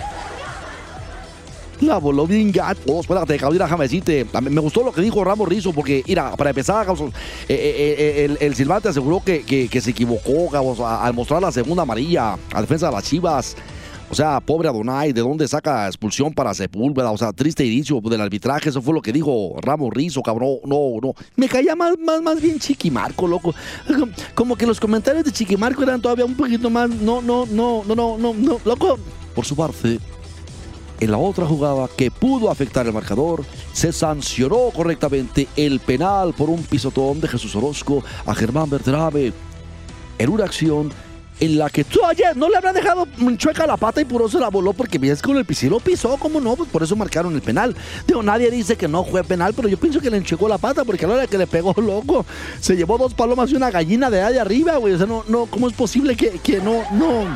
La 1.80 1.98
voló 1.98 2.26
bien 2.26 2.52
gato. 2.52 2.80
Oh, 2.86 3.00
espérate, 3.00 3.36
cabrón, 3.36 3.58
déjame 3.58 3.84
decirte. 3.84 4.26
Me 4.40 4.60
gustó 4.60 4.82
lo 4.82 4.92
que 4.92 5.00
dijo 5.00 5.24
Ramos 5.24 5.48
Rizo, 5.48 5.72
porque, 5.72 6.02
mira, 6.06 6.36
para 6.36 6.50
empezar, 6.50 6.86
eh, 6.88 6.94
eh, 7.48 8.24
el, 8.24 8.38
el, 8.40 8.54
Silvante 8.54 8.88
aseguró 8.88 9.22
que, 9.24 9.44
que, 9.44 9.80
se 9.80 9.90
equivocó 9.90 10.50
al 10.86 11.14
mostrar 11.14 11.42
la 11.42 11.52
segunda 11.52 11.82
amarilla 11.82 12.36
a 12.52 12.60
defensa 12.60 12.86
de 12.86 12.92
las 12.92 13.04
Chivas. 13.04 13.56
O 14.10 14.14
sea, 14.14 14.40
pobre 14.40 14.68
Adonai, 14.68 15.12
¿de 15.12 15.22
dónde 15.22 15.48
saca 15.48 15.86
expulsión 15.86 16.32
para 16.32 16.54
Sepúlveda? 16.54 17.10
O 17.10 17.18
sea, 17.18 17.32
triste 17.32 17.64
inicio 17.64 18.00
del 18.00 18.20
arbitraje, 18.20 18.68
eso 18.68 18.80
fue 18.82 18.94
lo 18.94 19.02
que 19.02 19.12
dijo 19.12 19.56
Ramos 19.60 19.92
Rizo, 19.92 20.22
cabrón. 20.22 20.58
No, 20.64 20.98
no. 21.02 21.14
Me 21.36 21.48
caía 21.48 21.74
más, 21.74 21.98
más, 21.98 22.22
más 22.22 22.40
bien 22.40 22.58
Chiquimarco, 22.58 23.26
loco. 23.26 23.54
Como 24.34 24.56
que 24.56 24.66
los 24.66 24.78
comentarios 24.78 25.24
de 25.24 25.32
Chiquimarco 25.32 25.82
eran 25.82 26.00
todavía 26.00 26.24
un 26.24 26.36
poquito 26.36 26.70
más. 26.70 26.88
No, 26.90 27.22
no, 27.22 27.46
no, 27.46 27.82
no, 27.84 27.94
no, 27.94 28.18
no, 28.18 28.34
no, 28.34 28.60
loco. 28.64 28.98
Por 29.34 29.44
su 29.44 29.56
parte, 29.56 29.98
en 31.04 31.10
la 31.10 31.18
otra 31.18 31.46
jugada 31.46 31.88
que 31.96 32.10
pudo 32.10 32.50
afectar 32.50 32.86
el 32.86 32.92
marcador, 32.92 33.44
se 33.72 33.92
sancionó 33.92 34.70
correctamente 34.74 35.48
el 35.56 35.80
penal 35.80 36.32
por 36.34 36.50
un 36.50 36.62
pisotón 36.62 37.20
de 37.20 37.28
Jesús 37.28 37.54
Orozco 37.54 38.02
a 38.26 38.34
Germán 38.34 38.70
Bertrame 38.70 39.32
en 40.18 40.28
una 40.28 40.44
acción 40.44 40.92
en 41.40 41.58
la 41.58 41.68
que 41.68 41.84
tú 41.84 42.04
ayer 42.04 42.36
no 42.36 42.48
le 42.48 42.56
habrá 42.56 42.72
dejado 42.72 43.08
chueca 43.36 43.66
la 43.66 43.76
pata 43.76 44.00
y 44.00 44.04
puro 44.04 44.28
se 44.28 44.38
la 44.38 44.48
voló 44.48 44.72
porque 44.72 44.98
ves 44.98 45.20
con 45.20 45.36
el 45.36 45.44
piscino 45.44 45.80
pisó, 45.80 46.16
¿cómo 46.16 46.40
no? 46.40 46.54
Pues 46.56 46.70
por 46.70 46.82
eso 46.82 46.94
marcaron 46.96 47.34
el 47.34 47.42
penal. 47.42 47.76
Digo, 48.06 48.22
nadie 48.22 48.50
dice 48.50 48.76
que 48.76 48.88
no 48.88 49.04
fue 49.04 49.24
penal, 49.24 49.52
pero 49.54 49.68
yo 49.68 49.76
pienso 49.76 50.00
que 50.00 50.10
le 50.10 50.16
enchuecó 50.16 50.48
la 50.48 50.58
pata 50.58 50.84
porque 50.84 51.04
a 51.04 51.08
la 51.08 51.14
hora 51.14 51.26
que 51.26 51.38
le 51.38 51.46
pegó 51.46 51.74
loco, 51.80 52.24
se 52.60 52.76
llevó 52.76 52.96
dos 52.98 53.14
palomas 53.14 53.50
y 53.50 53.56
una 53.56 53.70
gallina 53.70 54.10
de 54.10 54.22
allá 54.22 54.42
arriba, 54.42 54.76
güey. 54.76 54.94
O 54.94 54.98
sea, 54.98 55.06
no, 55.06 55.24
no, 55.28 55.46
¿cómo 55.46 55.68
es 55.68 55.74
posible 55.74 56.16
que, 56.16 56.38
que 56.38 56.60
no, 56.60 56.82
no? 56.92 57.26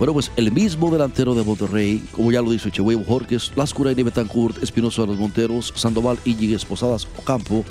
Bueno, 0.00 0.14
pues 0.14 0.32
el 0.36 0.50
mismo 0.50 0.90
delantero 0.90 1.34
de 1.34 1.44
Monterrey, 1.44 2.02
como 2.12 2.32
ya 2.32 2.40
lo 2.40 2.50
dice 2.50 2.70
Chehuevo 2.70 3.04
Jorges, 3.04 3.52
Lascurain 3.54 4.02
Betancourt, 4.02 4.62
Espinosa 4.62 5.02
de 5.02 5.08
los 5.08 5.18
Monteros, 5.18 5.74
Sandoval 5.76 6.18
Íñiguez 6.24 6.64
Posadas 6.64 7.06
Ocampo, 7.18 7.66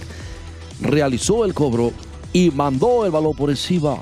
realizó 0.80 1.44
el 1.44 1.56
cobro 1.56 1.92
y 2.32 2.52
mandó 2.52 3.04
el 3.04 3.12
balón 3.12 3.34
por 3.36 3.50
encima. 3.50 3.96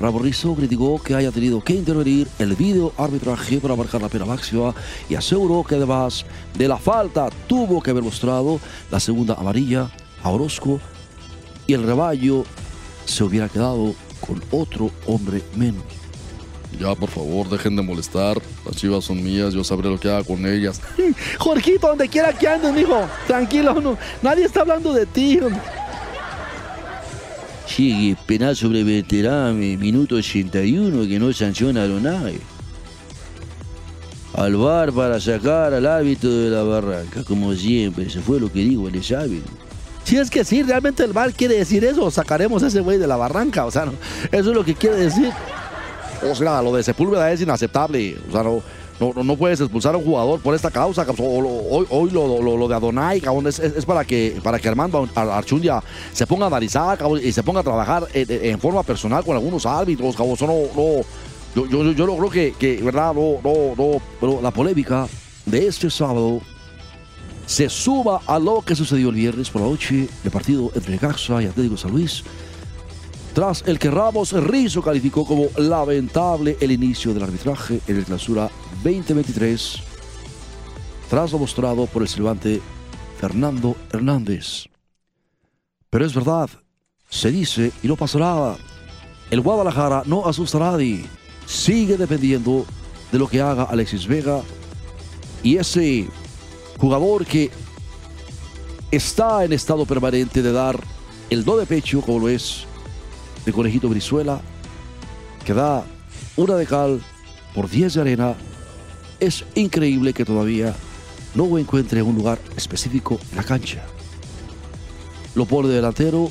Bravo 0.00 0.18
Rizzo 0.18 0.56
criticó 0.56 1.00
que 1.00 1.14
haya 1.14 1.30
tenido 1.30 1.62
que 1.62 1.74
intervenir 1.74 2.26
el 2.40 2.56
video 2.56 2.92
arbitraje 2.98 3.60
para 3.60 3.76
marcar 3.76 4.02
la 4.02 4.08
pena 4.08 4.24
máxima 4.24 4.74
y 5.08 5.14
aseguró 5.14 5.62
que 5.62 5.76
además 5.76 6.26
de 6.58 6.66
la 6.66 6.76
falta 6.76 7.30
tuvo 7.46 7.80
que 7.80 7.92
haber 7.92 8.02
mostrado 8.02 8.58
la 8.90 8.98
segunda 8.98 9.34
amarilla 9.34 9.88
a 10.24 10.28
Orozco 10.28 10.80
y 11.68 11.74
el 11.74 11.84
rebaño 11.84 12.42
se 13.04 13.22
hubiera 13.22 13.48
quedado 13.48 13.94
con 14.18 14.42
otro 14.50 14.90
hombre 15.06 15.44
menos. 15.54 15.99
Ya, 16.78 16.94
por 16.94 17.10
favor, 17.10 17.48
dejen 17.48 17.76
de 17.76 17.82
molestar. 17.82 18.40
Las 18.64 18.76
chivas 18.76 19.04
son 19.04 19.22
mías, 19.22 19.52
yo 19.52 19.64
sabré 19.64 19.88
lo 19.88 19.98
que 19.98 20.08
haga 20.08 20.24
con 20.24 20.46
ellas. 20.46 20.80
Jorgito, 21.38 21.88
donde 21.88 22.08
quiera 22.08 22.32
que 22.32 22.48
andes, 22.48 22.72
mijo. 22.72 23.06
Tranquilo, 23.26 23.80
no, 23.80 23.98
nadie 24.22 24.44
está 24.44 24.60
hablando 24.60 24.92
de 24.92 25.06
ti. 25.06 25.40
Sigue 27.66 28.16
penal 28.26 28.56
sobre 28.56 28.82
veterame, 28.82 29.76
minuto 29.76 30.16
81, 30.16 31.06
que 31.06 31.18
no 31.18 31.32
sancionaron 31.32 32.02
nada. 32.02 32.30
Al 34.34 34.56
bar 34.56 34.92
para 34.92 35.20
sacar 35.20 35.74
al 35.74 35.86
hábito 35.86 36.30
de 36.30 36.50
la 36.50 36.62
barranca, 36.62 37.24
como 37.24 37.54
siempre, 37.54 38.06
eso 38.06 38.20
fue 38.22 38.40
lo 38.40 38.50
que 38.50 38.60
dijo 38.60 38.88
el 38.88 39.02
sabe. 39.02 39.40
Si 40.04 40.16
es 40.16 40.30
que 40.30 40.44
sí, 40.44 40.62
realmente 40.62 41.04
el 41.04 41.12
bar 41.12 41.32
quiere 41.32 41.56
decir 41.56 41.84
eso, 41.84 42.10
sacaremos 42.10 42.62
a 42.62 42.68
ese 42.68 42.80
güey 42.80 42.98
de 42.98 43.06
la 43.06 43.16
barranca, 43.16 43.66
o 43.66 43.70
sea, 43.70 43.84
no, 43.84 43.92
eso 44.32 44.50
es 44.50 44.56
lo 44.56 44.64
que 44.64 44.74
quiere 44.74 44.96
decir. 44.96 45.30
O 46.22 46.34
sea, 46.34 46.62
lo 46.62 46.74
de 46.74 46.82
Sepúlveda 46.82 47.32
es 47.32 47.40
inaceptable. 47.40 48.18
O 48.28 48.32
sea, 48.32 48.42
no, 48.42 48.62
no, 49.00 49.24
no 49.24 49.36
puedes 49.36 49.60
expulsar 49.60 49.94
a 49.94 49.98
un 49.98 50.04
jugador 50.04 50.40
por 50.40 50.54
esta 50.54 50.70
causa. 50.70 51.06
Hoy, 51.18 52.10
lo, 52.10 52.68
de 52.68 52.74
Adonai, 52.74 53.22
es, 53.46 53.84
para, 53.84 54.04
que, 54.04 54.38
para 54.42 54.58
que 54.58 54.68
Armando 54.68 55.08
Archundia 55.14 55.82
se 56.12 56.26
ponga 56.26 56.44
a 56.44 56.48
analizar 56.48 56.98
cabrón, 56.98 57.20
y 57.22 57.32
se 57.32 57.42
ponga 57.42 57.60
a 57.60 57.62
trabajar 57.62 58.06
en, 58.12 58.26
en, 58.30 58.60
forma 58.60 58.82
personal 58.82 59.24
con 59.24 59.36
algunos 59.36 59.64
árbitros. 59.64 60.14
Cabrón. 60.14 60.34
Eso 60.34 60.46
no, 60.46 60.54
no, 60.74 61.02
yo, 61.54 61.66
yo, 61.66 61.92
yo 61.92 62.06
no 62.06 62.16
creo 62.16 62.30
que, 62.30 62.54
que, 62.58 62.82
¿verdad? 62.82 63.14
No, 63.14 63.40
no, 63.42 63.74
no. 63.76 64.02
Pero 64.20 64.40
la 64.42 64.50
polémica 64.50 65.08
de 65.46 65.66
este 65.66 65.90
sábado 65.90 66.40
se 67.46 67.68
suba 67.68 68.20
a 68.26 68.38
lo 68.38 68.62
que 68.62 68.76
sucedió 68.76 69.08
el 69.08 69.16
viernes 69.16 69.50
por 69.50 69.62
la 69.62 69.68
noche, 69.68 70.08
el 70.22 70.30
partido 70.30 70.70
entre 70.74 70.98
Caxa 70.98 71.42
y 71.42 71.46
Atlético 71.46 71.76
San 71.76 71.90
Luis 71.90 72.22
tras 73.32 73.62
el 73.66 73.78
que 73.78 73.90
Ramos 73.90 74.32
Rizzo 74.32 74.82
calificó 74.82 75.24
como 75.24 75.46
lamentable 75.56 76.56
el 76.60 76.72
inicio 76.72 77.14
del 77.14 77.22
arbitraje 77.22 77.80
en 77.86 77.96
el 77.96 78.04
clausura 78.04 78.50
2023, 78.82 79.80
tras 81.08 81.32
lo 81.32 81.38
mostrado 81.38 81.86
por 81.86 82.02
el 82.02 82.08
silbante 82.08 82.60
Fernando 83.18 83.76
Hernández. 83.92 84.66
Pero 85.90 86.06
es 86.06 86.14
verdad, 86.14 86.50
se 87.08 87.30
dice 87.30 87.72
y 87.82 87.88
no 87.88 87.96
pasa 87.96 88.18
nada. 88.18 88.56
El 89.30 89.40
Guadalajara 89.40 90.02
no 90.06 90.26
asustará 90.26 90.68
a 90.68 90.72
nadie, 90.72 91.04
sigue 91.46 91.96
dependiendo 91.96 92.64
de 93.12 93.18
lo 93.18 93.28
que 93.28 93.40
haga 93.40 93.64
Alexis 93.64 94.06
Vega 94.06 94.42
y 95.42 95.56
ese 95.56 96.08
jugador 96.78 97.24
que 97.24 97.50
está 98.90 99.44
en 99.44 99.52
estado 99.52 99.86
permanente 99.86 100.42
de 100.42 100.52
dar 100.52 100.80
el 101.28 101.44
do 101.44 101.56
de 101.56 101.66
pecho 101.66 102.00
como 102.00 102.18
lo 102.18 102.28
es 102.28 102.66
de 103.44 103.52
Conejito 103.52 103.88
Brizuela, 103.88 104.40
que 105.44 105.54
da 105.54 105.84
una 106.36 106.54
de 106.54 106.66
cal 106.66 107.00
por 107.54 107.68
10 107.68 107.94
de 107.94 108.00
arena, 108.00 108.34
es 109.18 109.44
increíble 109.54 110.12
que 110.12 110.24
todavía 110.24 110.74
no 111.34 111.58
encuentre 111.58 112.02
un 112.02 112.16
lugar 112.16 112.38
específico 112.56 113.18
en 113.30 113.36
la 113.36 113.44
cancha. 113.44 113.84
Lo 115.34 115.46
pone 115.46 115.68
de 115.68 115.76
delantero, 115.76 116.30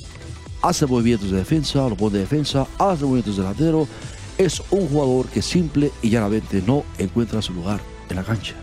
hace 0.62 0.86
movimientos 0.86 1.32
de 1.32 1.38
defensa, 1.38 1.88
lo 1.88 1.96
pone 1.96 2.18
de 2.18 2.22
defensa, 2.22 2.68
hace 2.78 3.04
movimientos 3.04 3.38
de 3.38 3.44
delantero. 3.44 3.88
Es 4.38 4.62
un 4.72 4.88
jugador 4.88 5.28
que 5.28 5.42
simple 5.42 5.92
y 6.02 6.10
llanamente 6.10 6.62
no 6.66 6.84
encuentra 6.98 7.42
su 7.42 7.54
lugar 7.54 7.80
en 8.10 8.16
la 8.16 8.24
cancha. 8.24 8.56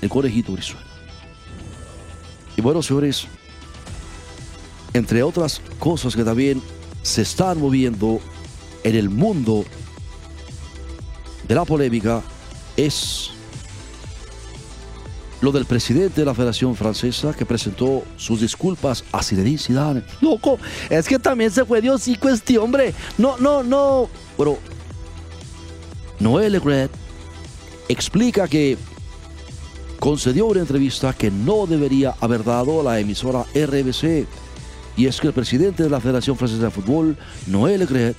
El 0.00 0.08
Conejito 0.08 0.52
Brizuela. 0.52 0.86
Y 2.56 2.60
bueno, 2.60 2.82
señores, 2.82 3.26
entre 4.92 5.22
otras 5.22 5.60
cosas 5.78 6.16
que 6.16 6.24
también 6.24 6.60
se 7.02 7.22
están 7.22 7.60
moviendo 7.60 8.20
en 8.82 8.96
el 8.96 9.10
mundo 9.10 9.64
de 11.46 11.54
la 11.54 11.64
polémica 11.64 12.22
es 12.76 13.30
lo 15.40 15.52
del 15.52 15.64
presidente 15.64 16.20
de 16.20 16.26
la 16.26 16.34
Federación 16.34 16.76
Francesa 16.76 17.32
que 17.32 17.46
presentó 17.46 18.04
sus 18.16 18.40
disculpas 18.40 19.04
a 19.10 19.22
Zinedine 19.22 19.58
Zidane. 19.58 20.02
Loco, 20.20 20.58
es 20.88 21.08
que 21.08 21.18
también 21.18 21.50
se 21.50 21.64
fue 21.64 21.80
de 21.80 21.90
hocico 21.90 22.28
este 22.28 22.58
hombre. 22.58 22.94
No, 23.16 23.38
no, 23.38 23.62
no. 23.62 24.08
Pero 24.36 24.58
Noel 26.18 26.52
Legret 26.52 26.90
explica 27.88 28.46
que 28.46 28.76
concedió 29.98 30.46
una 30.46 30.60
entrevista 30.60 31.12
que 31.12 31.30
no 31.30 31.66
debería 31.66 32.14
haber 32.20 32.44
dado 32.44 32.80
a 32.80 32.84
la 32.84 33.00
emisora 33.00 33.44
RBC 33.54 34.26
y 34.96 35.06
es 35.06 35.20
que 35.20 35.28
el 35.28 35.32
presidente 35.32 35.82
de 35.82 35.90
la 35.90 36.00
Federación 36.00 36.36
Francesa 36.36 36.64
de 36.64 36.70
Fútbol, 36.70 37.16
Noel 37.46 37.80
Legret, 37.80 38.16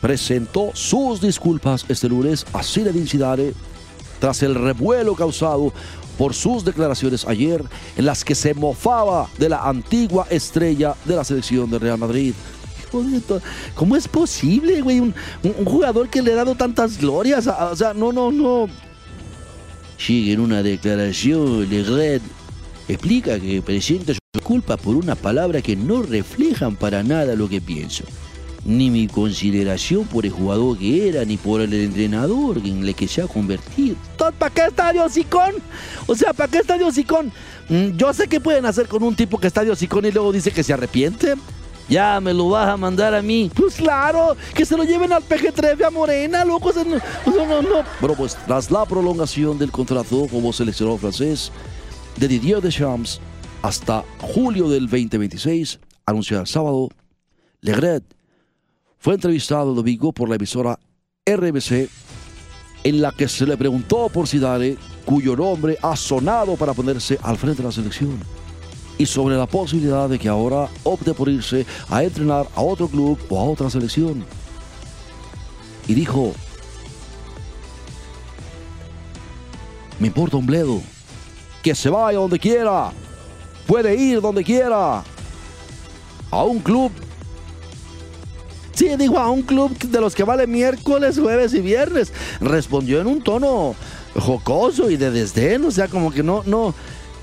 presentó 0.00 0.70
sus 0.74 1.20
disculpas 1.20 1.84
este 1.88 2.08
lunes 2.08 2.46
a 2.52 2.62
Zinedine 2.62 3.06
Zidane 3.06 3.52
tras 4.18 4.42
el 4.42 4.54
revuelo 4.54 5.14
causado 5.14 5.72
por 6.16 6.34
sus 6.34 6.64
declaraciones 6.64 7.26
ayer 7.26 7.64
en 7.96 8.04
las 8.04 8.24
que 8.24 8.34
se 8.34 8.54
mofaba 8.54 9.28
de 9.38 9.48
la 9.48 9.62
antigua 9.68 10.26
estrella 10.30 10.94
de 11.04 11.16
la 11.16 11.24
selección 11.24 11.70
de 11.70 11.78
Real 11.78 11.98
Madrid. 11.98 12.34
¿Cómo 13.74 13.96
es 13.96 14.08
posible, 14.08 14.80
güey? 14.82 15.00
Un, 15.00 15.14
jugador 15.64 16.08
que 16.08 16.22
le 16.22 16.32
ha 16.32 16.36
dado 16.36 16.54
tantas 16.54 16.98
glorias. 16.98 17.46
o 17.46 17.76
sea, 17.76 17.94
no, 17.94 18.12
no, 18.12 18.30
no. 18.30 18.66
Sigue 19.96 20.32
en 20.32 20.40
una 20.40 20.62
declaración, 20.62 21.68
Legret 21.68 22.22
explica 22.88 23.38
que 23.38 23.62
presenta 23.62 24.12
culpa 24.50 24.76
por 24.76 24.96
una 24.96 25.14
palabra 25.14 25.62
que 25.62 25.76
no 25.76 26.02
reflejan 26.02 26.74
para 26.74 27.04
nada 27.04 27.36
lo 27.36 27.48
que 27.48 27.60
pienso. 27.60 28.02
Ni 28.64 28.90
mi 28.90 29.06
consideración 29.06 30.08
por 30.08 30.26
el 30.26 30.32
jugador 30.32 30.76
que 30.76 31.08
era, 31.08 31.24
ni 31.24 31.36
por 31.36 31.60
el 31.60 31.72
entrenador 31.72 32.58
en 32.58 32.84
el 32.84 32.92
que 32.96 33.06
se 33.06 33.22
ha 33.22 33.28
convertido. 33.28 33.94
¿Para 34.18 34.52
qué 34.52 34.62
está 34.66 34.92
de 34.92 34.98
hocicón? 34.98 35.54
O 36.08 36.16
sea, 36.16 36.32
¿para 36.32 36.50
qué 36.50 36.58
está 36.58 36.76
de 36.76 36.82
hocicón? 36.82 37.30
Mm, 37.68 37.96
yo 37.96 38.12
sé 38.12 38.26
qué 38.26 38.40
pueden 38.40 38.66
hacer 38.66 38.88
con 38.88 39.04
un 39.04 39.14
tipo 39.14 39.38
que 39.38 39.46
está 39.46 39.62
de 39.62 39.70
hocicón 39.70 40.04
y 40.06 40.10
luego 40.10 40.32
dice 40.32 40.50
que 40.50 40.64
se 40.64 40.72
arrepiente. 40.72 41.34
Ya 41.88 42.18
me 42.18 42.34
lo 42.34 42.48
vas 42.48 42.70
a 42.70 42.76
mandar 42.76 43.14
a 43.14 43.22
mí. 43.22 43.52
Pues 43.54 43.76
claro, 43.76 44.36
que 44.52 44.66
se 44.66 44.76
lo 44.76 44.82
lleven 44.82 45.12
al 45.12 45.22
PG-13 45.22 45.86
a 45.86 45.90
Morena, 45.90 46.44
loco. 46.44 46.72
No, 47.24 47.46
no, 47.46 47.62
no. 47.62 47.84
Bueno, 48.00 48.16
pues 48.16 48.36
tras 48.48 48.68
la 48.68 48.84
prolongación 48.84 49.56
del 49.58 49.70
contrato 49.70 50.26
como 50.28 50.52
seleccionador 50.52 50.98
francés, 50.98 51.52
de 52.16 52.26
Didier 52.26 52.60
Deschamps 52.60 53.20
hasta 53.62 54.04
julio 54.20 54.68
del 54.68 54.82
2026, 54.82 55.80
anunciado 56.06 56.42
el 56.42 56.46
sábado, 56.46 56.88
Legret 57.60 58.04
fue 58.98 59.14
entrevistado 59.14 59.70
el 59.70 59.76
domingo 59.76 60.12
por 60.12 60.28
la 60.28 60.36
emisora 60.36 60.78
RBC 61.26 61.88
en 62.84 63.02
la 63.02 63.12
que 63.12 63.28
se 63.28 63.46
le 63.46 63.56
preguntó 63.56 64.08
por 64.08 64.26
Zidane, 64.26 64.76
cuyo 65.04 65.36
nombre 65.36 65.76
ha 65.82 65.96
sonado 65.96 66.56
para 66.56 66.72
ponerse 66.72 67.18
al 67.22 67.36
frente 67.36 67.62
de 67.62 67.68
la 67.68 67.72
selección, 67.72 68.18
y 68.96 69.06
sobre 69.06 69.36
la 69.36 69.46
posibilidad 69.46 70.08
de 70.08 70.18
que 70.18 70.28
ahora 70.28 70.68
opte 70.82 71.12
por 71.14 71.28
irse 71.28 71.66
a 71.88 72.02
entrenar 72.02 72.46
a 72.54 72.62
otro 72.62 72.88
club 72.88 73.18
o 73.28 73.38
a 73.38 73.44
otra 73.44 73.68
selección. 73.68 74.24
Y 75.88 75.94
dijo, 75.94 76.32
me 79.98 80.06
importa 80.06 80.36
un 80.36 80.46
bledo 80.46 80.80
que 81.62 81.74
se 81.74 81.90
vaya 81.90 82.18
donde 82.18 82.38
quiera. 82.38 82.92
Puede 83.70 83.94
ir 83.94 84.20
donde 84.20 84.42
quiera. 84.42 85.04
A 86.32 86.42
un 86.42 86.58
club. 86.58 86.90
Sí, 88.72 88.88
digo, 88.98 89.16
a 89.16 89.30
un 89.30 89.42
club 89.42 89.78
de 89.78 90.00
los 90.00 90.12
que 90.12 90.24
vale 90.24 90.48
miércoles, 90.48 91.20
jueves 91.20 91.54
y 91.54 91.60
viernes. 91.60 92.12
Respondió 92.40 93.00
en 93.00 93.06
un 93.06 93.22
tono 93.22 93.76
jocoso 94.18 94.90
y 94.90 94.96
de 94.96 95.12
desdén. 95.12 95.64
O 95.64 95.70
sea, 95.70 95.86
como 95.86 96.10
que 96.10 96.24
no, 96.24 96.42
no, 96.46 96.74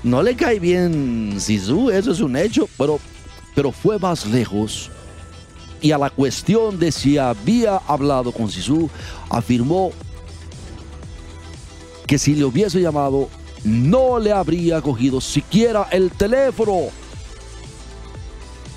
no 0.02 0.22
le 0.22 0.36
cae 0.36 0.58
bien 0.58 1.34
Sisu, 1.38 1.90
eso 1.90 2.12
es 2.12 2.20
un 2.20 2.34
hecho. 2.34 2.66
Pero, 2.78 2.98
pero 3.54 3.70
fue 3.70 3.98
más 3.98 4.24
lejos 4.24 4.90
y 5.82 5.92
a 5.92 5.98
la 5.98 6.08
cuestión 6.08 6.78
de 6.78 6.92
si 6.92 7.18
había 7.18 7.76
hablado 7.76 8.32
con 8.32 8.50
Sisu, 8.50 8.88
afirmó 9.28 9.90
que 12.06 12.16
si 12.16 12.34
le 12.34 12.46
hubiese 12.46 12.80
llamado, 12.80 13.28
no 13.64 14.18
le 14.18 14.32
habría 14.32 14.80
cogido 14.80 15.20
siquiera 15.20 15.88
el 15.90 16.10
teléfono. 16.10 16.88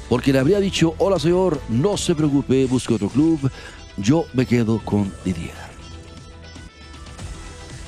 Porque 0.10 0.34
le 0.34 0.40
habría 0.40 0.60
dicho, 0.60 0.94
hola 0.98 1.20
señor, 1.20 1.62
no 1.70 1.98
se 1.98 2.16
preocupe, 2.16 2.66
busque 2.66 2.94
otro 2.94 3.10
club, 3.10 3.50
yo 3.98 4.26
me 4.34 4.46
quedo 4.46 4.80
con 4.84 5.12
Didier. 5.24 5.72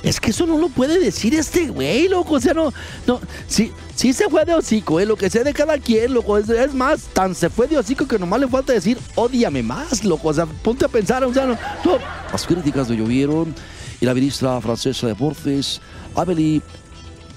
Es 0.04 0.20
que 0.20 0.32
eso 0.32 0.46
no 0.46 0.58
lo 0.58 0.68
puede 0.68 0.98
decir 0.98 1.34
este 1.34 1.68
güey, 1.68 2.08
loco. 2.08 2.34
O 2.34 2.40
sea, 2.40 2.52
no, 2.52 2.72
no, 3.06 3.20
sí, 3.46 3.72
se 3.96 4.28
fue 4.28 4.44
de 4.44 4.54
hocico, 4.54 5.00
eh, 5.00 5.06
lo 5.06 5.16
que 5.16 5.30
sea 5.30 5.42
de 5.42 5.54
cada 5.54 5.78
quien, 5.78 6.12
loco. 6.12 6.36
Es, 6.36 6.48
es 6.50 6.74
más, 6.74 7.04
tan 7.14 7.34
se 7.34 7.48
fue 7.48 7.66
de 7.66 7.78
hocico 7.78 8.06
que 8.06 8.18
nomás 8.18 8.40
le 8.40 8.48
falta 8.48 8.74
decir, 8.74 8.98
odiame 9.14 9.62
más, 9.62 10.04
loco. 10.04 10.28
O 10.28 10.34
sea, 10.34 10.44
ponte 10.44 10.84
a 10.84 10.88
pensar, 10.88 11.24
o 11.24 11.32
sea, 11.32 11.46
no, 11.46 11.58
no. 11.84 11.98
Las 12.30 12.46
críticas 12.46 12.88
no 12.90 12.94
llovieron 12.94 13.54
y 13.98 14.04
la 14.04 14.12
ministra 14.12 14.60
francesa 14.60 15.06
de 15.06 15.14
Deportes, 15.14 15.80
Amélie 16.14 16.60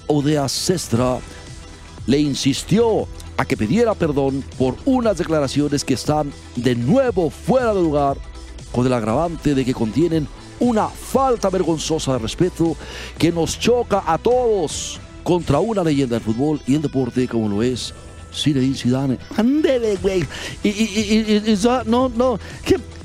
Odea 0.08 0.48
Sestra, 0.48 1.18
le 2.06 2.18
insistió 2.18 3.06
a 3.36 3.44
que 3.44 3.56
pidiera 3.56 3.94
perdón 3.94 4.42
por 4.58 4.76
unas 4.84 5.18
declaraciones 5.18 5.84
que 5.84 5.94
están 5.94 6.32
de 6.56 6.74
nuevo 6.74 7.30
fuera 7.30 7.72
de 7.72 7.80
lugar 7.80 8.16
con 8.72 8.86
el 8.86 8.92
agravante 8.92 9.54
de 9.54 9.64
que 9.64 9.74
contienen 9.74 10.26
una 10.60 10.88
falta 10.88 11.48
vergonzosa 11.50 12.14
de 12.14 12.18
respeto 12.18 12.76
que 13.16 13.30
nos 13.30 13.58
choca 13.58 14.02
a 14.06 14.18
todos 14.18 14.98
contra 15.22 15.60
una 15.60 15.84
leyenda 15.84 16.16
del 16.16 16.24
fútbol 16.24 16.60
y 16.66 16.74
el 16.74 16.82
deporte 16.82 17.28
como 17.28 17.48
lo 17.48 17.62
es 17.62 17.94
Zinedine 18.34 18.76
Zidane. 18.76 19.18
Ándele, 19.36 19.96
güey. 19.96 20.24
Y, 20.64 21.54
no, 21.86 22.08
no. 22.08 22.38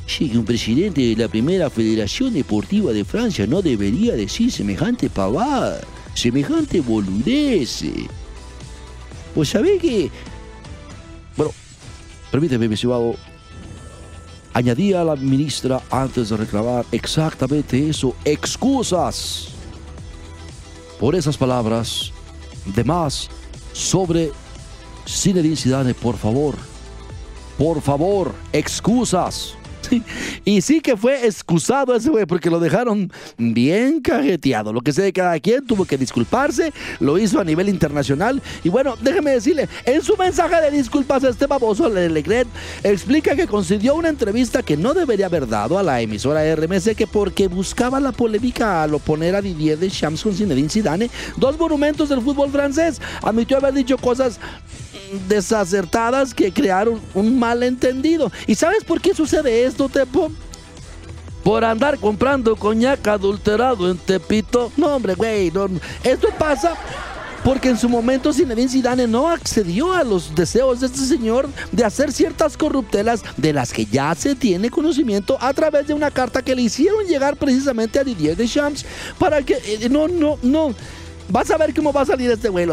Sí, 0.06 0.32
un 0.36 0.46
presidente 0.46 1.02
de 1.02 1.16
la 1.16 1.28
primera 1.28 1.70
Federación 1.70 2.34
Deportiva 2.34 2.92
de 2.92 3.06
Francia 3.06 3.48
no 3.48 3.62
debería 3.62 4.14
decir 4.14 4.52
semejante 4.52 5.10
pavada, 5.10 5.80
semejante 6.14 6.82
boludez. 6.82 7.84
Pues 9.34 9.50
sabe 9.50 9.78
que... 9.78 10.12
Bueno, 11.36 11.52
permíteme, 12.32 12.68
mi 12.68 12.76
estimado, 12.76 13.16
añadía 14.54 15.04
la 15.04 15.16
ministra 15.16 15.82
antes 15.90 16.30
de 16.30 16.38
reclamar 16.38 16.86
exactamente 16.92 17.90
eso, 17.90 18.16
excusas 18.24 19.48
por 21.00 21.16
esas 21.16 21.38
palabras, 21.38 22.12
de 22.66 22.84
más 22.84 23.30
sobre 23.74 24.32
Zinedine 25.08 25.56
Zidane, 25.56 25.94
por 25.94 26.18
favor, 26.18 26.56
por 27.58 27.82
favor, 27.82 28.34
excusas. 28.54 29.56
Y 30.46 30.62
sí 30.62 30.82
que 30.82 30.98
fue 30.98 31.26
excusado 31.26 31.96
ese 31.96 32.10
güey 32.10 32.26
porque 32.26 32.50
lo 32.50 32.60
dejaron 32.60 33.12
bien 33.38 34.02
cajeteado. 34.02 34.74
Lo 34.74 34.82
que 34.82 34.92
sé 34.92 35.02
de 35.02 35.14
cada 35.14 35.40
quien 35.40 35.66
tuvo 35.66 35.86
que 35.86 35.98
disculparse, 35.98 36.74
lo 37.00 37.18
hizo 37.18 37.40
a 37.40 37.44
nivel 37.44 37.70
internacional. 37.70 38.42
Y 38.64 38.70
bueno, 38.70 38.96
déjeme 39.02 39.32
decirle, 39.32 39.70
en 39.86 40.02
su 40.02 40.18
mensaje 40.18 40.62
de 40.62 40.72
disculpas, 40.72 41.24
este 41.24 41.48
baboso 41.48 41.90
Legret 41.90 42.48
explica 42.84 43.36
que 43.36 43.48
concedió 43.48 43.96
una 43.96 44.10
entrevista 44.10 44.64
que 44.64 44.78
no 44.78 44.94
debería 44.94 45.28
haber 45.28 45.48
dado 45.48 45.78
a 45.78 45.84
la 45.84 46.02
emisora 46.02 46.44
RMC 46.56 46.96
que 46.96 47.08
porque 47.08 47.48
buscaba 47.48 48.00
la 48.00 48.12
polémica 48.12 48.84
al 48.84 48.94
oponer 48.94 49.36
a 49.36 49.42
Didier 49.42 49.78
Deschamps 49.78 50.24
con 50.24 50.34
Zinedine 50.36 50.70
Zidane, 50.70 51.10
dos 51.38 51.58
monumentos 51.58 52.10
del 52.10 52.22
fútbol 52.22 52.52
francés. 52.52 53.02
Admitió 53.22 53.58
haber 53.58 53.74
dicho 53.74 53.98
cosas 53.98 54.40
desacertadas 55.28 56.34
que 56.34 56.52
crearon 56.52 57.00
un 57.14 57.38
malentendido. 57.38 58.32
¿Y 58.48 58.56
sabes 58.56 58.84
por 58.84 59.02
qué 59.02 59.14
sucede 59.14 59.66
Tepo? 59.74 60.32
Por 61.44 61.66
andar 61.66 61.98
comprando 62.00 62.56
coñac 62.56 63.06
adulterado 63.08 63.90
en 63.92 63.98
Tepito. 63.98 64.72
No, 64.78 64.96
hombre, 64.96 65.16
güey, 65.16 65.52
no, 65.52 65.68
esto 66.04 66.30
pasa 66.38 66.78
porque 67.44 67.70
en 67.70 67.78
su 67.78 67.90
momento 67.90 68.32
Zinedine 68.32 68.70
Zidane 68.70 69.08
no 69.08 69.28
accedió 69.28 69.94
a 69.94 70.04
los 70.04 70.34
deseos 70.34 70.80
de 70.80 70.88
este 70.88 71.00
señor 71.00 71.50
de 71.72 71.84
hacer 71.84 72.12
ciertas 72.12 72.56
corruptelas 72.56 73.22
de 73.36 73.52
las 73.52 73.74
que 73.74 73.86
ya 73.86 74.16
se 74.16 74.36
tiene 74.36 74.70
conocimiento 74.70 75.38
a 75.42 75.54
través 75.54 75.88
de 75.88 75.94
una 75.94 76.10
carta 76.10 76.42
que 76.42 76.56
le 76.56 76.62
hicieron 76.62 77.06
llegar 77.06 77.36
precisamente 77.36 78.00
a 78.00 78.04
Didier 78.04 78.38
Deschamps 78.38 78.86
para 79.20 79.42
que 79.42 79.56
eh, 79.66 79.90
no 79.90 80.08
no 80.08 80.38
no 80.42 80.74
Vas 81.30 81.50
a 81.52 81.58
ver 81.58 81.74
cómo 81.74 81.94
va 81.94 82.02
a 82.02 82.06
salir 82.06 82.30
este 82.30 82.50
güey, 82.50 82.68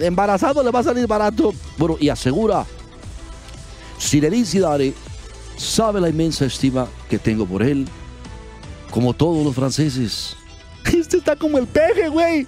embarazado 0.00 0.62
le 0.62 0.70
va 0.70 0.80
a 0.80 0.84
salir 0.84 1.06
barato. 1.06 1.54
Bueno, 1.78 1.96
y 1.98 2.10
asegura, 2.10 2.66
Zinedine 3.98 4.44
Zidane 4.44 4.92
sabe 5.58 6.00
la 6.00 6.08
inmensa 6.08 6.46
estima 6.46 6.88
que 7.10 7.18
tengo 7.18 7.44
por 7.44 7.62
él, 7.62 7.86
como 8.90 9.12
todos 9.12 9.44
los 9.44 9.54
franceses. 9.54 10.36
Este 10.84 11.18
está 11.18 11.36
como 11.36 11.58
el 11.58 11.66
peje, 11.66 12.08
güey. 12.08 12.46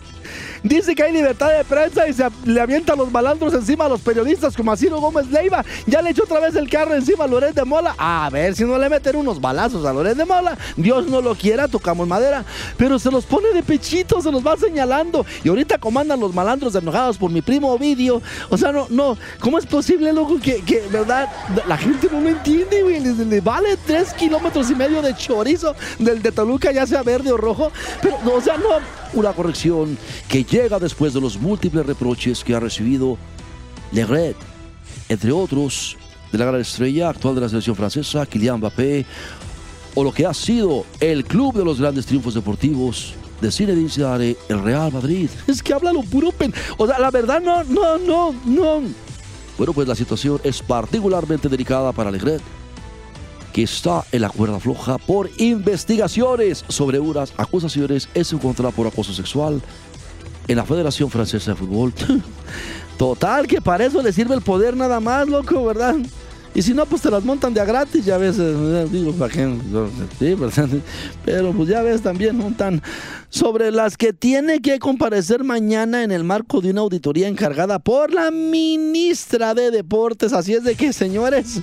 Dice 0.62 0.94
que 0.94 1.02
hay 1.02 1.12
libertad 1.12 1.48
de 1.56 1.64
prensa 1.64 2.08
y 2.08 2.12
se 2.12 2.26
le 2.44 2.60
avienta 2.60 2.94
los 2.94 3.10
malandros 3.10 3.54
encima 3.54 3.86
a 3.86 3.88
los 3.88 4.00
periodistas 4.00 4.56
como 4.56 4.72
a 4.72 4.76
Ciro 4.76 5.00
Gómez 5.00 5.28
Leiva. 5.30 5.64
Ya 5.86 6.02
le 6.02 6.10
echó 6.10 6.24
otra 6.24 6.40
vez 6.40 6.54
el 6.56 6.68
carro 6.68 6.94
encima 6.94 7.24
a 7.24 7.26
Loret 7.26 7.54
de 7.54 7.64
Mola. 7.64 7.94
A 7.98 8.28
ver 8.30 8.54
si 8.54 8.64
no 8.64 8.78
le 8.78 8.88
meten 8.88 9.16
unos 9.16 9.40
balazos 9.40 9.84
a 9.84 9.92
Loret 9.92 10.16
de 10.16 10.24
Mola. 10.24 10.56
Dios 10.76 11.06
no 11.06 11.20
lo 11.20 11.34
quiera, 11.34 11.68
tocamos 11.68 12.06
madera. 12.06 12.44
Pero 12.76 12.98
se 12.98 13.10
los 13.10 13.24
pone 13.24 13.48
de 13.52 13.62
pechito, 13.62 14.20
se 14.20 14.30
los 14.30 14.46
va 14.46 14.56
señalando. 14.56 15.24
Y 15.44 15.48
ahorita 15.48 15.78
comandan 15.78 16.20
los 16.20 16.34
malandros 16.34 16.74
enojados 16.74 17.16
por 17.16 17.30
mi 17.30 17.42
primo 17.42 17.72
Ovidio. 17.72 18.22
O 18.48 18.56
sea, 18.56 18.72
no, 18.72 18.86
no. 18.90 19.16
¿Cómo 19.40 19.58
es 19.58 19.66
posible, 19.66 20.12
loco, 20.12 20.38
que, 20.40 20.62
que 20.62 20.82
verdad, 20.90 21.28
la 21.66 21.76
gente 21.76 22.08
no 22.10 22.20
lo 22.20 22.28
entiende, 22.28 22.82
güey? 22.82 23.00
Le, 23.00 23.40
vale 23.40 23.76
tres 23.86 24.12
kilómetros 24.12 24.70
y 24.70 24.74
medio 24.74 25.02
de 25.02 25.14
chorizo 25.14 25.74
del 25.98 26.22
de 26.22 26.32
Toluca, 26.32 26.72
ya 26.72 26.86
sea 26.86 27.02
verde 27.02 27.32
o 27.32 27.36
rojo. 27.36 27.72
Pero, 28.02 28.16
o 28.34 28.40
sea, 28.40 28.56
no. 28.56 29.00
Una 29.12 29.32
corrección 29.32 29.98
que 30.28 30.44
llega 30.44 30.78
después 30.78 31.14
de 31.14 31.20
los 31.20 31.38
múltiples 31.38 31.86
reproches 31.86 32.44
que 32.44 32.54
ha 32.54 32.60
recibido 32.60 33.18
Le 33.92 34.06
Red, 34.06 34.36
entre 35.08 35.32
otros, 35.32 35.96
de 36.32 36.38
la 36.38 36.44
gran 36.46 36.60
estrella 36.60 37.08
actual 37.08 37.34
de 37.34 37.40
la 37.40 37.48
selección 37.48 37.76
francesa, 37.76 38.26
Kylian 38.26 38.58
Mbappé, 38.58 39.04
o 39.94 40.04
lo 40.04 40.12
que 40.12 40.26
ha 40.26 40.34
sido 40.34 40.84
el 41.00 41.24
club 41.24 41.54
de 41.54 41.64
los 41.64 41.80
grandes 41.80 42.06
triunfos 42.06 42.34
deportivos 42.34 43.14
de 43.40 43.50
Zinedine 43.50 43.88
Zidane, 43.88 44.36
el 44.48 44.62
Real 44.62 44.92
Madrid. 44.92 45.28
Es 45.46 45.62
que 45.62 45.72
habla 45.72 45.92
lo 45.92 46.02
puro 46.02 46.30
pen... 46.30 46.54
O 46.76 46.86
sea, 46.86 46.98
la 46.98 47.10
verdad 47.10 47.40
no, 47.40 47.64
no, 47.64 47.98
no, 47.98 48.34
no. 48.44 48.82
Bueno, 49.56 49.72
pues 49.72 49.88
la 49.88 49.94
situación 49.94 50.40
es 50.44 50.62
particularmente 50.62 51.48
delicada 51.48 51.92
para 51.92 52.10
Legret, 52.10 52.40
que 53.52 53.64
está 53.64 54.04
en 54.12 54.22
la 54.22 54.30
cuerda 54.30 54.60
floja 54.60 54.98
por 54.98 55.28
investigaciones 55.38 56.64
sobre 56.68 57.00
unas 57.00 57.32
acusaciones 57.36 58.08
en 58.14 58.24
su 58.24 58.38
contra 58.38 58.70
por 58.70 58.86
acoso 58.86 59.12
sexual 59.12 59.60
en 60.50 60.56
la 60.56 60.64
Federación 60.64 61.08
Francesa 61.10 61.52
de 61.52 61.56
Fútbol. 61.56 61.92
Total, 62.98 63.46
que 63.46 63.60
para 63.60 63.84
eso 63.84 64.02
le 64.02 64.12
sirve 64.12 64.34
el 64.34 64.42
poder 64.42 64.76
nada 64.76 64.98
más, 64.98 65.28
loco, 65.28 65.64
¿verdad? 65.64 65.94
Y 66.52 66.62
si 66.62 66.74
no, 66.74 66.84
pues 66.84 67.02
te 67.02 67.10
las 67.10 67.24
montan 67.24 67.54
de 67.54 67.60
a 67.60 67.64
gratis, 67.64 68.04
ya 68.04 68.18
ves, 68.18 68.36
eh, 68.38 68.86
digo, 68.90 69.12
¿para 69.12 69.32
qué? 69.32 69.56
Sí, 70.18 70.34
¿verdad? 70.34 70.68
Pero 71.24 71.52
pues 71.52 71.68
ya 71.68 71.80
ves, 71.82 72.02
también 72.02 72.36
montan 72.36 72.82
sobre 73.28 73.70
las 73.70 73.96
que 73.96 74.12
tiene 74.12 74.60
que 74.60 74.80
comparecer 74.80 75.44
mañana 75.44 76.02
en 76.02 76.10
el 76.10 76.24
marco 76.24 76.60
de 76.60 76.70
una 76.70 76.80
auditoría 76.80 77.28
encargada 77.28 77.78
por 77.78 78.12
la 78.12 78.32
ministra 78.32 79.54
de 79.54 79.70
Deportes. 79.70 80.32
Así 80.32 80.52
es 80.54 80.64
de 80.64 80.74
que, 80.74 80.92
señores, 80.92 81.60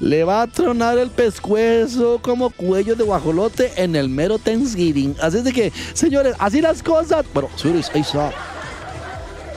le 0.00 0.24
va 0.24 0.42
a 0.42 0.46
tronar 0.48 0.98
el 0.98 1.10
pescuezo 1.10 2.18
como 2.20 2.50
cuello 2.50 2.96
de 2.96 3.04
guajolote 3.04 3.70
en 3.76 3.94
el 3.94 4.08
mero 4.08 4.40
Thanksgiving. 4.40 5.14
Así 5.22 5.38
es 5.38 5.44
de 5.44 5.52
que, 5.52 5.72
señores, 5.92 6.34
así 6.40 6.60
las 6.60 6.82
cosas. 6.82 7.24
Bueno, 7.32 7.48
señores, 7.56 7.88
ahí 7.94 8.00
está. 8.00 8.32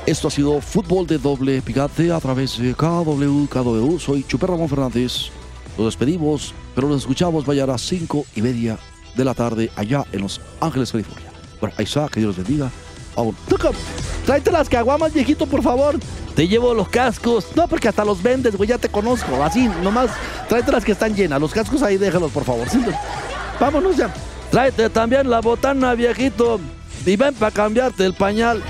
Esto 0.07 0.29
ha 0.29 0.31
sido 0.31 0.61
Fútbol 0.61 1.05
de 1.05 1.17
Doble 1.17 1.61
Picante 1.61 2.13
a 2.13 2.19
través 2.21 2.57
de 2.57 2.73
KW, 2.73 3.45
KW. 3.49 3.99
Soy 3.99 4.23
Chuper 4.23 4.51
Ramón 4.51 4.69
Fernández. 4.69 5.31
Nos 5.77 5.87
despedimos, 5.87 6.53
pero 6.73 6.87
nos 6.87 7.01
escuchamos 7.01 7.45
vaya 7.45 7.65
a 7.65 7.67
las 7.67 7.81
5 7.81 8.25
y 8.33 8.41
media 8.41 8.79
de 9.17 9.25
la 9.25 9.33
tarde 9.33 9.69
allá 9.75 10.05
en 10.13 10.21
Los 10.21 10.39
Ángeles, 10.61 10.93
California. 10.93 11.29
Bueno, 11.59 11.75
ahí 11.77 11.83
está, 11.83 12.07
que 12.07 12.21
Dios 12.21 12.37
los 12.37 12.47
bendiga. 12.47 12.71
Toca, 13.49 13.71
tráete 14.25 14.49
las 14.49 14.69
caguamas, 14.69 15.13
viejito, 15.13 15.45
por 15.45 15.61
favor. 15.61 15.99
Te 16.33 16.47
llevo 16.47 16.73
los 16.73 16.87
cascos. 16.87 17.47
No, 17.53 17.67
porque 17.67 17.89
hasta 17.89 18.05
los 18.05 18.23
vendes, 18.23 18.55
güey, 18.55 18.69
ya 18.69 18.77
te 18.77 18.87
conozco. 18.87 19.43
Así, 19.43 19.69
nomás, 19.83 20.09
tráete 20.47 20.71
las 20.71 20.85
que 20.85 20.93
están 20.93 21.15
llenas. 21.15 21.41
Los 21.41 21.51
cascos 21.51 21.83
ahí, 21.83 21.97
déjalos, 21.97 22.31
por 22.31 22.45
favor. 22.45 22.69
Sí, 22.69 22.79
Vámonos 23.59 23.97
ya. 23.97 24.13
Tráete 24.51 24.89
también 24.89 25.29
la 25.29 25.41
botana, 25.41 25.95
viejito. 25.95 26.61
Y 27.05 27.17
ven 27.17 27.33
para 27.33 27.51
cambiarte 27.51 28.05
el 28.05 28.13
pañal. 28.13 28.63